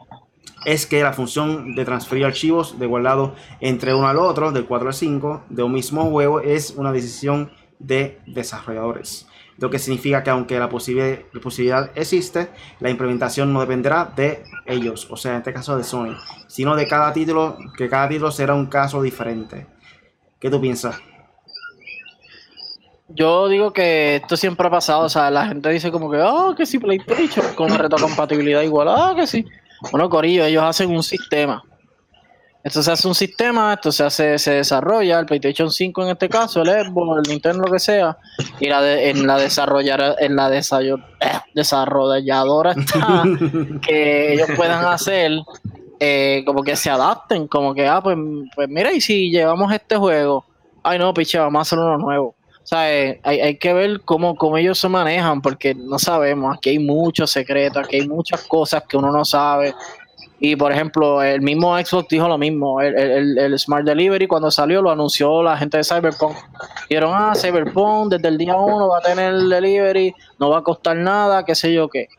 es 0.66 0.86
que 0.86 1.04
la 1.04 1.14
función 1.14 1.76
de 1.76 1.86
transferir 1.86 2.26
archivos 2.26 2.80
de 2.80 2.86
guardado 2.86 3.36
entre 3.60 3.94
uno 3.94 4.08
al 4.08 4.18
otro, 4.18 4.52
del 4.52 4.66
4 4.66 4.88
al 4.88 4.94
5, 4.94 5.44
de 5.50 5.64
un 5.64 5.74
mismo 5.74 6.10
juego, 6.10 6.40
es 6.40 6.72
una 6.72 6.92
decisión 6.92 7.52
de 7.80 8.20
desarrolladores 8.26 9.28
lo 9.58 9.70
que 9.70 9.80
significa 9.80 10.24
que 10.24 10.30
aunque 10.30 10.60
la, 10.60 10.70
posibilidad 10.70 11.92
existe, 11.96 12.50
la 12.80 12.90
implementación 12.90 13.54
no 13.54 13.62
dependerá 13.62 14.12
de 14.16 14.44
ellos, 14.66 15.08
o 15.10 15.18
sea, 15.18 15.32
en 15.32 15.38
este 15.38 15.54
caso 15.54 15.78
de 15.78 15.84
Sony, 15.84 16.16
sino 16.48 16.76
de 16.76 16.88
cada 16.88 17.14
título, 17.14 17.58
que 17.78 17.90
cada 17.90 18.10
título 18.10 18.32
será 18.32 18.54
un 18.54 18.68
caso 18.68 19.02
diferente. 19.02 19.68
¿Qué 20.40 20.50
tú 20.50 20.60
piensas? 20.60 21.00
Yo 23.08 23.48
digo 23.48 23.72
que 23.72 24.18
esto 24.18 24.36
siempre 24.36 24.68
ha 24.68 24.72
pasado, 24.72 25.04
o 25.04 25.10
sea, 25.10 25.30
la 25.30 25.48
gente 25.48 25.70
dice 25.70 25.92
como 25.92 26.10
que, 26.10 26.18
oh, 26.18 26.56
que 26.56 26.66
si 26.66 26.80
PlayStation 26.80 27.54
con 27.56 27.70
retrocompatibilidad 27.70 28.62
igual, 28.62 28.90
ah, 28.90 29.14
que 29.16 29.28
sí. 29.28 29.46
Bueno, 29.92 30.10
Corillo, 30.10 30.44
ellos 30.44 30.64
hacen 30.64 30.90
un 30.90 31.04
sistema 31.04 31.64
esto 32.66 32.82
se 32.82 32.92
hace 32.92 33.08
un 33.08 33.14
sistema, 33.14 33.74
esto 33.74 33.92
se 33.92 34.04
hace, 34.04 34.40
se 34.40 34.56
desarrolla, 34.56 35.20
el 35.20 35.28
PlayStation 35.28 35.70
5 35.70 36.02
en 36.02 36.10
este 36.10 36.28
caso, 36.28 36.64
el 36.64 36.70
Xbox, 36.70 37.22
el 37.24 37.32
Nintendo, 37.32 37.64
lo 37.64 37.72
que 37.72 37.78
sea, 37.78 38.18
y 38.60 38.68
la 38.68 39.00
en 39.00 39.28
la 39.28 39.38
desarrollar, 39.38 40.16
en 40.18 40.36
la 40.36 40.50
desarrolladora 40.50 42.72
está 42.72 43.24
que 43.86 44.34
ellos 44.34 44.50
puedan 44.56 44.84
hacer 44.84 45.34
eh, 46.00 46.42
como 46.44 46.64
que 46.64 46.76
se 46.76 46.90
adapten, 46.90 47.48
como 47.48 47.76
que 47.76 47.88
ah, 47.88 48.02
pues, 48.02 48.18
pues 48.56 48.68
mira, 48.68 48.92
y 48.92 49.00
si 49.00 49.30
llevamos 49.30 49.72
este 49.72 49.98
juego, 49.98 50.44
ay 50.82 50.98
no, 50.98 51.14
piche, 51.14 51.38
vamos 51.38 51.60
a 51.60 51.62
hacer 51.62 51.78
uno 51.78 52.00
nuevo. 52.00 52.34
O 52.64 52.68
sea, 52.68 52.92
eh, 52.92 53.20
hay, 53.22 53.42
hay, 53.42 53.60
que 53.60 53.74
ver 53.74 54.02
cómo, 54.02 54.36
cómo 54.36 54.58
ellos 54.58 54.80
se 54.80 54.90
manejan, 54.90 55.40
porque 55.40 55.76
no 55.76 56.00
sabemos, 56.00 56.58
aquí 56.58 56.72
hay 56.72 56.80
muchos 56.80 57.30
secretos, 57.30 57.86
aquí 57.86 57.98
hay 57.98 58.08
muchas 58.08 58.42
cosas 58.42 58.82
que 58.90 58.98
uno 58.98 59.12
no 59.12 59.24
sabe. 59.24 59.76
Y 60.40 60.56
por 60.56 60.72
ejemplo, 60.72 61.24
el 61.24 61.42
mismo 61.42 61.78
Xbox 61.78 62.10
dijo 62.10 62.28
lo 62.28 62.38
mismo. 62.38 62.82
El, 62.82 63.58
Smart 63.58 63.86
Delivery 63.86 64.28
cuando 64.28 64.52
salió 64.52 64.82
lo 64.82 64.92
anunció 64.92 65.42
la 65.42 65.58
gente 65.58 65.78
de 65.78 65.84
Cyberpunk. 65.84 66.36
Dijeron, 66.90 67.12
ah, 67.14 67.34
Cyberpunk 67.36 68.12
desde 68.12 68.28
el 68.28 68.38
día 68.38 68.56
uno 68.56 68.90
va 68.90 68.98
a 69.00 69.02
tener 69.02 69.34
el 69.34 69.50
delivery, 69.50 70.14
no 70.40 70.50
va 70.50 70.60
a 70.60 70.62
costar 70.62 70.98
nada, 70.98 71.46
qué 71.46 71.56
sé 71.56 71.74
yo 71.74 71.88
qué. 71.88 72.10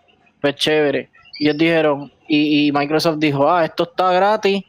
Pues 0.40 0.54
chévere. 0.56 1.10
Y 1.38 1.44
ellos 1.44 1.58
dijeron, 1.58 2.12
y, 2.26 2.72
Microsoft 2.72 3.18
dijo, 3.18 3.50
ah, 3.50 3.64
esto 3.64 3.82
está 3.84 4.12
gratis 4.12 4.64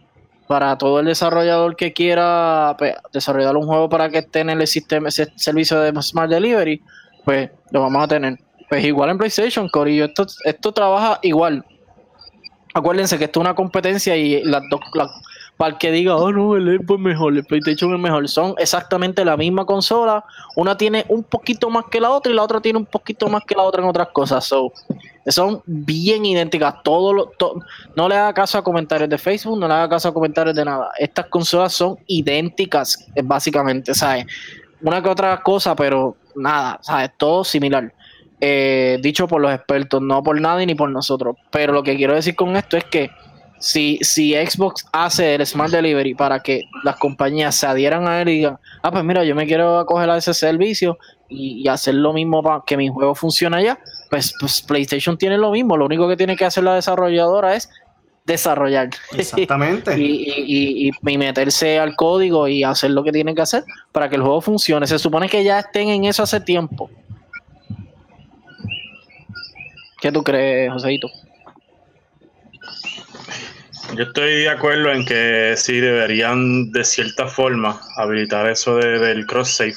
para 0.47 0.77
todo 0.77 0.99
el 0.99 1.05
desarrollador 1.05 1.75
que 1.75 1.93
quiera 1.93 2.75
pues, 2.77 2.95
desarrollar 3.11 3.55
un 3.55 3.65
juego 3.65 3.89
para 3.89 4.09
que 4.09 4.19
esté 4.19 4.41
en 4.41 4.49
el 4.49 4.67
sistema, 4.67 5.09
ese 5.09 5.31
servicio 5.35 5.79
de 5.79 6.01
Smart 6.01 6.29
Delivery, 6.29 6.81
pues 7.23 7.49
lo 7.71 7.81
vamos 7.81 8.03
a 8.03 8.07
tener. 8.07 8.37
Pues 8.69 8.83
igual 8.83 9.09
en 9.09 9.17
PlayStation, 9.17 9.69
Corillo, 9.69 10.05
esto, 10.05 10.25
esto 10.43 10.73
trabaja 10.73 11.19
igual 11.21 11.63
acuérdense 12.79 13.17
que 13.17 13.25
esto 13.25 13.39
es 13.39 13.41
una 13.41 13.55
competencia 13.55 14.15
y 14.15 14.43
las 14.43 14.63
dos, 14.69 14.79
para 15.57 15.71
el 15.71 15.77
que 15.77 15.91
diga, 15.91 16.15
oh 16.15 16.31
no, 16.31 16.55
el 16.55 16.77
Xbox 16.77 16.99
es 16.99 17.03
mejor, 17.03 17.35
el 17.35 17.43
PlayStation 17.43 17.93
es 17.93 17.99
mejor. 17.99 18.29
Son 18.29 18.53
exactamente 18.57 19.25
la 19.25 19.35
misma 19.35 19.65
consola. 19.65 20.23
Una 20.55 20.77
tiene 20.77 21.05
un 21.09 21.23
poquito 21.23 21.69
más 21.69 21.85
que 21.89 21.99
la 21.99 22.11
otra 22.11 22.31
y 22.31 22.35
la 22.35 22.43
otra 22.43 22.61
tiene 22.61 22.77
un 22.77 22.85
poquito 22.85 23.27
más 23.27 23.43
que 23.43 23.55
la 23.55 23.63
otra 23.63 23.81
en 23.81 23.89
otras 23.89 24.09
cosas. 24.09 24.45
So, 24.45 24.71
son 25.25 25.61
bien 25.65 26.25
idénticas. 26.25 26.75
Todo 26.83 27.11
lo, 27.11 27.31
no 27.95 28.07
le 28.07 28.15
haga 28.15 28.33
caso 28.33 28.59
a 28.59 28.63
comentarios 28.63 29.09
de 29.09 29.17
Facebook, 29.17 29.59
no 29.59 29.67
le 29.67 29.73
haga 29.73 29.89
caso 29.89 30.09
a 30.09 30.13
comentarios 30.13 30.55
de 30.55 30.63
nada. 30.63 30.91
Estas 30.99 31.25
consolas 31.25 31.73
son 31.73 31.97
idénticas, 32.05 33.07
básicamente, 33.23 33.95
¿sabes? 33.95 34.25
Una 34.81 35.01
que 35.01 35.09
otra 35.09 35.41
cosa, 35.41 35.75
pero 35.75 36.15
nada, 36.35 36.77
¿sabes? 36.83 37.09
Todo 37.17 37.43
similar. 37.43 37.91
Eh, 38.39 38.99
dicho 39.01 39.27
por 39.27 39.41
los 39.41 39.51
expertos, 39.51 40.01
no 40.01 40.21
por 40.21 40.39
nadie 40.39 40.65
ni 40.65 40.75
por 40.75 40.89
nosotros. 40.89 41.37
Pero 41.51 41.73
lo 41.73 41.83
que 41.83 41.95
quiero 41.95 42.13
decir 42.13 42.35
con 42.35 42.55
esto 42.55 42.77
es 42.77 42.83
que 42.83 43.09
si, 43.59 43.97
si 44.01 44.33
Xbox 44.33 44.85
hace 44.91 45.35
el 45.35 45.45
Smart 45.45 45.71
Delivery 45.71 46.13
para 46.13 46.41
que 46.41 46.65
las 46.83 46.97
compañías 46.97 47.55
se 47.55 47.65
adhieran 47.65 48.07
a 48.07 48.21
él 48.21 48.29
y 48.29 48.33
digan, 48.33 48.59
ah, 48.83 48.91
pues 48.91 49.03
mira, 49.03 49.23
yo 49.23 49.35
me 49.35 49.47
quiero 49.47 49.79
acoger 49.79 50.09
a 50.09 50.17
ese 50.17 50.33
servicio 50.33 50.97
y, 51.29 51.67
hacer 51.67 51.95
lo 51.95 52.13
mismo 52.13 52.43
para 52.43 52.63
que 52.65 52.77
mi 52.77 52.89
juego 52.89 53.15
funcione 53.15 53.57
allá, 53.57 53.79
pues, 54.09 54.33
pues, 54.39 54.61
PlayStation 54.61 55.17
tiene 55.17 55.37
lo 55.37 55.51
mismo. 55.51 55.75
Lo 55.75 55.85
único 55.85 56.07
que 56.07 56.15
tiene 56.15 56.35
que 56.35 56.45
hacer 56.45 56.63
la 56.63 56.75
desarrolladora 56.75 57.55
es 57.55 57.69
desarrollar. 58.25 58.89
Exactamente. 59.17 59.97
y, 59.99 60.89
y, 60.89 61.17
meterse 61.17 61.79
al 61.79 61.95
código 61.95 62.47
y 62.47 62.63
hacer 62.63 62.91
lo 62.91 63.03
que 63.03 63.11
tienen 63.11 63.35
que 63.35 63.41
hacer 63.41 63.63
para 63.91 64.07
que 64.07 64.15
el 64.15 64.21
juego 64.21 64.41
funcione. 64.41 64.85
Se 64.85 64.99
supone 64.99 65.27
que 65.27 65.43
ya 65.43 65.59
estén 65.59 65.89
en 65.89 66.05
eso 66.05 66.23
hace 66.23 66.39
tiempo. 66.39 66.89
¿Qué 69.99 70.11
tú 70.11 70.23
crees, 70.23 70.71
Joseito? 70.71 71.07
Yo 73.95 74.03
estoy 74.03 74.41
de 74.41 74.49
acuerdo 74.49 74.91
en 74.91 75.05
que 75.05 75.55
sí 75.57 75.79
deberían 75.79 76.71
de 76.71 76.83
cierta 76.83 77.27
forma 77.27 77.81
habilitar 77.95 78.47
eso 78.49 78.75
de, 78.75 78.99
del 78.99 79.25
cross-save 79.25 79.75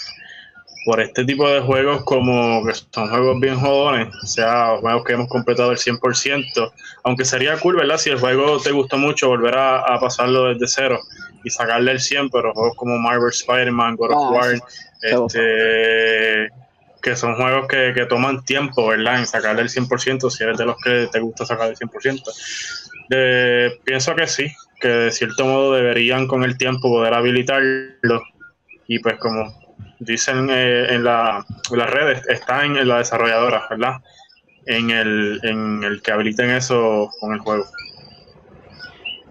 por 0.85 1.01
este 1.01 1.25
tipo 1.25 1.49
de 1.49 1.61
juegos 1.61 2.03
como 2.05 2.65
que 2.65 2.73
son 2.75 3.09
juegos 3.09 3.41
bien 3.41 3.59
jodones, 3.59 4.09
o 4.23 4.27
sea, 4.27 4.77
juegos 4.81 5.05
que 5.05 5.13
hemos 5.13 5.29
completado 5.29 5.73
el 5.73 5.79
100%, 5.79 6.73
aunque 7.05 7.25
sería 7.25 7.59
cool, 7.59 7.77
¿verdad? 7.77 7.99
Si 7.99 8.11
el 8.11 8.19
juego 8.19 8.61
te 8.61 8.73
gustó 8.73 8.97
mucho, 8.97 9.29
volver 9.29 9.57
a, 9.57 9.99
pasarlo 10.01 10.53
desde 10.53 10.67
cero 10.67 10.99
y 11.45 11.51
sacarle 11.51 11.93
el 11.93 12.01
100, 12.01 12.31
pero 12.31 12.53
juegos 12.53 12.77
como 12.77 12.99
Marvel 12.99 13.31
Spider-Man, 13.31 13.97
God 13.97 14.11
of 14.11 14.17
ah, 14.17 14.31
War, 14.31 14.55
este, 15.03 16.49
que 17.03 17.17
son 17.17 17.37
juegos 17.37 17.67
que, 17.69 17.93
que, 17.95 18.07
toman 18.07 18.45
tiempo, 18.45 18.89
¿verdad? 18.89 19.19
En 19.19 19.27
sacarle 19.27 19.63
el 19.63 19.69
100%, 19.69 20.31
si 20.31 20.43
eres 20.43 20.59
de 20.59 20.67
los 20.67 20.77
que 20.83 21.09
te 21.11 21.21
gusta 21.21 21.47
sacar 21.47 21.69
el 21.69 21.77
100% 21.77 22.23
pienso 23.85 24.15
que 24.15 24.27
sí, 24.27 24.47
que 24.81 24.89
de 24.89 25.11
cierto 25.11 25.45
modo 25.45 25.75
deberían 25.75 26.27
con 26.27 26.45
el 26.45 26.57
tiempo 26.57 26.89
poder 26.89 27.15
habilitarlo. 27.15 28.23
Y 28.87 28.99
pues 29.01 29.17
como 29.19 29.53
dicen 29.99 30.49
eh, 30.51 30.95
en, 30.95 31.05
la, 31.05 31.45
las 31.73 31.91
redes, 31.91 32.23
está 32.29 32.65
en, 32.65 32.87
la 32.87 32.99
desarrolladora, 32.99 33.67
¿verdad? 33.69 33.97
En 34.67 34.91
el, 34.91 35.41
en 35.43 35.83
el 35.85 36.03
que 36.03 36.13
habiliten 36.13 36.51
eso 36.51 37.11
con 37.21 37.33
el 37.35 37.41
juego. 37.41 37.67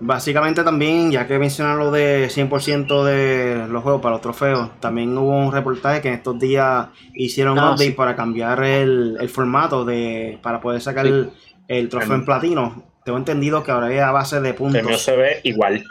Básicamente 0.01 0.63
también, 0.63 1.11
ya 1.11 1.27
que 1.27 1.37
mencionaron 1.37 1.79
lo 1.79 1.91
de 1.91 2.29
100% 2.29 3.03
de 3.03 3.67
los 3.67 3.83
juegos 3.83 4.01
para 4.01 4.13
los 4.13 4.21
trofeos, 4.21 4.69
también 4.79 5.17
hubo 5.17 5.37
un 5.37 5.51
reportaje 5.51 6.01
que 6.01 6.07
en 6.07 6.13
estos 6.15 6.39
días 6.39 6.87
hicieron 7.13 7.53
un 7.53 7.59
ah, 7.59 7.71
update 7.71 7.91
para 7.91 8.15
cambiar 8.15 8.63
el, 8.63 9.17
formato 9.29 9.83
de 9.83 10.39
para 10.41 10.61
poder 10.61 10.81
sacar 10.81 11.05
el, 11.05 11.89
trofeo 11.89 12.15
en 12.15 12.25
platino 12.25 12.89
tengo 13.09 13.17
entendido 13.17 13.63
que 13.63 13.71
ahora 13.71 13.91
es 13.91 14.01
a 14.01 14.11
base 14.11 14.39
de 14.39 14.53
puntos. 14.53 14.83
No 14.83 14.95
se 14.95 15.15
ve 15.15 15.39
igual. 15.43 15.83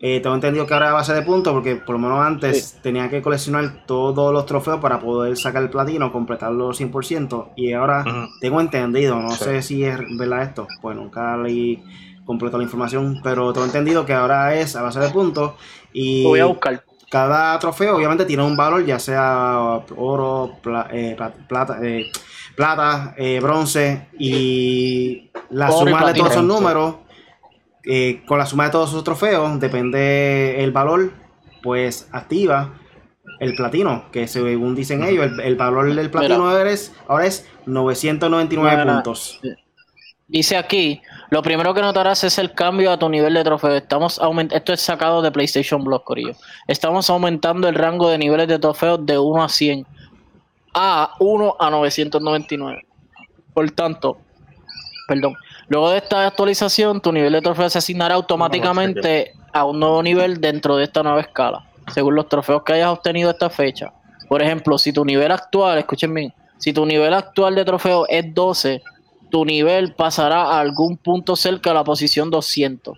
Eh, 0.00 0.20
tengo 0.20 0.34
entendido 0.34 0.66
que 0.66 0.74
ahora 0.74 0.86
es 0.86 0.90
a 0.90 0.94
base 0.94 1.14
de 1.14 1.22
puntos 1.22 1.52
porque 1.52 1.76
por 1.76 1.94
lo 1.94 2.00
menos 2.00 2.18
antes 2.18 2.78
tenía 2.82 3.08
que 3.08 3.22
coleccionar 3.22 3.86
todos 3.86 4.32
los 4.32 4.46
trofeos 4.46 4.80
para 4.80 4.98
poder 4.98 5.36
sacar 5.36 5.62
el 5.62 5.70
platino, 5.70 6.10
completarlo 6.10 6.70
100%. 6.70 7.52
Y 7.56 7.72
ahora 7.72 8.04
tengo 8.40 8.60
entendido, 8.60 9.20
no 9.20 9.30
sé 9.30 9.62
si 9.62 9.84
es 9.84 9.96
verdad 10.18 10.42
esto, 10.42 10.66
pues 10.82 10.96
nunca 10.96 11.36
leí 11.36 11.82
completo 12.26 12.58
la 12.58 12.64
información, 12.64 13.20
pero 13.22 13.52
tengo 13.52 13.64
entendido 13.64 14.04
que 14.04 14.12
ahora 14.12 14.54
es 14.54 14.76
a 14.76 14.82
base 14.82 15.00
de 15.00 15.08
puntos. 15.08 15.52
Y 15.92 16.24
voy 16.24 16.40
a 16.40 16.46
buscar. 16.46 16.84
Cada 17.08 17.56
trofeo 17.60 17.96
obviamente 17.96 18.24
tiene 18.24 18.42
un 18.42 18.56
valor, 18.56 18.84
ya 18.84 18.98
sea 18.98 19.80
oro, 19.96 20.58
eh, 20.90 21.16
plata, 21.48 21.78
eh, 21.80 22.10
plata, 22.56 23.14
eh, 23.16 23.38
bronce 23.40 24.08
y 24.18 25.30
la 25.50 25.70
suma 25.70 26.04
de 26.06 26.18
todos 26.18 26.32
esos 26.32 26.44
números, 26.44 26.96
eh, 27.84 28.22
con 28.26 28.38
la 28.38 28.46
suma 28.46 28.64
de 28.64 28.70
todos 28.70 28.90
esos 28.90 29.04
trofeos, 29.04 29.60
depende 29.60 30.64
el 30.64 30.72
valor, 30.72 31.12
pues 31.62 32.08
activa 32.10 32.74
el 33.38 33.54
platino, 33.54 34.10
que 34.10 34.26
según 34.26 34.74
dicen 34.74 35.04
ellos, 35.04 35.30
el, 35.42 35.54
valor 35.54 35.94
del 35.94 36.10
platino 36.10 36.48
ahora 36.48 36.70
es, 36.70 36.92
ahora 37.06 37.26
es 37.26 37.46
999 37.66 38.84
puntos. 38.84 39.40
Dice 40.26 40.56
aquí, 40.56 41.00
lo 41.30 41.42
primero 41.42 41.74
que 41.74 41.80
notarás 41.80 42.22
es 42.24 42.38
el 42.38 42.52
cambio 42.52 42.92
a 42.92 42.98
tu 42.98 43.08
nivel 43.08 43.34
de 43.34 43.44
trofeo. 43.44 43.74
Estamos 43.74 44.20
esto 44.50 44.72
es 44.72 44.80
sacado 44.80 45.22
de 45.22 45.32
PlayStation 45.32 45.82
Block, 45.82 46.04
Corillo. 46.04 46.34
Estamos 46.68 47.10
aumentando 47.10 47.68
el 47.68 47.74
rango 47.74 48.08
de 48.08 48.18
niveles 48.18 48.48
de 48.48 48.58
trofeos 48.58 49.04
de 49.04 49.18
1 49.18 49.42
a 49.42 49.48
100 49.48 49.86
a 50.74 51.14
1 51.18 51.56
a 51.58 51.70
999. 51.70 52.86
Por 53.54 53.70
tanto, 53.70 54.18
perdón, 55.08 55.34
luego 55.68 55.90
de 55.90 55.98
esta 55.98 56.26
actualización, 56.26 57.00
tu 57.00 57.12
nivel 57.12 57.32
de 57.32 57.40
trofeo 57.40 57.70
se 57.70 57.78
asignará 57.78 58.14
automáticamente 58.14 59.32
a 59.52 59.64
un 59.64 59.80
nuevo 59.80 60.02
nivel 60.02 60.40
dentro 60.40 60.76
de 60.76 60.84
esta 60.84 61.02
nueva 61.02 61.22
escala, 61.22 61.66
según 61.92 62.14
los 62.14 62.28
trofeos 62.28 62.62
que 62.62 62.74
hayas 62.74 62.90
obtenido 62.90 63.30
esta 63.30 63.50
fecha. 63.50 63.92
Por 64.28 64.42
ejemplo, 64.42 64.76
si 64.76 64.92
tu 64.92 65.04
nivel 65.04 65.32
actual, 65.32 65.78
escuchen 65.78 66.12
bien, 66.12 66.34
si 66.58 66.72
tu 66.72 66.84
nivel 66.84 67.14
actual 67.14 67.54
de 67.54 67.64
trofeo 67.64 68.06
es 68.08 68.34
12, 68.34 68.82
tu 69.36 69.44
nivel 69.44 69.92
pasará 69.92 70.44
a 70.44 70.60
algún 70.60 70.96
punto 70.96 71.36
cerca 71.36 71.68
de 71.68 71.74
la 71.74 71.84
posición 71.84 72.30
200. 72.30 72.96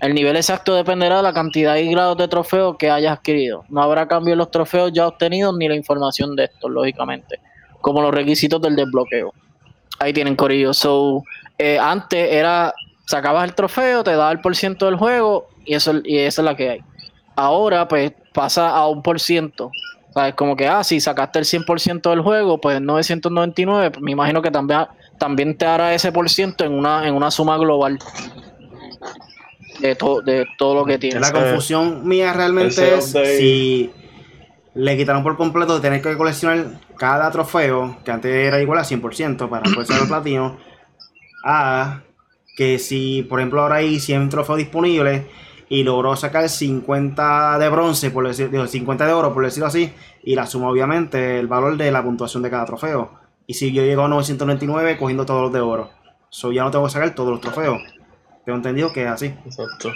El 0.00 0.14
nivel 0.16 0.34
exacto 0.34 0.74
dependerá 0.74 1.18
de 1.18 1.22
la 1.22 1.32
cantidad 1.32 1.76
y 1.76 1.88
grados 1.92 2.16
de 2.16 2.26
trofeos 2.26 2.74
que 2.76 2.90
hayas 2.90 3.16
adquirido. 3.16 3.62
No 3.68 3.80
habrá 3.80 4.08
cambio 4.08 4.32
en 4.32 4.38
los 4.38 4.50
trofeos 4.50 4.90
ya 4.92 5.06
obtenidos 5.06 5.56
ni 5.56 5.68
la 5.68 5.76
información 5.76 6.34
de 6.34 6.46
estos, 6.46 6.68
lógicamente, 6.68 7.38
como 7.80 8.02
los 8.02 8.12
requisitos 8.12 8.60
del 8.60 8.74
desbloqueo. 8.74 9.32
Ahí 10.00 10.12
tienen 10.12 10.34
corillo. 10.34 10.74
So, 10.74 11.22
eh, 11.56 11.78
antes 11.78 12.32
era, 12.32 12.74
sacabas 13.06 13.44
el 13.44 13.54
trofeo, 13.54 14.02
te 14.02 14.10
daba 14.10 14.32
el 14.32 14.40
por 14.40 14.56
ciento 14.56 14.86
del 14.86 14.96
juego 14.96 15.50
y 15.64 15.74
eso, 15.74 16.00
y 16.02 16.18
esa 16.18 16.42
es 16.42 16.44
la 16.44 16.56
que 16.56 16.68
hay. 16.68 16.80
Ahora, 17.36 17.86
pues, 17.86 18.10
pasa 18.34 18.70
a 18.70 18.88
un 18.88 19.04
por 19.04 19.20
ciento. 19.20 19.70
¿Sabes? 20.12 20.34
Como 20.34 20.56
que, 20.56 20.66
ah, 20.66 20.82
si 20.82 20.98
sacaste 20.98 21.38
el 21.38 21.44
100% 21.44 22.10
del 22.10 22.22
juego, 22.22 22.60
pues 22.60 22.80
999, 22.80 23.92
me 24.00 24.10
imagino 24.10 24.42
que 24.42 24.50
también, 24.50 24.86
también 25.20 25.56
te 25.56 25.66
hará 25.66 25.94
ese 25.94 26.10
por 26.10 26.28
ciento 26.30 26.64
en 26.64 26.72
una, 26.72 27.06
en 27.06 27.14
una 27.14 27.30
suma 27.30 27.58
global 27.58 27.98
de, 29.80 29.96
de 30.24 30.46
todo 30.58 30.74
lo 30.74 30.84
que 30.86 30.98
tiene. 30.98 31.20
La 31.20 31.30
confusión 31.30 32.08
mía 32.08 32.32
realmente 32.32 32.96
es 32.96 33.12
si 33.12 33.92
le 34.74 34.96
quitaron 34.96 35.22
por 35.22 35.36
completo 35.36 35.74
de 35.74 35.80
tener 35.80 36.00
que 36.00 36.16
coleccionar 36.16 36.80
cada 36.96 37.30
trofeo, 37.30 37.98
que 38.02 38.10
antes 38.10 38.34
era 38.34 38.60
igual 38.62 38.78
a 38.78 38.82
100% 38.82 39.48
para 39.48 39.62
poder 39.62 39.86
ser 39.86 40.02
el 40.02 40.08
platino, 40.08 40.56
a 41.44 42.00
que 42.56 42.78
si, 42.78 43.22
por 43.22 43.40
ejemplo, 43.40 43.60
ahora 43.60 43.76
hay 43.76 44.00
100 44.00 44.30
trofeos 44.30 44.58
disponibles 44.58 45.24
y 45.68 45.82
logró 45.82 46.16
sacar 46.16 46.48
50 46.48 47.58
de 47.58 47.68
bronce, 47.68 48.10
por 48.10 48.26
decir, 48.26 48.50
50 48.50 49.06
de 49.06 49.12
oro, 49.12 49.34
por 49.34 49.44
decirlo 49.44 49.66
así, 49.66 49.92
y 50.22 50.34
la 50.34 50.46
suma 50.46 50.70
obviamente 50.70 51.38
el 51.38 51.46
valor 51.46 51.76
de 51.76 51.92
la 51.92 52.02
puntuación 52.02 52.42
de 52.42 52.50
cada 52.50 52.64
trofeo. 52.64 53.19
Y 53.50 53.54
si 53.54 53.72
yo 53.72 53.82
llego 53.82 54.04
a 54.04 54.08
999 54.08 54.96
cogiendo 54.96 55.26
todos 55.26 55.42
los 55.42 55.52
de 55.52 55.58
oro, 55.58 55.90
so 56.28 56.52
ya 56.52 56.62
no 56.62 56.70
tengo 56.70 56.84
que 56.84 56.92
sacar 56.92 57.16
todos 57.16 57.30
los 57.30 57.40
trofeos. 57.40 57.82
Tengo 58.44 58.58
entendido 58.58 58.92
que 58.92 59.02
es 59.02 59.08
así. 59.08 59.26
Exacto. 59.44 59.90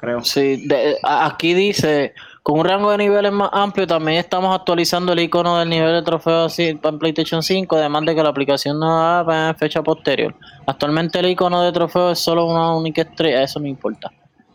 Creo. 0.00 0.24
Sí, 0.24 0.66
aquí 1.04 1.54
dice, 1.54 2.14
con 2.42 2.58
un 2.58 2.66
rango 2.66 2.90
de 2.90 2.98
niveles 2.98 3.30
más 3.30 3.50
amplio, 3.52 3.86
también 3.86 4.18
estamos 4.18 4.52
actualizando 4.58 5.12
el 5.12 5.20
icono 5.20 5.56
del 5.56 5.68
nivel 5.68 5.92
de 5.92 6.02
trofeo 6.02 6.46
así 6.46 6.74
para 6.74 6.98
PlayStation 6.98 7.44
5, 7.44 7.76
además 7.76 8.06
de 8.06 8.16
que 8.16 8.22
la 8.24 8.30
aplicación 8.30 8.80
no 8.80 9.22
da 9.24 9.54
fecha 9.54 9.84
posterior. 9.84 10.34
Actualmente 10.66 11.20
el 11.20 11.26
icono 11.26 11.62
de 11.62 11.70
trofeo 11.70 12.10
es 12.10 12.18
solo 12.18 12.44
una 12.46 12.74
única 12.74 13.02
estrella, 13.02 13.44
eso 13.44 13.60
no 13.60 13.68
importa. 13.68 14.10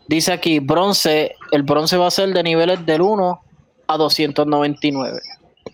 Dice 0.08 0.30
aquí, 0.30 0.58
bronce, 0.58 1.36
el 1.52 1.62
bronce 1.62 1.96
va 1.96 2.08
a 2.08 2.10
ser 2.10 2.34
de 2.34 2.42
niveles 2.42 2.84
del 2.84 3.00
1 3.00 3.40
a 3.86 3.96
299 3.96 5.22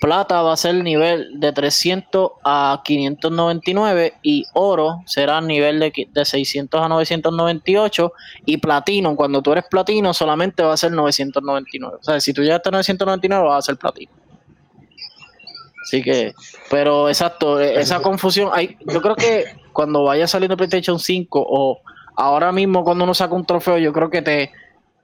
plata 0.01 0.43
va 0.43 0.53
a 0.53 0.57
ser 0.57 0.75
nivel 0.77 1.41
de 1.41 1.53
300 1.53 2.31
a 2.45 2.83
599 2.85 4.15
y 4.23 4.45
oro 4.55 5.03
será 5.07 5.41
nivel 5.41 5.81
de, 5.81 6.09
de 6.11 6.25
600 6.25 6.81
a 6.81 6.89
998 6.89 8.13
y 8.47 8.57
platino, 8.59 9.17
cuando 9.17 9.43
tú 9.43 9.53
eres 9.53 9.65
platino 9.71 10.15
solamente 10.15 10.63
va 10.63 10.73
a 10.73 10.77
ser 10.77 10.93
999. 10.93 11.97
O 12.01 12.03
sea, 12.03 12.21
si 12.21 12.33
tú 12.33 12.43
llegas 12.43 12.63
a 12.65 12.71
999 12.71 13.49
va 13.49 13.57
a 13.57 13.63
ser 13.63 13.77
platino. 13.77 14.13
Así 15.83 16.03
que, 16.03 16.35
pero 16.71 17.09
exacto, 17.09 17.61
e, 17.61 17.81
esa 17.81 18.01
confusión, 18.01 18.51
hay, 18.53 18.77
yo 18.87 19.01
creo 19.01 19.17
que 19.17 19.45
cuando 19.73 20.05
vaya 20.05 20.27
saliendo 20.27 20.57
PlayStation 20.57 20.99
5 20.99 21.47
o 21.49 21.81
ahora 22.15 22.53
mismo 22.53 22.85
cuando 22.85 23.05
uno 23.05 23.15
saca 23.15 23.35
un 23.35 23.47
trofeo, 23.47 23.79
yo 23.79 23.93
creo 23.93 24.11
que 24.11 24.23
te 24.23 24.53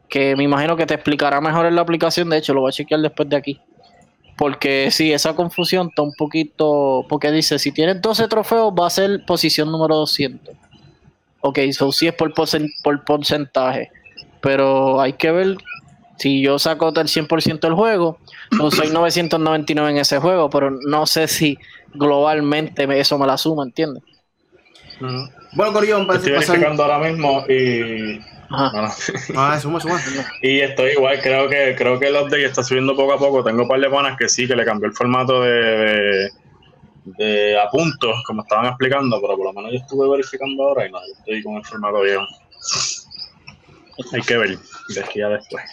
que 0.08 0.36
me 0.36 0.44
imagino 0.44 0.76
que 0.76 0.86
te 0.86 0.94
explicará 0.94 1.40
mejor 1.40 1.66
en 1.66 1.74
la 1.74 1.82
aplicación. 1.82 2.28
De 2.28 2.36
hecho, 2.36 2.54
lo 2.54 2.60
voy 2.60 2.68
a 2.68 2.72
chequear 2.72 3.00
después 3.00 3.28
de 3.28 3.36
aquí. 3.36 3.60
Porque 4.36 4.90
sí, 4.90 5.12
esa 5.12 5.34
confusión 5.34 5.88
está 5.88 6.02
un 6.02 6.12
poquito. 6.14 7.06
Porque 7.08 7.30
dice: 7.30 7.58
si 7.58 7.72
tienes 7.72 8.00
12 8.02 8.28
trofeos, 8.28 8.72
va 8.72 8.86
a 8.86 8.90
ser 8.90 9.24
posición 9.26 9.70
número 9.70 9.96
200. 9.96 10.54
Ok, 11.40 11.58
eso 11.58 11.92
sí 11.92 12.06
es 12.06 12.14
por, 12.14 12.32
por 12.34 13.04
porcentaje. 13.04 13.90
Pero 14.40 15.00
hay 15.00 15.14
que 15.14 15.30
ver 15.30 15.56
si 16.16 16.40
yo 16.42 16.58
saco 16.58 16.92
del 16.92 17.06
100% 17.06 17.60
del 17.60 17.74
juego, 17.74 18.18
no 18.52 18.70
soy 18.70 18.88
999 18.88 19.90
en 19.90 19.98
ese 19.98 20.18
juego, 20.18 20.48
pero 20.48 20.70
no 20.70 21.06
sé 21.06 21.28
si 21.28 21.58
globalmente 21.92 22.86
eso 22.98 23.18
me 23.18 23.26
la 23.26 23.36
suma, 23.36 23.64
¿entiendes? 23.64 24.02
Bueno, 25.52 25.72
Corión, 25.72 26.08
estoy 26.10 26.32
verificando 26.32 26.84
ahora 26.84 26.98
mismo 27.10 27.44
y. 27.48 28.20
Ah, 28.50 29.58
suma, 29.60 29.80
suma. 29.80 30.00
y 30.42 30.60
estoy 30.60 30.92
igual, 30.92 31.20
creo 31.20 31.48
que 31.48 31.74
creo 31.76 31.98
que 31.98 32.08
el 32.08 32.16
update 32.16 32.44
está 32.44 32.62
subiendo 32.62 32.94
poco 32.96 33.12
a 33.14 33.18
poco. 33.18 33.44
Tengo 33.44 33.62
un 33.62 33.68
par 33.68 33.80
de 33.80 33.90
panas 33.90 34.16
que 34.18 34.28
sí, 34.28 34.46
que 34.46 34.56
le 34.56 34.64
cambió 34.64 34.88
el 34.88 34.94
formato 34.94 35.42
de, 35.42 36.30
de, 37.04 37.60
a 37.60 37.68
puntos, 37.70 38.22
como 38.26 38.42
estaban 38.42 38.66
explicando, 38.66 39.20
pero 39.20 39.36
por 39.36 39.46
lo 39.46 39.52
menos 39.52 39.72
yo 39.72 39.78
estuve 39.78 40.08
verificando 40.08 40.62
ahora 40.62 40.86
y 40.86 40.92
no, 40.92 40.98
estoy 41.18 41.42
con 41.42 41.56
el 41.56 41.64
formato 41.64 42.00
viejo. 42.00 42.24
Hay 44.12 44.22
que 44.22 44.36
ver 44.36 44.58
de 44.88 45.00
aquí 45.00 45.20
a 45.22 45.28
después. 45.28 45.64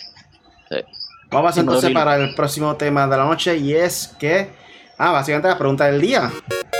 Vamos 1.32 1.57
entonces 1.57 1.91
para 1.91 2.17
el 2.17 2.36
próximo 2.36 2.76
tema 2.76 3.07
de 3.07 3.17
la 3.17 3.24
noche 3.24 3.57
y 3.57 3.74
es 3.74 4.15
que. 4.19 4.49
Ah, 4.97 5.11
básicamente 5.11 5.47
la 5.47 5.57
pregunta 5.57 5.86
del 5.86 5.99
día. 5.99 6.32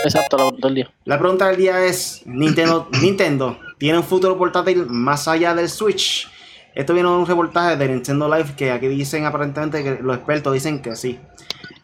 Exacto, 0.04 0.38
la 0.38 0.44
pregunta 0.44 0.68
del 0.68 0.76
día. 0.76 0.92
La 1.06 1.18
pregunta 1.18 1.48
del 1.48 1.58
día 1.58 1.86
es: 1.86 2.22
Nintendo, 2.26 2.88
Nintendo 3.02 3.58
¿tiene 3.82 3.98
un 3.98 4.04
futuro 4.04 4.38
portátil 4.38 4.86
más 4.86 5.28
allá 5.28 5.56
del 5.56 5.68
Switch? 5.68 6.30
Esto 6.76 6.94
viene 6.94 7.10
de 7.10 7.16
un 7.16 7.26
reportaje 7.26 7.78
de 7.78 7.88
Nintendo 7.88 8.30
Live 8.30 8.54
que 8.56 8.70
aquí 8.70 8.88
dicen 8.88 9.26
aparentemente 9.26 9.84
que 9.84 10.04
los 10.04 10.18
expertos 10.18 10.54
dicen 10.54 10.84
que 10.84 10.96
sí. 10.96 11.20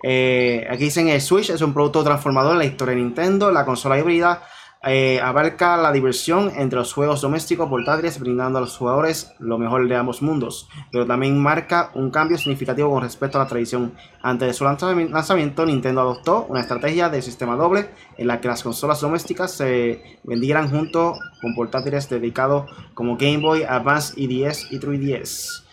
Eh, 0.04 0.68
aquí 0.70 0.84
dicen 0.84 1.08
el 1.08 1.20
Switch 1.20 1.50
es 1.50 1.60
un 1.62 1.74
producto 1.74 2.04
transformador 2.04 2.52
en 2.52 2.60
la 2.60 2.66
historia 2.66 2.94
de 2.94 3.02
Nintendo, 3.02 3.50
la 3.50 3.66
consola 3.66 3.98
híbrida 3.98 4.44
eh, 4.84 5.20
abarca 5.22 5.76
la 5.76 5.92
diversión 5.92 6.52
entre 6.56 6.80
los 6.80 6.94
juegos 6.94 7.22
domésticos 7.22 7.68
portátiles, 7.68 8.20
brindando 8.20 8.60
a 8.60 8.62
los 8.62 8.78
jugadores 8.78 9.34
lo 9.40 9.58
mejor 9.58 9.88
de 9.88 9.96
ambos 9.96 10.22
mundos, 10.22 10.70
pero 10.92 11.06
también 11.06 11.38
marca 11.42 11.92
un 11.96 12.12
cambio 12.12 12.38
significativo 12.38 12.92
con 12.92 13.02
respecto 13.02 13.40
a 13.40 13.44
la 13.44 13.50
tradición. 13.50 13.94
Antes 14.22 14.48
de 14.50 14.54
su 14.54 14.64
lanzamiento, 14.64 15.66
Nintendo 15.66 16.02
adoptó 16.02 16.46
una 16.50 16.62
estrategia 16.62 17.10
de 17.10 17.22
sistema 17.22 17.56
doble 17.56 17.90
en 18.18 18.28
la 18.28 18.40
que 18.40 18.48
las 18.48 18.64
consolas 18.64 19.02
domésticas 19.02 19.52
se 19.52 20.20
vendieran 20.24 20.70
junto 20.70 21.16
con 21.42 21.56
portátiles 21.56 22.10
dedicados 22.10 22.70
como 22.94 23.18
Game 23.18 23.38
Boy, 23.38 23.64
Advance, 23.64 24.14
EDS 24.16 24.72
y 24.72 24.80
3DS. 24.80 25.64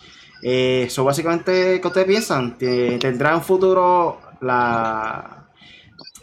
Eso 0.41 1.01
eh, 1.01 1.05
básicamente, 1.05 1.79
¿qué 1.79 1.87
ustedes 1.87 2.07
piensan? 2.07 2.57
¿Tendrá 2.57 3.35
un 3.35 3.41
futuro 3.41 4.19
la, 4.41 5.44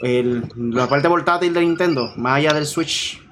el, 0.02 0.44
la 0.56 0.88
parte 0.88 1.08
portátil 1.08 1.54
de 1.54 1.60
Nintendo, 1.60 2.12
más 2.16 2.38
allá 2.38 2.52
del 2.52 2.66
Switch? 2.66 3.22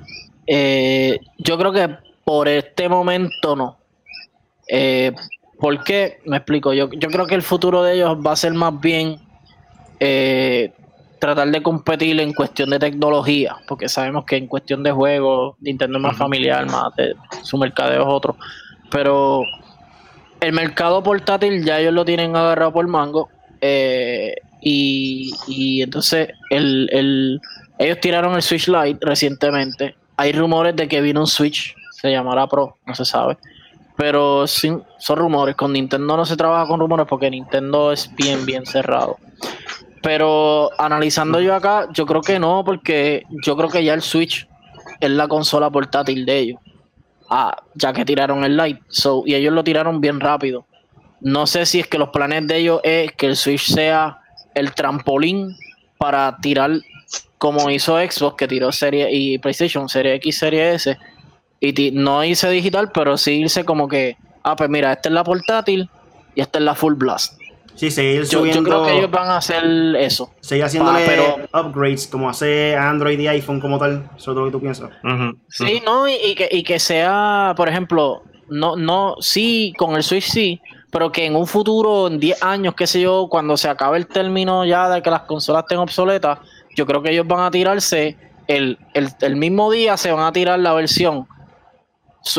Eh, 0.47 1.19
yo 1.39 1.59
creo 1.59 1.73
que 1.73 1.89
por 2.25 2.49
este 2.49 2.89
momento 2.89 3.57
no. 3.57 3.79
Eh, 4.69 5.13
¿Por 5.59 5.85
qué? 5.85 6.21
Me 6.25 6.39
explico. 6.39 6.73
Yo, 6.73 6.89
yo 6.91 7.09
creo 7.09 7.27
que 7.27 7.35
el 7.35 7.43
futuro 7.43 7.83
de 7.83 7.95
ellos 7.95 8.17
va 8.25 8.33
a 8.33 8.37
ser 8.37 8.55
más 8.55 8.81
bien 8.81 9.19
eh, 9.99 10.73
tratar 11.19 11.49
de 11.49 11.63
competir 11.63 12.19
en 12.21 12.33
cuestión 12.33 12.71
de 12.71 12.79
tecnología, 12.79 13.57
porque 13.69 13.89
sabemos 13.89 14.25
que 14.25 14.37
en 14.37 14.47
cuestión 14.47 14.83
de 14.83 14.91
juegos, 14.91 15.57
Nintendo 15.61 15.99
es 15.99 16.03
más 16.03 16.17
familiar, 16.17 16.65
más 16.67 16.95
de, 16.97 17.15
su 17.43 17.59
mercadeo 17.59 18.03
es 18.03 18.09
otro. 18.09 18.37
Pero 18.91 19.43
el 20.41 20.53
mercado 20.53 21.03
portátil 21.03 21.65
ya 21.65 21.79
ellos 21.79 21.93
lo 21.93 22.05
tienen 22.05 22.35
agarrado 22.35 22.73
por 22.73 22.87
mango. 22.89 23.29
Eh, 23.61 24.35
y, 24.61 25.83
entonces 25.83 26.29
el, 26.51 27.41
ellos 27.79 27.99
tiraron 28.01 28.35
el 28.35 28.43
Switch 28.43 28.69
Lite 28.69 28.99
recientemente. 29.01 29.97
Hay 30.17 30.33
rumores 30.33 30.77
de 30.77 30.89
que 30.89 31.01
viene 31.01 31.21
un 31.21 31.27
Switch, 31.27 31.75
se 31.93 32.11
llamará 32.11 32.47
Pro, 32.47 32.77
no 32.87 32.95
se 32.95 33.05
sabe. 33.05 33.39
Pero 33.97 34.47
son 34.47 34.85
rumores. 35.09 35.57
Con 35.57 35.73
Nintendo 35.73 36.17
no 36.17 36.25
se 36.25 36.37
trabaja 36.37 36.67
con 36.67 36.81
rumores 36.81 37.07
porque 37.09 37.31
Nintendo 37.31 37.93
es 37.93 38.15
bien, 38.15 38.47
bien 38.47 38.65
cerrado. 38.65 39.19
Pero 40.03 40.71
analizando 40.79 41.41
yo 41.41 41.55
acá, 41.55 41.89
yo 41.93 42.07
creo 42.07 42.23
que 42.23 42.39
no, 42.39 42.65
porque 42.65 43.25
yo 43.45 43.57
creo 43.57 43.69
que 43.69 43.85
ya 43.85 43.93
el 43.93 44.01
Switch 44.01 44.49
es 45.01 45.11
la 45.11 45.29
consola 45.29 45.71
portátil 45.71 46.25
de 46.25 46.39
ellos. 46.39 46.61
Ah, 47.29 47.57
ya 47.75 47.93
que 47.93 48.05
tiraron 48.05 48.43
el 48.45 48.57
Lite. 48.57 48.83
So, 48.89 49.23
y 49.27 49.35
ellos 49.35 49.53
lo 49.53 49.63
tiraron 49.63 50.01
bien 50.01 50.19
rápido. 50.19 50.67
No 51.21 51.47
sé 51.47 51.67
si 51.67 51.81
es 51.81 51.87
que 51.87 51.99
los 51.99 52.09
planes 52.09 52.47
de 52.47 52.57
ellos 52.57 52.81
es 52.83 53.13
que 53.13 53.27
el 53.27 53.37
Switch 53.37 53.71
sea 53.71 54.20
el 54.55 54.73
trampolín 54.75 55.57
para 55.99 56.37
tirar 56.39 56.71
como 57.39 57.71
hizo 57.71 57.97
Xbox 57.97 58.37
que 58.37 58.49
tiró 58.49 58.71
serie 58.73 59.09
y 59.11 59.39
PlayStation, 59.39 59.89
serie 59.89 60.15
X, 60.15 60.39
serie 60.39 60.75
S 60.75 60.97
y 61.61 61.91
no 61.93 62.25
hice 62.25 62.49
digital, 62.51 62.91
pero 62.93 63.17
sí 63.17 63.41
irse 63.41 63.65
como 63.65 63.87
que, 63.87 64.17
ah, 64.43 64.57
pues 64.57 64.71
mira, 64.71 64.93
esta 64.93 65.09
es 65.09 65.15
la 65.15 65.25
portátil 65.25 65.89
y 66.35 66.41
esta 66.41 66.59
es 66.59 66.65
la 66.65 66.75
full 66.75 66.95
blast. 66.95 67.39
Sí, 67.75 67.91
seguir 67.91 68.25
yo, 68.25 68.45
yo 68.45 68.63
creo 68.63 68.85
que 68.85 68.99
ellos 68.99 69.11
van 69.11 69.29
a 69.31 69.39
hacer 69.39 69.65
eso. 69.97 70.31
Seguir 70.41 70.65
haciéndole 70.65 71.01
pero, 71.07 71.39
upgrades 71.55 72.07
como 72.07 72.29
hace 72.29 72.77
Android 72.77 73.19
y 73.19 73.29
iPhone 73.29 73.59
como 73.59 73.79
tal. 73.79 74.11
Eso 74.19 74.33
es 74.33 74.37
lo 74.37 74.45
que 74.45 74.51
tú 74.51 74.61
piensas. 74.61 74.91
Sí, 75.49 75.81
no, 75.85 76.07
y, 76.07 76.35
que, 76.35 76.49
y 76.51 76.63
que 76.63 76.79
sea, 76.79 77.55
por 77.57 77.69
ejemplo, 77.69 78.23
no, 78.51 78.77
no, 78.77 79.17
sí, 79.21 79.73
con 79.79 79.97
el 79.97 80.03
Switch 80.03 80.29
sí, 80.29 80.61
pero 80.91 81.13
que 81.13 81.27
en 81.27 81.37
un 81.37 81.47
futuro, 81.47 82.09
en 82.09 82.19
10 82.19 82.43
años, 82.43 82.75
qué 82.75 82.87
sé 82.87 83.01
yo, 83.01 83.29
cuando 83.31 83.57
se 83.57 83.69
acabe 83.69 83.97
el 83.99 84.07
término 84.07 84.65
ya 84.65 84.89
de 84.89 85.03
que 85.03 85.11
las 85.11 85.23
consolas 85.23 85.63
estén 85.65 85.79
obsoletas, 85.79 86.39
yo 86.75 86.87
creo 86.87 87.03
que 87.03 87.11
ellos 87.11 87.27
van 87.27 87.41
a 87.41 87.51
tirarse 87.51 88.17
el, 88.47 88.79
mismo 89.37 89.71
día, 89.71 89.97
se 89.97 90.11
van 90.11 90.25
a 90.25 90.33
tirar 90.33 90.59
la 90.59 90.73
versión, 90.73 91.29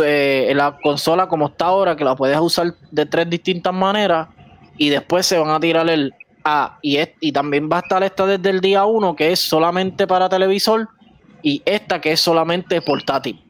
eh, 0.04 0.52
la 0.56 0.78
consola 0.84 1.28
como 1.28 1.48
está 1.48 1.66
ahora, 1.66 1.96
que 1.96 2.04
la 2.04 2.16
puedes 2.16 2.38
usar 2.40 2.74
de 2.92 3.06
tres 3.06 3.30
distintas 3.30 3.74
maneras, 3.74 4.28
y 4.78 4.90
después 4.90 5.26
se 5.26 5.38
van 5.38 5.52
a 5.52 5.60
tirar 5.60 5.90
el 5.90 6.14
A, 6.44 6.78
y, 6.82 7.00
y 7.22 7.32
también 7.32 7.70
va 7.72 7.78
a 7.78 7.80
estar 7.82 8.04
esta 8.04 8.26
desde 8.26 8.50
el 8.50 8.60
día 8.60 8.84
1, 8.84 9.16
que 9.16 9.32
es 9.32 9.40
solamente 9.40 10.08
para 10.08 10.28
televisor, 10.28 10.90
y 11.42 11.62
esta 11.66 12.02
que 12.02 12.12
es 12.12 12.20
solamente 12.20 12.82
portátil. 12.82 13.42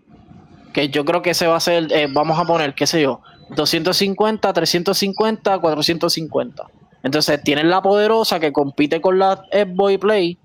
Que 0.74 0.89
yo 0.89 1.04
creo 1.04 1.22
que 1.22 1.34
se 1.34 1.47
va 1.47 1.56
a 1.56 1.58
hacer, 1.58 1.91
eh, 1.91 2.08
vamos 2.10 2.39
a 2.39 2.45
poner, 2.45 2.76
qué 2.76 2.86
sé 2.86 3.02
yo, 3.02 3.22
250, 3.56 4.54
350, 4.54 5.60
450. 5.60 6.64
Entonces 7.04 7.41
tienes 7.43 7.66
la 7.66 7.82
poderosa 7.82 8.39
que 8.39 8.52
compite 8.52 9.02
con 9.02 9.20
la 9.20 9.43
Xbox 9.52 9.97
Play 9.97 10.38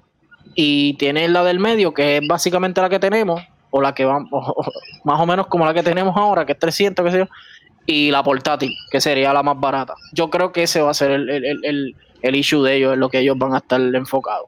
y 0.54 0.94
tienes 0.94 1.30
la 1.30 1.44
del 1.44 1.60
medio 1.60 1.92
que 1.92 2.18
es 2.18 2.22
básicamente 2.26 2.80
la 2.80 2.88
que 2.88 2.98
tenemos 2.98 3.42
o 3.70 3.82
la 3.82 3.94
que 3.94 4.04
va 4.04 4.20
más 5.04 5.20
o 5.20 5.26
menos 5.26 5.48
como 5.48 5.66
la 5.66 5.74
que 5.74 5.82
tenemos 5.82 6.16
ahora 6.16 6.46
que 6.46 6.52
es 6.52 6.58
300 6.58 7.04
qué 7.04 7.10
sé 7.10 7.18
yo 7.18 7.26
y 7.84 8.10
la 8.10 8.22
portátil 8.22 8.74
que 8.90 9.00
sería 9.00 9.32
la 9.32 9.42
más 9.42 9.58
barata. 9.60 9.94
Yo 10.12 10.28
creo 10.28 10.52
que 10.52 10.64
ese 10.64 10.80
va 10.80 10.90
a 10.90 10.94
ser 10.94 11.12
el, 11.12 11.28
el, 11.30 11.94
el, 12.22 12.34
issue 12.34 12.62
de 12.62 12.76
ellos, 12.76 12.94
en 12.94 13.00
lo 13.00 13.08
que 13.08 13.20
ellos 13.20 13.38
van 13.38 13.54
a 13.54 13.58
estar 13.58 13.80
enfocados. 13.80 14.46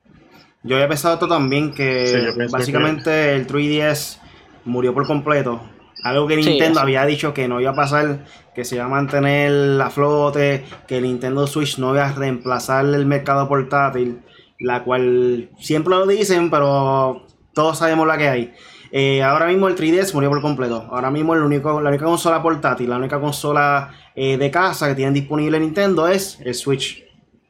Yo 0.64 0.74
había 0.74 0.88
pensado 0.88 1.14
esto 1.14 1.28
también 1.28 1.72
que 1.72 2.32
básicamente 2.50 3.36
el 3.36 3.46
3DS 3.46 4.18
murió 4.64 4.92
por 4.92 5.06
completo 5.06 5.60
algo 6.02 6.26
que 6.26 6.36
Nintendo 6.36 6.80
había 6.80 7.04
dicho 7.04 7.34
que 7.34 7.48
no 7.48 7.60
iba 7.60 7.70
a 7.70 7.74
pasar, 7.74 8.24
que 8.54 8.64
se 8.64 8.76
iba 8.76 8.84
a 8.84 8.88
mantener 8.88 9.50
la 9.50 9.90
flote, 9.90 10.64
que 10.86 11.00
Nintendo 11.00 11.46
Switch 11.46 11.78
no 11.78 11.94
iba 11.94 12.06
a 12.06 12.12
reemplazar 12.12 12.84
el 12.84 13.06
mercado 13.06 13.48
portátil, 13.48 14.20
la 14.60 14.84
cual 14.84 15.50
siempre 15.58 15.94
lo 15.94 16.06
dicen, 16.06 16.50
pero 16.50 17.26
todos 17.52 17.78
sabemos 17.78 18.06
la 18.06 18.18
que 18.18 18.28
hay. 18.28 18.54
Eh, 18.90 19.22
ahora 19.22 19.46
mismo 19.46 19.68
el 19.68 19.76
3DS 19.76 20.14
murió 20.14 20.30
por 20.30 20.40
completo. 20.40 20.86
Ahora 20.90 21.10
mismo 21.10 21.34
el 21.34 21.42
único, 21.42 21.80
la 21.80 21.90
única 21.90 22.06
consola 22.06 22.42
portátil, 22.42 22.88
la 22.88 22.96
única 22.96 23.20
consola 23.20 23.90
eh, 24.14 24.38
de 24.38 24.50
casa 24.50 24.88
que 24.88 24.94
tienen 24.94 25.14
disponible 25.14 25.60
Nintendo 25.60 26.08
es 26.08 26.38
el 26.40 26.54
Switch. 26.54 27.04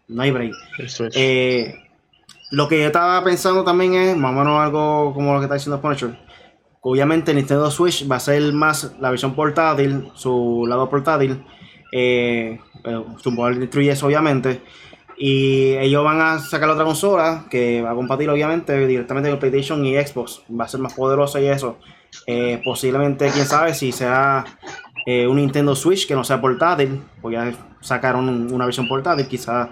No 0.09 0.23
hay 0.23 0.31
break. 0.31 0.53
Eh, 1.15 1.75
lo 2.51 2.67
que 2.67 2.81
yo 2.81 2.87
estaba 2.87 3.23
pensando 3.23 3.63
también 3.63 3.95
es 3.95 4.17
más 4.17 4.33
o 4.33 4.35
menos 4.35 4.61
algo 4.61 5.13
como 5.15 5.35
lo 5.35 5.39
que 5.39 5.45
está 5.45 5.55
diciendo 5.55 5.81
Punisher 5.81 6.28
Obviamente 6.81 7.35
Nintendo 7.35 7.71
Switch 7.71 8.11
va 8.11 8.17
a 8.17 8.21
ser 8.21 8.53
más 8.53 8.95
la 9.01 9.11
versión 9.11 9.35
portátil, 9.35 10.11
su 10.15 10.65
lado 10.69 10.89
portátil, 10.89 11.45
eh, 11.93 12.61
su 13.19 13.35
poder 13.35 13.69
3 13.69 14.03
obviamente. 14.03 14.63
Y 15.17 15.75
ellos 15.79 16.05
van 16.05 16.21
a 16.21 16.39
sacar 16.39 16.71
otra 16.71 16.85
consola 16.85 17.47
que 17.51 17.83
va 17.83 17.91
a 17.91 17.95
compartir 17.95 18.31
obviamente 18.31 18.87
directamente 18.87 19.29
con 19.31 19.41
PlayStation 19.41 19.85
y 19.85 19.97
Xbox. 19.97 20.43
Va 20.49 20.65
a 20.65 20.69
ser 20.69 20.79
más 20.81 20.95
poderosa 20.95 21.41
y 21.41 21.47
eso. 21.47 21.79
Eh, 22.27 22.61
posiblemente, 22.65 23.29
quién 23.31 23.45
sabe, 23.45 23.75
si 23.75 23.91
sea 23.91 24.45
eh, 25.07 25.27
un 25.27 25.37
Nintendo 25.37 25.75
Switch 25.75 26.07
que 26.07 26.15
no 26.15 26.23
sea 26.23 26.41
portátil, 26.41 27.03
pues 27.21 27.35
ya 27.35 27.53
sacaron 27.81 28.53
una 28.53 28.65
versión 28.65 28.87
portátil, 28.87 29.27
quizás 29.27 29.71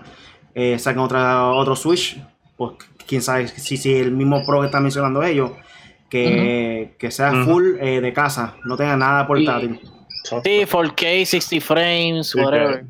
eh, 0.54 0.78
saquen 0.78 1.00
otra, 1.00 1.46
otro 1.48 1.76
Switch, 1.76 2.20
pues 2.56 2.72
quién 3.06 3.22
sabe 3.22 3.46
si, 3.48 3.76
si 3.76 3.94
el 3.94 4.12
mismo 4.12 4.44
Pro 4.44 4.60
que 4.60 4.66
están 4.66 4.82
mencionando 4.82 5.22
ellos 5.22 5.52
que, 6.10 7.10
sea 7.10 7.32
full 7.44 7.76
eh, 7.80 8.00
de 8.00 8.12
casa, 8.12 8.54
no 8.64 8.76
tenga 8.76 8.96
nada 8.96 9.26
portátil. 9.26 9.80
Sí, 10.22 10.64
4K, 10.66 11.24
60 11.24 11.64
frames, 11.64 12.34
whatever. 12.34 12.84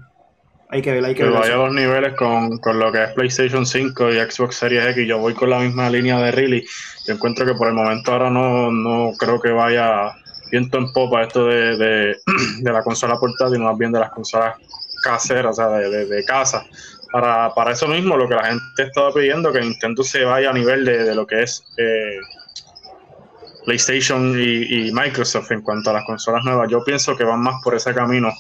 Hay 0.68 0.82
que 0.82 0.90
ver, 0.92 1.04
hay 1.04 1.14
que, 1.14 1.22
que 1.22 1.28
ver. 1.28 1.32
vaya 1.38 1.54
a 1.54 1.58
los 1.58 1.72
niveles 1.72 2.14
con, 2.14 2.58
con 2.58 2.78
lo 2.78 2.90
que 2.90 3.04
es 3.04 3.10
PlayStation 3.12 3.64
5 3.64 4.12
y 4.12 4.16
Xbox 4.18 4.56
Series 4.56 4.86
X. 4.88 5.06
Yo 5.06 5.18
voy 5.18 5.32
con 5.34 5.50
la 5.50 5.60
misma 5.60 5.88
línea 5.90 6.18
de 6.18 6.32
Really. 6.32 6.66
Yo 7.06 7.14
encuentro 7.14 7.46
que 7.46 7.54
por 7.54 7.68
el 7.68 7.74
momento 7.74 8.12
ahora 8.12 8.30
no, 8.30 8.70
no 8.72 9.12
creo 9.18 9.40
que 9.40 9.50
vaya 9.50 10.12
viento 10.50 10.78
en 10.78 10.92
popa 10.92 11.22
esto 11.22 11.46
de, 11.46 11.76
de, 11.76 12.16
de 12.62 12.72
la 12.72 12.82
consola 12.82 13.16
portátil, 13.16 13.60
más 13.60 13.78
bien 13.78 13.92
de 13.92 14.00
las 14.00 14.10
consolas 14.10 14.54
caseras, 15.04 15.52
o 15.58 15.62
sea, 15.62 15.68
de, 15.78 15.88
de- 15.88 16.06
de 16.06 16.24
casa. 16.24 16.64
Para, 17.12 17.54
para 17.54 17.72
eso 17.72 17.86
mismo, 17.86 18.16
lo 18.16 18.28
que 18.28 18.34
la 18.34 18.46
gente 18.46 18.82
estaba 18.82 19.12
pidiendo, 19.12 19.52
que 19.52 19.60
Nintendo 19.60 20.02
se 20.02 20.24
vaya 20.24 20.50
a 20.50 20.52
nivel 20.52 20.84
de, 20.84 21.04
de 21.04 21.14
lo 21.14 21.26
que 21.26 21.42
es 21.44 21.62
eh, 21.78 22.16
PlayStation 23.66 24.32
y, 24.38 24.86
y 24.88 24.92
Microsoft 24.92 25.50
en 25.52 25.60
cuanto 25.60 25.90
a 25.90 25.94
las 25.94 26.04
consolas 26.04 26.42
nuevas. 26.44 26.70
Yo 26.70 26.82
pienso 26.84 27.14
que 27.16 27.24
van 27.24 27.40
más 27.42 27.56
por 27.62 27.74
ese 27.74 27.92
camino 27.92 28.32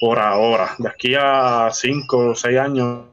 por 0.00 0.18
ahora. 0.18 0.74
De 0.78 0.88
aquí 0.88 1.14
a 1.18 1.68
5 1.72 2.18
o 2.18 2.34
6 2.34 2.58
años, 2.58 3.04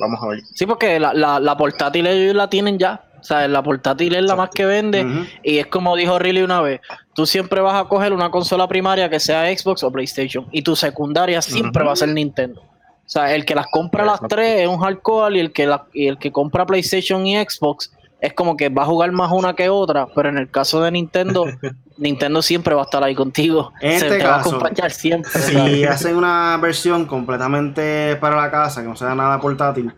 vamos 0.00 0.22
a 0.22 0.28
ver. 0.28 0.40
Sí, 0.54 0.64
porque 0.66 0.98
la, 0.98 1.12
la, 1.12 1.38
la 1.40 1.56
portátil 1.56 2.06
ellos 2.06 2.34
la 2.34 2.48
tienen 2.48 2.78
ya. 2.78 3.04
O 3.20 3.22
sea, 3.22 3.46
la 3.48 3.62
portátil 3.62 4.14
es 4.14 4.22
la 4.22 4.34
más 4.36 4.48
que 4.48 4.64
vende. 4.64 5.04
Y 5.42 5.58
es 5.58 5.66
como 5.66 5.94
dijo 5.96 6.18
Riley 6.18 6.42
una 6.42 6.62
vez, 6.62 6.80
tú 7.14 7.26
siempre 7.26 7.60
vas 7.60 7.74
a 7.74 7.86
coger 7.86 8.14
una 8.14 8.30
consola 8.30 8.66
primaria 8.66 9.10
que 9.10 9.20
sea 9.20 9.44
Xbox 9.54 9.82
o 9.82 9.92
PlayStation. 9.92 10.46
Y 10.52 10.62
tu 10.62 10.74
secundaria 10.74 11.42
siempre 11.42 11.84
va 11.84 11.92
a 11.92 11.96
ser 11.96 12.08
Nintendo. 12.08 12.62
O 12.62 13.12
sea, 13.12 13.34
el 13.34 13.44
que 13.44 13.54
las 13.56 13.66
compra 13.66 14.04
las 14.06 14.20
tres 14.28 14.60
es 14.60 14.68
un 14.68 14.78
hardcore 14.78 15.36
y 15.36 15.40
el 15.40 15.52
que 15.52 15.66
la- 15.66 15.84
y 15.92 16.06
el 16.06 16.16
que 16.16 16.30
compra 16.32 16.64
PlayStation 16.64 17.26
y 17.26 17.36
Xbox 17.44 17.92
es 18.20 18.32
como 18.34 18.56
que 18.56 18.68
va 18.68 18.82
a 18.82 18.86
jugar 18.86 19.12
más 19.12 19.30
una 19.32 19.54
que 19.54 19.68
otra, 19.68 20.06
pero 20.14 20.28
en 20.28 20.38
el 20.38 20.50
caso 20.50 20.82
de 20.82 20.90
Nintendo, 20.90 21.46
Nintendo 21.98 22.42
siempre 22.42 22.74
va 22.74 22.82
a 22.82 22.84
estar 22.84 23.02
ahí 23.02 23.14
contigo. 23.14 23.72
En 23.80 23.98
Se 23.98 24.06
este 24.06 24.18
te 24.18 24.24
va 24.24 24.34
a 24.34 24.38
caso, 24.38 24.50
acompañar 24.56 24.90
siempre. 24.90 25.30
Si 25.32 25.52
¿sabes? 25.52 25.88
hacen 25.88 26.16
una 26.16 26.56
versión 26.60 27.06
completamente 27.06 28.16
para 28.16 28.36
la 28.36 28.50
casa, 28.50 28.82
que 28.82 28.88
no 28.88 28.96
sea 28.96 29.14
nada 29.14 29.40
portátil, 29.40 29.92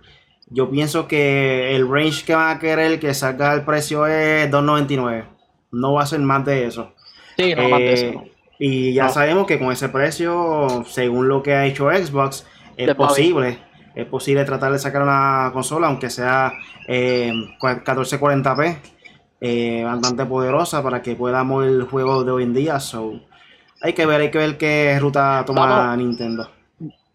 yo 0.48 0.70
pienso 0.70 1.08
que 1.08 1.74
el 1.74 1.88
range 1.88 2.24
que 2.24 2.34
van 2.34 2.56
a 2.56 2.58
querer 2.60 3.00
que 3.00 3.14
salga 3.14 3.54
el 3.54 3.62
precio 3.64 4.06
es 4.06 4.50
2.99. 4.50 5.24
No 5.70 5.94
va 5.94 6.02
a 6.02 6.06
ser 6.06 6.20
más 6.20 6.44
de 6.44 6.66
eso. 6.66 6.92
Sí, 7.38 7.54
no 7.54 7.68
más 7.68 7.78
de 7.80 7.92
eso. 7.94 8.04
Eh, 8.06 8.12
no. 8.14 8.24
Y 8.58 8.92
ya 8.92 9.04
No. 9.06 9.12
sabemos 9.12 9.46
que 9.46 9.58
con 9.58 9.72
ese 9.72 9.88
precio, 9.88 10.84
según 10.86 11.26
lo 11.28 11.42
que 11.42 11.54
ha 11.54 11.64
hecho 11.66 11.90
Xbox, 11.90 12.46
es 12.76 12.94
posible. 12.94 13.58
Es 13.94 14.06
posible 14.06 14.44
tratar 14.44 14.72
de 14.72 14.78
sacar 14.78 15.02
una 15.02 15.50
consola, 15.52 15.88
aunque 15.88 16.08
sea 16.08 16.52
eh, 16.88 17.32
1440p, 17.60 18.78
eh, 19.40 19.82
bastante 19.84 20.24
poderosa 20.24 20.82
para 20.82 21.02
que 21.02 21.14
pueda 21.14 21.44
mover 21.44 21.68
el 21.68 21.82
juego 21.84 22.24
de 22.24 22.30
hoy 22.30 22.42
en 22.44 22.54
día. 22.54 22.80
So, 22.80 23.20
hay 23.82 23.92
que 23.92 24.06
ver, 24.06 24.20
hay 24.20 24.30
que 24.30 24.38
ver 24.38 24.56
qué 24.56 24.98
ruta 25.00 25.44
toma 25.46 25.66
Vamos. 25.66 25.98
Nintendo. 25.98 26.50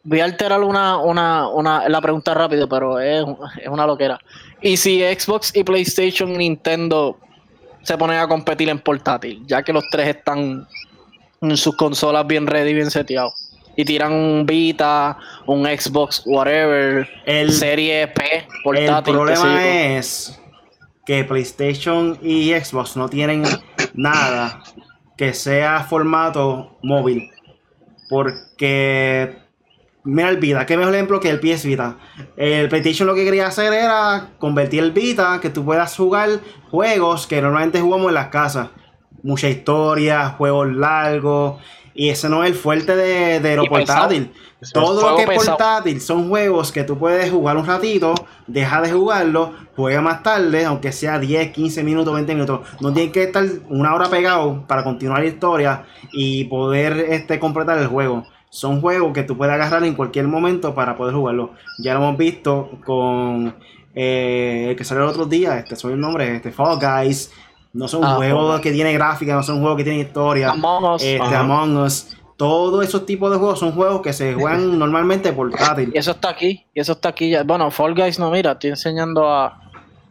Voy 0.03 0.19
a 0.19 0.25
alterar 0.25 0.61
una, 0.61 0.97
una, 0.97 1.49
una, 1.49 1.89
la 1.89 1.99
pregunta 1.99 2.33
rápido, 2.33 2.69
pero 2.69 2.99
es, 2.99 3.25
es 3.61 3.67
una 3.67 3.85
loquera. 3.85 4.19
¿Y 4.61 4.77
si 4.77 5.01
Xbox 5.01 5.55
y 5.55 5.63
PlayStation 5.63 6.29
y 6.31 6.37
Nintendo 6.37 7.17
se 7.81 7.97
ponen 7.97 8.19
a 8.19 8.27
competir 8.27 8.69
en 8.69 8.79
portátil, 8.79 9.43
ya 9.45 9.63
que 9.63 9.73
los 9.73 9.83
tres 9.89 10.15
están 10.15 10.67
en 11.41 11.57
sus 11.57 11.75
consolas 11.75 12.25
bien 12.25 12.47
ready, 12.47 12.73
bien 12.73 12.91
seteados? 12.91 13.46
Y 13.77 13.85
tiran 13.85 14.11
un 14.11 14.45
Vita, 14.45 15.17
un 15.45 15.65
Xbox, 15.65 16.23
whatever, 16.25 17.07
El, 17.25 17.53
serie 17.53 18.07
P, 18.07 18.37
el 18.37 18.45
portátil. 18.63 19.13
sé 19.13 19.17
problema 19.17 19.65
es 19.65 20.41
que 21.05 21.23
PlayStation 21.23 22.19
y 22.21 22.51
Xbox 22.51 22.97
no 22.97 23.07
tienen 23.07 23.43
nada 23.93 24.61
que 25.15 25.33
sea 25.33 25.83
formato 25.83 26.77
móvil. 26.83 27.31
Porque, 28.09 29.37
mira 30.03 30.29
el 30.29 30.37
Vita, 30.37 30.65
qué 30.65 30.75
mejor 30.75 30.93
ejemplo 30.93 31.19
que 31.19 31.29
el 31.29 31.39
PS 31.39 31.65
Vita. 31.65 31.97
El 32.35 32.67
PlayStation 32.67 33.07
lo 33.07 33.15
que 33.15 33.23
quería 33.23 33.47
hacer 33.47 33.73
era 33.73 34.31
convertir 34.37 34.83
el 34.83 34.91
Vita, 34.91 35.39
que 35.41 35.49
tú 35.49 35.63
puedas 35.63 35.95
jugar 35.95 36.41
juegos 36.69 37.25
que 37.25 37.41
normalmente 37.41 37.79
jugamos 37.79 38.09
en 38.09 38.13
las 38.15 38.27
casas. 38.27 38.69
Mucha 39.23 39.49
historia, 39.49 40.29
juegos 40.37 40.73
largos. 40.73 41.61
Y 41.97 42.09
ese 42.09 42.29
no 42.29 42.43
es 42.43 42.51
el 42.51 42.55
fuerte 42.55 42.95
de, 42.95 43.39
de 43.39 43.55
lo 43.55 43.63
Y 43.65 43.69
portátil. 43.69 44.31
Todo 44.71 45.09
lo 45.09 45.17
que 45.17 45.23
es 45.23 45.45
portátil 45.45 45.99
son 45.99 46.29
juegos 46.29 46.71
que 46.71 46.83
tú 46.83 46.97
puedes 46.97 47.31
jugar 47.31 47.57
un 47.57 47.65
ratito, 47.65 48.13
deja 48.45 48.81
de 48.81 48.91
jugarlo, 48.91 49.53
juega 49.75 49.99
más 49.99 50.21
tarde, 50.21 50.63
aunque 50.63 50.91
sea 50.91 51.17
10, 51.17 51.51
15 51.51 51.83
minutos, 51.83 52.13
20 52.13 52.33
minutos. 52.35 52.59
No 52.81 52.93
tienes 52.93 53.11
que 53.11 53.23
estar 53.23 53.43
una 53.69 53.95
hora 53.95 54.09
pegado 54.11 54.63
para 54.67 54.83
continuar 54.83 55.21
la 55.21 55.27
historia 55.27 55.85
y 56.11 56.43
poder 56.45 56.93
este, 57.09 57.39
completar 57.39 57.79
el 57.79 57.87
juego. 57.87 58.27
Son 58.51 58.79
juegos 58.79 59.11
que 59.13 59.23
tú 59.23 59.35
puedes 59.35 59.55
agarrar 59.55 59.83
en 59.83 59.95
cualquier 59.95 60.27
momento 60.27 60.75
para 60.75 60.95
poder 60.95 61.15
jugarlo. 61.15 61.53
Ya 61.79 61.95
lo 61.95 62.01
hemos 62.01 62.17
visto 62.17 62.79
con 62.85 63.55
eh, 63.95 64.67
el 64.69 64.75
que 64.75 64.83
salió 64.83 65.03
el 65.03 65.09
otro 65.09 65.25
día, 65.25 65.57
este 65.57 65.75
soy 65.75 65.93
el 65.93 65.99
nombre, 65.99 66.35
este 66.35 66.51
Fall 66.51 66.77
Guys. 66.79 67.31
No 67.77 67.87
son 67.87 68.03
Ah, 68.03 68.15
juegos 68.15 68.59
que 68.59 68.71
tienen 68.71 68.95
gráfica, 68.95 69.35
no 69.35 69.43
son 69.43 69.59
juegos 69.59 69.77
que 69.77 69.83
tienen 69.83 70.01
historia. 70.01 70.49
Among 70.49 70.83
Us. 70.95 71.03
Este. 71.03 71.35
Among 71.35 71.77
Us. 71.77 72.17
Todos 72.35 72.83
esos 72.83 73.05
tipos 73.05 73.31
de 73.31 73.37
juegos 73.37 73.59
son 73.59 73.71
juegos 73.71 74.01
que 74.01 74.13
se 74.13 74.33
juegan 74.33 74.77
normalmente 74.79 75.31
portátil. 75.31 75.91
Y 75.93 75.97
eso 75.97 76.11
está 76.11 76.29
aquí, 76.29 76.65
y 76.73 76.79
eso 76.79 76.93
está 76.93 77.09
aquí 77.09 77.29
ya. 77.29 77.43
Bueno, 77.43 77.69
Fall 77.69 77.93
Guys 77.93 78.17
no, 78.17 78.31
mira, 78.31 78.53
estoy 78.53 78.71
enseñando 78.71 79.29
a, 79.29 79.61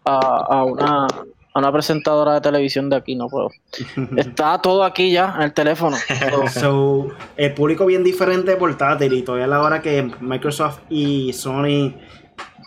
a, 0.05 0.19
a 0.49 0.65
una, 0.65 1.07
a 1.07 1.59
una 1.59 1.73
presentadora 1.73 2.35
de 2.35 2.41
televisión 2.41 2.89
de 2.89 2.97
aquí, 2.97 3.17
no 3.17 3.29
puedo. 3.29 3.51
Está 4.17 4.61
todo 4.63 4.85
aquí 4.85 5.11
ya 5.11 5.35
en 5.37 5.43
el 5.43 5.53
teléfono. 5.53 5.97
So, 6.53 6.61
So, 6.61 7.09
el 7.37 7.53
público 7.55 7.85
bien 7.87 8.05
diferente 8.05 8.53
de 8.53 8.57
portátil 8.57 9.13
y 9.13 9.23
todavía 9.23 9.47
a 9.47 9.49
la 9.49 9.61
hora 9.63 9.83
que 9.83 10.09
Microsoft 10.21 10.81
y 10.89 11.33
Sony 11.33 11.95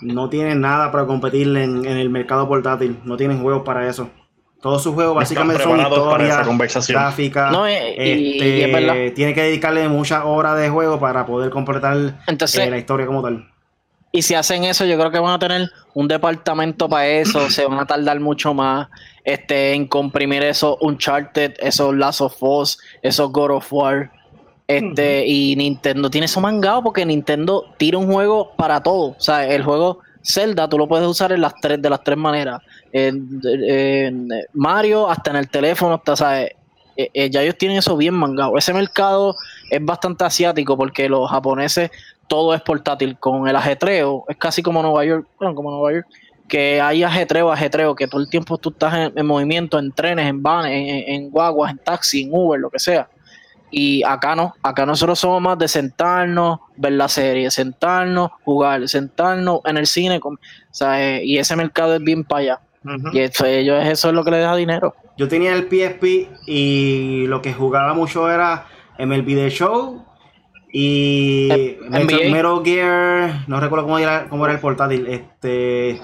no 0.01 0.29
tienen 0.29 0.59
nada 0.61 0.91
para 0.91 1.05
competir 1.05 1.47
en, 1.55 1.85
en 1.85 1.97
el 1.97 2.09
mercado 2.09 2.47
portátil. 2.49 2.99
No 3.05 3.15
tienen 3.17 3.41
juegos 3.41 3.63
para 3.63 3.87
eso. 3.87 4.09
Todos 4.61 4.83
sus 4.83 4.93
juegos 4.93 5.15
básicamente 5.15 5.63
son 5.63 5.79
historias, 5.79 6.87
gráficas. 6.87 7.51
No, 7.51 7.65
este, 7.65 8.17
y 8.17 8.61
es 8.61 8.71
verdad. 8.73 8.95
tiene 9.15 9.33
que 9.33 9.43
dedicarle 9.43 9.87
muchas 9.87 10.23
horas 10.25 10.57
de 10.59 10.69
juego 10.69 10.99
para 10.99 11.25
poder 11.25 11.49
completar 11.49 12.19
Entonces- 12.27 12.59
eh, 12.67 12.69
la 12.69 12.77
historia 12.77 13.05
como 13.05 13.21
tal. 13.21 13.47
y 14.11 14.21
si 14.23 14.33
hacen 14.33 14.65
eso, 14.65 14.85
yo 14.85 14.97
creo 14.97 15.11
que 15.11 15.19
van 15.19 15.33
a 15.33 15.39
tener 15.39 15.69
un 15.93 16.07
departamento 16.09 16.89
para 16.89 17.07
eso, 17.07 17.49
se 17.49 17.65
van 17.65 17.79
a 17.79 17.85
tardar 17.85 18.19
mucho 18.19 18.53
más 18.53 18.87
este, 19.23 19.73
en 19.73 19.85
comprimir 19.87 20.43
esos 20.43 20.75
Uncharted, 20.81 21.53
esos 21.59 21.95
Last 21.95 22.19
of 22.21 22.35
Us, 22.41 22.79
esos 23.01 23.31
God 23.31 23.51
of 23.51 23.71
War. 23.71 24.11
Este, 24.67 25.25
Y 25.25 25.55
Nintendo 25.55 26.09
tiene 26.09 26.25
eso 26.25 26.41
mangado 26.41 26.83
porque 26.83 27.05
Nintendo 27.05 27.65
tira 27.77 27.97
un 27.97 28.11
juego 28.11 28.51
para 28.55 28.81
todo. 28.83 29.15
O 29.17 29.19
sea, 29.19 29.47
el 29.47 29.63
juego 29.63 29.99
Zelda 30.23 30.67
tú 30.67 30.77
lo 30.77 30.87
puedes 30.87 31.07
usar 31.07 31.31
en 31.31 31.41
las 31.41 31.53
tres, 31.61 31.81
de 31.81 31.89
las 31.89 32.03
tres 32.03 32.17
maneras. 32.17 32.61
Mario, 34.53 35.09
hasta 35.09 35.31
en 35.31 35.37
el 35.37 35.49
teléfono, 35.49 35.95
hasta, 35.95 36.15
¿sabes? 36.15 36.51
Eh, 36.97 37.09
eh, 37.13 37.29
ya 37.29 37.41
ellos 37.41 37.57
tienen 37.57 37.77
eso 37.77 37.95
bien 37.95 38.13
mangado. 38.13 38.57
Ese 38.57 38.73
mercado 38.73 39.35
es 39.69 39.83
bastante 39.83 40.23
asiático 40.25 40.75
porque 40.77 41.07
los 41.07 41.29
japoneses 41.29 41.89
todo 42.27 42.53
es 42.53 42.61
portátil. 42.61 43.17
Con 43.17 43.47
el 43.47 43.55
ajetreo, 43.55 44.25
es 44.27 44.37
casi 44.37 44.61
como 44.61 44.81
Nueva 44.81 45.05
York, 45.05 45.27
bueno, 45.39 45.55
como 45.55 45.71
Nueva 45.71 45.93
York, 45.93 46.07
que 46.47 46.81
hay 46.81 47.03
ajetreo, 47.03 47.51
ajetreo, 47.51 47.95
que 47.95 48.07
todo 48.07 48.19
el 48.21 48.29
tiempo 48.29 48.57
tú 48.57 48.69
estás 48.69 48.93
en, 48.95 49.13
en 49.15 49.25
movimiento, 49.25 49.79
en 49.79 49.91
trenes, 49.91 50.27
en 50.27 50.41
van, 50.43 50.65
en, 50.65 50.87
en- 50.89 51.03
en 51.13 51.29
guaguas, 51.29 51.71
en 51.71 51.77
taxi, 51.77 52.23
en 52.23 52.29
Uber, 52.33 52.59
lo 52.59 52.69
que 52.69 52.79
sea. 52.79 53.07
Y 53.71 54.03
acá 54.03 54.35
no, 54.35 54.53
acá 54.63 54.85
nosotros 54.85 55.19
somos 55.19 55.41
más 55.41 55.57
de 55.57 55.67
sentarnos, 55.67 56.59
ver 56.75 56.93
la 56.93 57.07
serie, 57.07 57.51
sentarnos, 57.51 58.31
jugar, 58.43 58.87
sentarnos 58.89 59.59
en 59.65 59.77
el 59.77 59.85
cine, 59.87 60.19
com- 60.19 60.35
o 60.35 60.73
sea, 60.73 61.01
eh, 61.17 61.21
y 61.23 61.37
ese 61.37 61.55
mercado 61.55 61.95
es 61.95 62.01
bien 62.03 62.23
para 62.23 62.39
allá. 62.41 62.59
Y 63.13 63.19
eso, 63.19 63.45
ellos, 63.45 63.85
eso 63.85 64.07
es 64.09 64.15
lo 64.15 64.23
que 64.23 64.31
les 64.31 64.39
deja 64.39 64.55
dinero. 64.55 64.95
Yo 65.17 65.27
tenía 65.27 65.53
el 65.53 65.63
PSP 65.69 66.29
y 66.47 67.25
lo 67.27 67.41
que 67.41 67.53
jugaba 67.53 67.93
mucho 67.93 68.31
era 68.31 68.65
MLB 68.97 69.25
The 69.35 69.49
Show 69.49 70.05
y 70.71 71.49
Eh, 71.51 71.79
Metal. 71.89 72.31
Metal 72.31 72.61
Gear, 72.63 73.43
no 73.47 73.59
recuerdo 73.59 73.85
cómo 73.85 73.99
era, 73.99 74.27
cómo 74.29 74.45
era 74.45 74.53
el 74.53 74.59
portátil, 74.61 75.07
este 75.07 75.99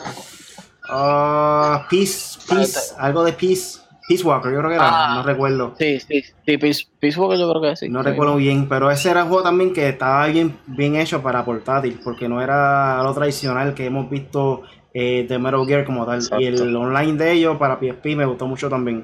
ah, 0.90 1.86
Peace, 1.90 2.40
Peace, 2.48 2.94
algo 3.00 3.24
de 3.24 3.34
Peace, 3.34 3.80
Peace 4.08 4.24
Walker, 4.24 4.52
yo 4.52 4.60
creo 4.60 4.70
que 4.70 4.76
era, 4.76 4.88
Ah. 5.12 5.16
no 5.16 5.24
recuerdo. 5.24 5.74
Sí, 5.80 6.00
sí, 6.00 6.22
sí, 6.46 6.58
Peace, 6.58 6.84
Peace 7.00 7.20
Walker 7.20 7.38
yo 7.40 7.50
creo 7.50 7.62
que 7.62 7.76
sí. 7.76 7.90
No 7.90 8.04
Sí. 8.04 8.10
recuerdo 8.10 8.36
bien, 8.36 8.68
pero 8.70 8.92
ese 8.92 9.10
era 9.10 9.24
un 9.24 9.30
juego 9.30 9.44
también 9.44 9.74
que 9.74 9.90
estaba 9.90 10.28
bien, 10.28 10.58
bien 10.68 10.96
hecho 10.96 11.22
para 11.24 11.44
portátil, 11.44 12.00
porque 12.04 12.28
no 12.30 12.42
era 12.42 13.02
lo 13.02 13.14
tradicional 13.14 13.74
que 13.74 13.86
hemos 13.86 14.10
visto 14.10 14.62
eh, 14.98 15.26
de 15.28 15.38
Metal 15.40 15.66
Gear 15.68 15.84
como 15.86 16.06
tal. 16.06 16.22
Y 16.40 16.46
el 16.46 16.74
online 16.76 17.14
de 17.22 17.32
ellos 17.34 17.58
para 17.58 17.78
PSP 17.78 18.16
me 18.16 18.26
gustó 18.26 18.48
mucho 18.48 18.70
también. 18.70 19.04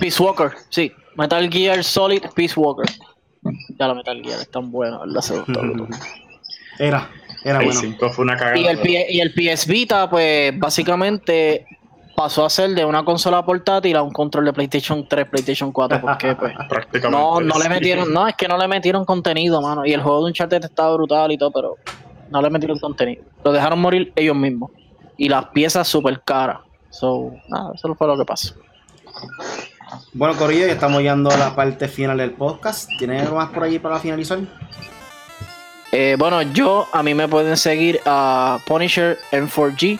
Peace 0.00 0.20
Walker, 0.22 0.50
sí. 0.70 0.92
Metal 1.16 1.48
Gear 1.50 1.84
Solid 1.84 2.22
Peace 2.34 2.58
Walker. 2.58 2.86
Ya 3.78 3.86
la 3.88 3.94
Metal 3.94 4.20
Gear 4.22 4.40
es 4.40 4.50
tan 4.50 4.70
buena, 4.72 4.98
¿verdad? 5.00 5.20
Se. 5.20 5.34
Era, 6.78 7.10
era 7.44 7.58
El 7.60 7.66
bueno. 7.66 7.80
5 7.80 8.10
fue 8.10 8.24
una 8.24 8.36
cagada. 8.36 8.56
Y 8.58 8.66
el, 8.66 8.80
y 9.10 9.20
el 9.20 9.32
PS 9.34 9.66
Vita, 9.68 10.08
pues 10.08 10.58
básicamente 10.58 11.66
pasó 12.14 12.44
a 12.44 12.50
ser 12.50 12.70
de 12.70 12.84
una 12.84 13.04
consola 13.04 13.44
portátil 13.44 13.96
a 13.96 14.02
un 14.02 14.12
control 14.12 14.44
de 14.46 14.52
PlayStation 14.52 15.06
3, 15.08 15.28
PlayStation 15.28 15.72
4, 15.72 16.00
porque 16.00 16.34
pues 16.36 16.54
no, 17.10 17.40
no 17.40 17.58
le 17.58 17.68
metieron, 17.68 18.12
no, 18.12 18.26
es 18.26 18.34
que 18.34 18.48
no 18.48 18.56
le 18.58 18.68
metieron 18.68 19.04
contenido, 19.04 19.60
mano, 19.60 19.84
y 19.86 19.92
el 19.92 20.02
juego 20.02 20.20
de 20.20 20.26
Uncharted 20.26 20.64
estaba 20.64 20.94
brutal 20.94 21.32
y 21.32 21.38
todo, 21.38 21.50
pero 21.50 21.76
no 22.30 22.40
le 22.42 22.50
metieron 22.50 22.78
contenido. 22.78 23.22
Lo 23.44 23.52
dejaron 23.52 23.80
morir 23.80 24.12
ellos 24.16 24.36
mismos. 24.36 24.70
Y 25.16 25.28
las 25.28 25.46
piezas 25.46 25.86
súper 25.86 26.22
caras. 26.22 26.60
So, 26.90 27.32
nada, 27.48 27.72
eso 27.74 27.94
fue 27.94 28.06
lo 28.06 28.16
que 28.16 28.24
pasó. 28.24 28.54
Bueno, 30.14 30.36
Corillo, 30.36 30.66
ya 30.66 30.72
estamos 30.72 31.00
llegando 31.00 31.30
a 31.30 31.36
la 31.36 31.54
parte 31.54 31.88
final 31.88 32.18
del 32.18 32.32
podcast. 32.32 32.88
¿Tienes 32.98 33.22
algo 33.22 33.36
más 33.36 33.50
por 33.50 33.64
allí 33.64 33.78
para 33.78 33.98
finalizar? 33.98 34.38
Eh, 35.92 36.16
bueno, 36.18 36.40
yo, 36.40 36.86
a 36.92 37.02
mí 37.02 37.12
me 37.14 37.28
pueden 37.28 37.56
seguir 37.56 38.00
a 38.06 38.58
Punisher 38.66 39.18
M4G, 39.30 39.98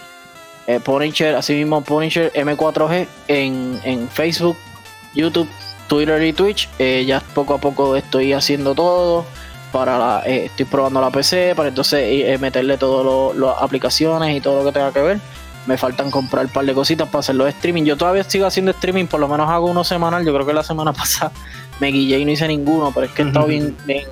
eh, 0.67 0.81
Punisher, 0.81 1.35
así 1.35 1.55
mismo 1.55 1.83
Punisher 1.83 2.33
M4G 2.33 3.07
en, 3.29 3.81
en 3.85 4.09
Facebook, 4.09 4.57
YouTube, 5.15 5.49
Twitter 5.89 6.23
y 6.23 6.33
Twitch. 6.33 6.69
Eh, 6.79 7.05
ya 7.07 7.21
poco 7.35 7.55
a 7.55 7.59
poco 7.59 7.97
estoy 7.97 8.33
haciendo 8.33 8.75
todo 8.75 9.25
para 9.73 9.99
la, 9.99 10.21
estoy 10.21 10.67
probando 10.67 11.01
la 11.01 11.11
PC 11.11 11.55
para 11.57 11.71
entonces 11.71 12.39
meterle 12.39 12.77
todas 12.77 13.35
las 13.37 13.57
aplicaciones 13.61 14.37
y 14.37 14.41
todo 14.41 14.59
lo 14.59 14.67
que 14.67 14.73
tenga 14.73 14.93
que 14.93 15.01
ver 15.01 15.21
me 15.67 15.79
faltan 15.79 16.11
comprar 16.11 16.47
un 16.47 16.53
par 16.53 16.65
de 16.65 16.75
cositas 16.75 17.09
para 17.09 17.21
hacerlo 17.21 17.45
de 17.45 17.51
streaming. 17.51 17.85
Yo 17.85 17.97
todavía 17.97 18.25
sigo 18.25 18.47
haciendo 18.47 18.73
streaming, 18.73 19.07
por 19.07 19.21
lo 19.21 19.29
menos 19.29 19.49
hago 19.49 19.67
uno 19.67 19.85
semanal. 19.85 20.25
Yo 20.25 20.33
creo 20.35 20.47
que 20.47 20.53
la 20.53 20.63
semana 20.63 20.93
pasada 20.95 21.33
me 21.81 21.89
guillé 21.89 22.19
y 22.19 22.25
no 22.25 22.33
hice 22.33 22.49
ninguno, 22.49 22.91
pero 22.93 23.07
es 23.07 23.13
que 23.13 23.23
he 23.23 23.27
estado 23.27 23.47
bien, 23.47 23.77
bien 23.87 24.07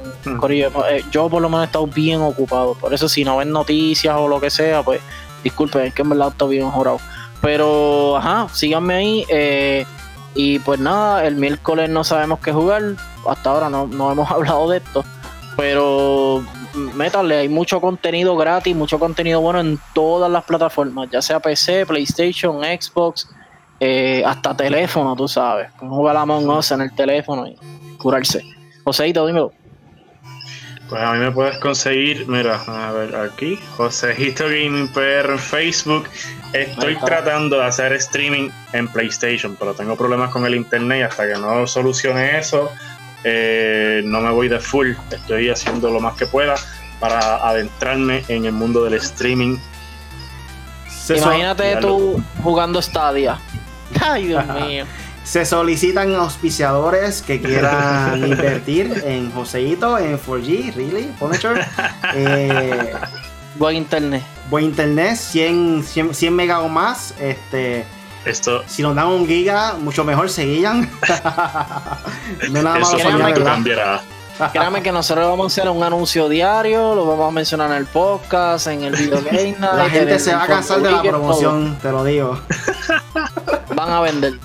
eh, 0.49 1.05
yo 1.11 1.29
por 1.29 1.41
lo 1.43 1.49
menos 1.49 1.65
he 1.65 1.67
estado 1.67 1.87
bien 1.87 2.21
ocupado. 2.21 2.75
Por 2.75 2.95
eso, 2.95 3.09
si 3.09 3.25
no 3.25 3.37
ven 3.37 3.51
noticias 3.51 4.15
o 4.17 4.29
lo 4.29 4.41
que 4.41 4.51
sea, 4.51 4.83
pues 4.83 5.01
disculpen, 5.43 5.83
es 5.87 5.95
que 5.95 6.03
en 6.03 6.11
verdad 6.11 6.29
estoy 6.29 6.57
bien 6.57 6.71
jurado. 6.71 6.99
Pero, 7.41 8.17
ajá, 8.17 8.49
síganme 8.53 8.95
ahí. 8.95 9.25
Eh, 9.29 9.87
y 10.35 10.59
pues 10.61 10.79
nada, 10.79 11.27
el 11.27 11.37
miércoles 11.37 11.91
no 11.91 12.05
sabemos 12.05 12.41
qué 12.41 12.53
jugar. 12.53 12.83
Hasta 13.29 13.51
ahora 13.51 13.69
no, 13.69 13.87
no 13.87 14.13
hemos 14.13 14.31
hablado 14.31 14.69
de 14.71 14.79
esto. 14.79 15.05
Pero 15.57 16.43
métale, 16.95 17.37
hay 17.39 17.49
mucho 17.49 17.81
contenido 17.81 18.37
gratis, 18.37 18.75
mucho 18.75 18.99
contenido 18.99 19.41
bueno 19.41 19.61
en 19.61 19.79
todas 19.95 20.31
las 20.31 20.45
plataformas, 20.45 21.09
ya 21.11 21.21
sea 21.21 21.41
PC, 21.41 21.87
PlayStation, 21.87 22.63
Xbox, 22.63 23.29
eh, 23.81 24.23
hasta 24.25 24.57
teléfono, 24.57 25.17
tú 25.17 25.27
sabes. 25.27 25.71
Jugar 25.79 26.17
a 26.17 26.23
Among 26.23 26.49
Us 26.49 26.71
en 26.73 26.83
el 26.83 26.95
teléfono 26.95 27.47
y 27.47 27.57
curarse. 27.99 28.45
Joseito, 28.85 29.27
dímelo. 29.27 29.53
Pues 30.91 31.01
a 31.03 31.13
mí 31.13 31.21
me 31.21 31.31
puedes 31.31 31.57
conseguir, 31.59 32.27
mira, 32.27 32.65
a 32.67 32.91
ver 32.91 33.15
aquí, 33.15 33.61
Joseito 33.77 34.47
Gaming 34.47 34.89
PR 34.89 35.31
en 35.31 35.39
Facebook. 35.39 36.09
Estoy 36.53 36.97
tratando 36.97 37.59
de 37.59 37.65
hacer 37.65 37.93
streaming 37.93 38.51
en 38.73 38.89
PlayStation, 38.89 39.55
pero 39.57 39.73
tengo 39.73 39.97
problemas 39.97 40.31
con 40.31 40.45
el 40.47 40.57
internet 40.57 40.99
y 40.99 41.03
hasta 41.03 41.29
que 41.29 41.35
no 41.35 41.65
solucione 41.69 42.41
eso, 42.41 42.73
eh, 43.23 44.03
no 44.05 44.21
me 44.21 44.31
voy 44.31 44.49
de 44.49 44.59
full, 44.59 44.95
estoy 45.13 45.49
haciendo 45.49 45.91
lo 45.91 46.01
más 46.01 46.17
que 46.17 46.27
pueda 46.27 46.57
para 46.99 47.37
adentrarme 47.37 48.25
en 48.27 48.47
el 48.47 48.53
mundo 48.53 48.83
del 48.83 48.95
streaming. 48.95 49.59
Imagínate 51.09 51.77
tú 51.77 52.21
jugando 52.43 52.83
Stadia. 52.83 53.39
Ay, 54.01 54.27
Dios 54.27 54.45
mío. 54.47 54.87
Se 55.25 55.45
solicitan 55.45 56.15
auspiciadores 56.15 57.23
que 57.23 57.41
quieran 57.41 58.27
invertir 58.27 59.03
en 59.05 59.31
Joseito, 59.31 59.99
en 59.99 60.19
4G, 60.19 60.75
really, 60.75 61.13
Punisher. 61.19 61.67
Eh, 62.15 62.93
buen 63.57 63.77
internet. 63.77 64.23
Buen 64.49 64.65
internet, 64.65 65.17
100, 65.17 65.85
100, 65.85 66.15
100 66.15 66.35
megas 66.35 66.59
o 66.61 66.69
más. 66.69 67.15
Este, 67.21 67.85
esto, 68.25 68.65
si 68.67 68.83
nos 68.83 68.95
dan 68.95 69.07
un 69.07 69.27
giga, 69.27 69.75
mucho 69.75 70.05
mejor 70.05 70.29
seguían. 70.29 70.91
no 72.51 72.63
nada 72.63 72.79
más 72.79 72.95
que 72.95 73.45
cambiará. 73.45 74.03
Créame 74.53 74.83
que 74.83 74.93
nosotros 74.93 75.29
vamos 75.29 75.45
a 75.45 75.47
hacer 75.49 75.71
un 75.71 75.83
anuncio 75.83 76.29
diario, 76.29 76.95
lo 76.95 77.07
vamos 77.07 77.29
a 77.29 77.31
mencionar 77.31 77.71
en 77.71 77.77
el 77.77 77.87
podcast, 77.87 78.69
en 78.69 78.85
el 78.85 78.97
video 78.97 79.23
game. 79.23 79.57
La 79.61 79.91
gente 79.91 80.19
se 80.19 80.35
va 80.35 80.45
a 80.45 80.47
cansar 80.47 80.81
de 80.81 80.91
la 80.91 81.03
promoción, 81.03 81.79
te 81.81 81.91
lo 81.91 82.05
digo. 82.05 82.41
Van 83.75 83.91
a 83.91 84.01
vender. 84.01 84.39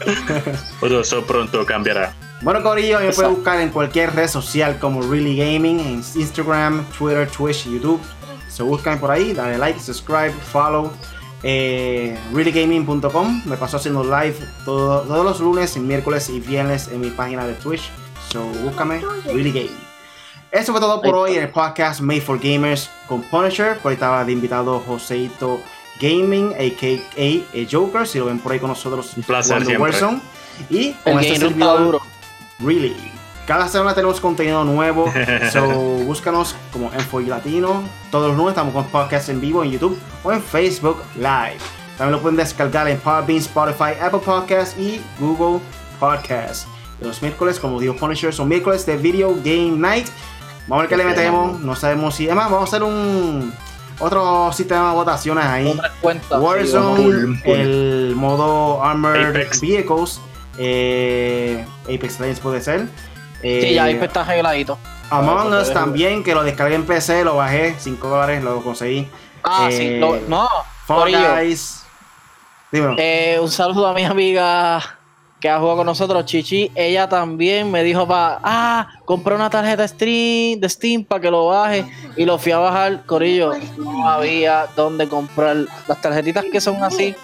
Pero 0.81 1.01
eso 1.01 1.25
pronto 1.25 1.65
cambiará. 1.65 2.13
Bueno, 2.41 2.61
Corillo, 2.61 2.99
me 2.99 3.11
puede 3.11 3.29
buscar 3.29 3.59
en 3.61 3.69
cualquier 3.69 4.13
red 4.13 4.27
social 4.27 4.77
como 4.79 5.01
Really 5.01 5.37
Gaming, 5.37 5.79
en 5.79 6.03
Instagram, 6.15 6.85
Twitter, 6.97 7.29
Twitch, 7.29 7.65
YouTube. 7.65 8.01
Se 8.49 8.63
buscan 8.63 8.99
por 8.99 9.11
ahí, 9.11 9.33
dale 9.33 9.57
like, 9.57 9.79
subscribe, 9.79 10.31
follow 10.31 10.91
eh, 11.47 12.17
reallygaming.com. 12.33 13.43
Me 13.45 13.55
paso 13.55 13.77
haciendo 13.77 14.03
live 14.03 14.35
todos 14.65 15.07
los 15.07 15.39
lunes, 15.39 15.77
miércoles 15.77 16.29
y 16.29 16.39
viernes 16.39 16.87
en 16.87 17.01
mi 17.01 17.11
página 17.11 17.45
de 17.45 17.53
Twitch. 17.53 17.91
So 18.31 18.43
búscame 18.63 19.01
Really 19.27 19.51
Gaming. 19.51 19.84
Eso 20.55 20.71
fue 20.71 20.79
todo 20.79 21.01
por 21.01 21.13
hoy 21.13 21.35
en 21.35 21.43
el 21.43 21.49
podcast 21.49 21.99
Made 21.99 22.21
for 22.21 22.39
Gamers 22.39 22.89
con 23.09 23.21
Punisher. 23.23 23.77
Por 23.79 23.89
ahí 23.89 23.95
estaba 23.95 24.23
de 24.23 24.31
invitado 24.31 24.79
Joseito 24.79 25.59
Gaming, 25.99 26.53
a.k.a. 26.53 27.67
Joker. 27.69 28.07
Si 28.07 28.19
lo 28.19 28.27
ven 28.27 28.39
por 28.39 28.53
ahí 28.53 28.59
con 28.59 28.69
nosotros, 28.69 29.17
un 29.17 29.23
placer 29.23 29.77
Warzone. 29.77 30.21
Y 30.69 30.93
con 30.93 31.19
este 31.19 31.35
servidor, 31.39 31.99
Really. 32.59 32.95
Cada 33.45 33.67
semana 33.67 33.93
tenemos 33.93 34.21
contenido 34.21 34.63
nuevo. 34.63 35.11
so, 35.51 35.67
búscanos 36.05 36.55
como 36.71 36.89
Enfoy 36.93 37.25
Latino. 37.25 37.83
Todos 38.09 38.29
los 38.29 38.37
lunes 38.37 38.51
estamos 38.51 38.73
con 38.73 38.85
podcasts 38.85 39.27
en 39.27 39.41
vivo 39.41 39.61
en 39.61 39.71
YouTube 39.71 39.99
o 40.23 40.31
en 40.31 40.41
Facebook 40.41 41.03
Live. 41.17 41.57
También 41.97 42.13
lo 42.13 42.21
pueden 42.21 42.37
descargar 42.37 42.87
en 42.87 42.97
Podbean, 42.99 43.39
Spotify, 43.39 43.99
Apple 44.01 44.21
Podcasts 44.23 44.79
y 44.79 45.01
Google 45.19 45.59
Podcasts. 45.99 46.65
Los 47.01 47.21
miércoles, 47.21 47.59
como 47.59 47.77
digo 47.77 47.93
Punisher, 47.97 48.33
son 48.33 48.47
miércoles 48.47 48.85
de 48.85 48.95
Video 48.95 49.35
Game 49.43 49.71
Night. 49.71 50.07
Vamos 50.67 50.77
a 50.77 50.81
ver 50.81 50.89
qué 50.89 50.97
le 50.97 51.05
metemos. 51.05 51.59
No 51.59 51.75
sabemos 51.75 52.15
si. 52.15 52.25
Además, 52.25 52.51
vamos 52.51 52.61
a 52.61 52.75
hacer 52.75 52.83
un. 52.83 53.53
Otro 53.99 54.51
sistema 54.51 54.89
de 54.89 54.95
votaciones 54.95 55.45
ahí. 55.45 55.79
Warzone, 56.31 57.41
el 57.45 58.13
modo 58.15 58.83
Armored 58.83 59.33
Vehicles. 59.61 60.19
Eh, 60.57 61.65
Apex 61.83 62.19
Legends 62.19 62.39
puede 62.39 62.61
ser 62.61 62.87
sí, 63.41 63.73
ya 63.73 63.83
ahí 63.85 63.95
está 63.95 64.21
arregladito. 64.21 64.77
Among 65.09 65.53
Us 65.53 65.71
también, 65.71 66.23
que 66.23 66.33
lo 66.33 66.43
descargué 66.43 66.75
en 66.75 66.85
PC, 66.85 67.23
lo 67.23 67.35
bajé, 67.35 67.75
5 67.77 68.07
dólares, 68.07 68.43
lo 68.43 68.61
conseguí. 68.63 69.07
Ah, 69.43 69.67
sí, 69.69 69.83
eh, 69.83 70.23
no. 70.27 70.47
Fall 70.85 71.11
Guys. 71.11 71.83
Eh, 72.71 73.37
un 73.39 73.49
saludo 73.49 73.87
a 73.87 73.93
mi 73.93 74.03
amiga 74.03 74.97
que 75.39 75.49
ha 75.49 75.59
jugado 75.59 75.77
con 75.77 75.85
nosotros, 75.85 76.25
Chichi. 76.25 76.71
Ella 76.75 77.07
también 77.07 77.69
me 77.71 77.83
dijo 77.83 78.07
para, 78.07 78.39
ah, 78.43 78.87
compré 79.05 79.35
una 79.35 79.49
tarjeta 79.49 79.83
de 79.83 79.87
Steam, 79.87 80.59
de 80.59 80.69
Steam 80.69 81.03
para 81.03 81.21
que 81.21 81.31
lo 81.31 81.47
baje. 81.47 81.85
Y 82.15 82.25
lo 82.25 82.37
fui 82.37 82.51
a 82.51 82.57
bajar, 82.57 83.05
Corillo. 83.05 83.53
No 83.77 84.07
había 84.09 84.67
dónde 84.75 85.07
comprar 85.07 85.57
las 85.87 86.01
tarjetitas 86.01 86.45
que 86.51 86.59
son 86.61 86.83
así 86.83 87.15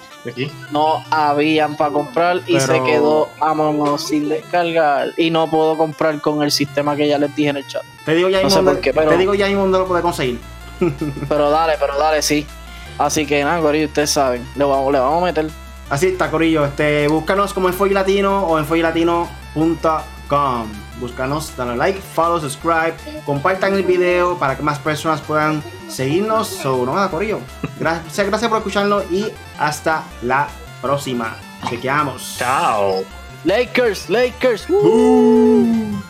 no 0.71 1.03
habían 1.09 1.75
para 1.75 1.91
comprar 1.91 2.41
y 2.47 2.59
se 2.59 2.81
quedó 2.83 3.27
a 3.39 3.97
sin 3.97 4.29
descargar 4.29 5.09
y 5.17 5.29
no 5.29 5.49
puedo 5.49 5.77
comprar 5.77 6.19
con 6.21 6.43
el 6.43 6.51
sistema 6.51 6.95
que 6.95 7.07
ya 7.07 7.17
les 7.17 7.35
dije 7.35 7.49
en 7.49 7.57
el 7.57 7.67
chat. 7.67 7.83
Te 8.05 8.15
digo 8.15 8.29
ya 8.29 8.41
no 8.43 8.75
te 8.77 9.17
digo 9.17 9.33
ya 9.33 9.47
mismo 9.47 9.65
lo 9.67 9.87
puede 9.87 10.01
conseguir. 10.01 10.39
pero 11.29 11.49
dale, 11.49 11.73
pero 11.79 11.97
dale, 11.97 12.21
sí. 12.21 12.45
Así 12.97 13.25
que 13.25 13.43
nada, 13.43 13.61
Corillo, 13.61 13.87
ustedes 13.87 14.09
saben, 14.09 14.47
le 14.55 14.63
vamos, 14.63 14.91
le 14.91 14.99
vamos 14.99 15.23
a 15.23 15.25
meter. 15.25 15.49
Así 15.91 16.07
está, 16.07 16.31
Corillo. 16.31 16.65
Este, 16.65 17.09
búscanos 17.09 17.53
como 17.53 17.67
en 17.67 17.73
Latino 17.93 18.45
o 18.45 18.57
en 18.57 18.65
Búscanos, 21.01 21.53
dale 21.57 21.75
like, 21.75 21.99
follow, 21.99 22.39
subscribe, 22.39 22.93
compartan 23.25 23.73
el 23.73 23.83
video 23.83 24.37
para 24.37 24.55
que 24.55 24.63
más 24.63 24.79
personas 24.79 25.19
puedan 25.19 25.61
seguirnos. 25.89 26.47
So, 26.47 26.85
no 26.85 26.95
nada, 26.95 27.11
Corillo. 27.11 27.39
Gracias, 27.77 28.25
gracias 28.25 28.47
por 28.47 28.59
escucharlo 28.59 29.03
y 29.11 29.27
hasta 29.59 30.05
la 30.21 30.47
próxima. 30.81 31.35
Chequeamos. 31.69 32.35
Chao. 32.37 33.03
Lakers, 33.43 34.09
Lakers. 34.09 34.69
Woo. 34.69 36.01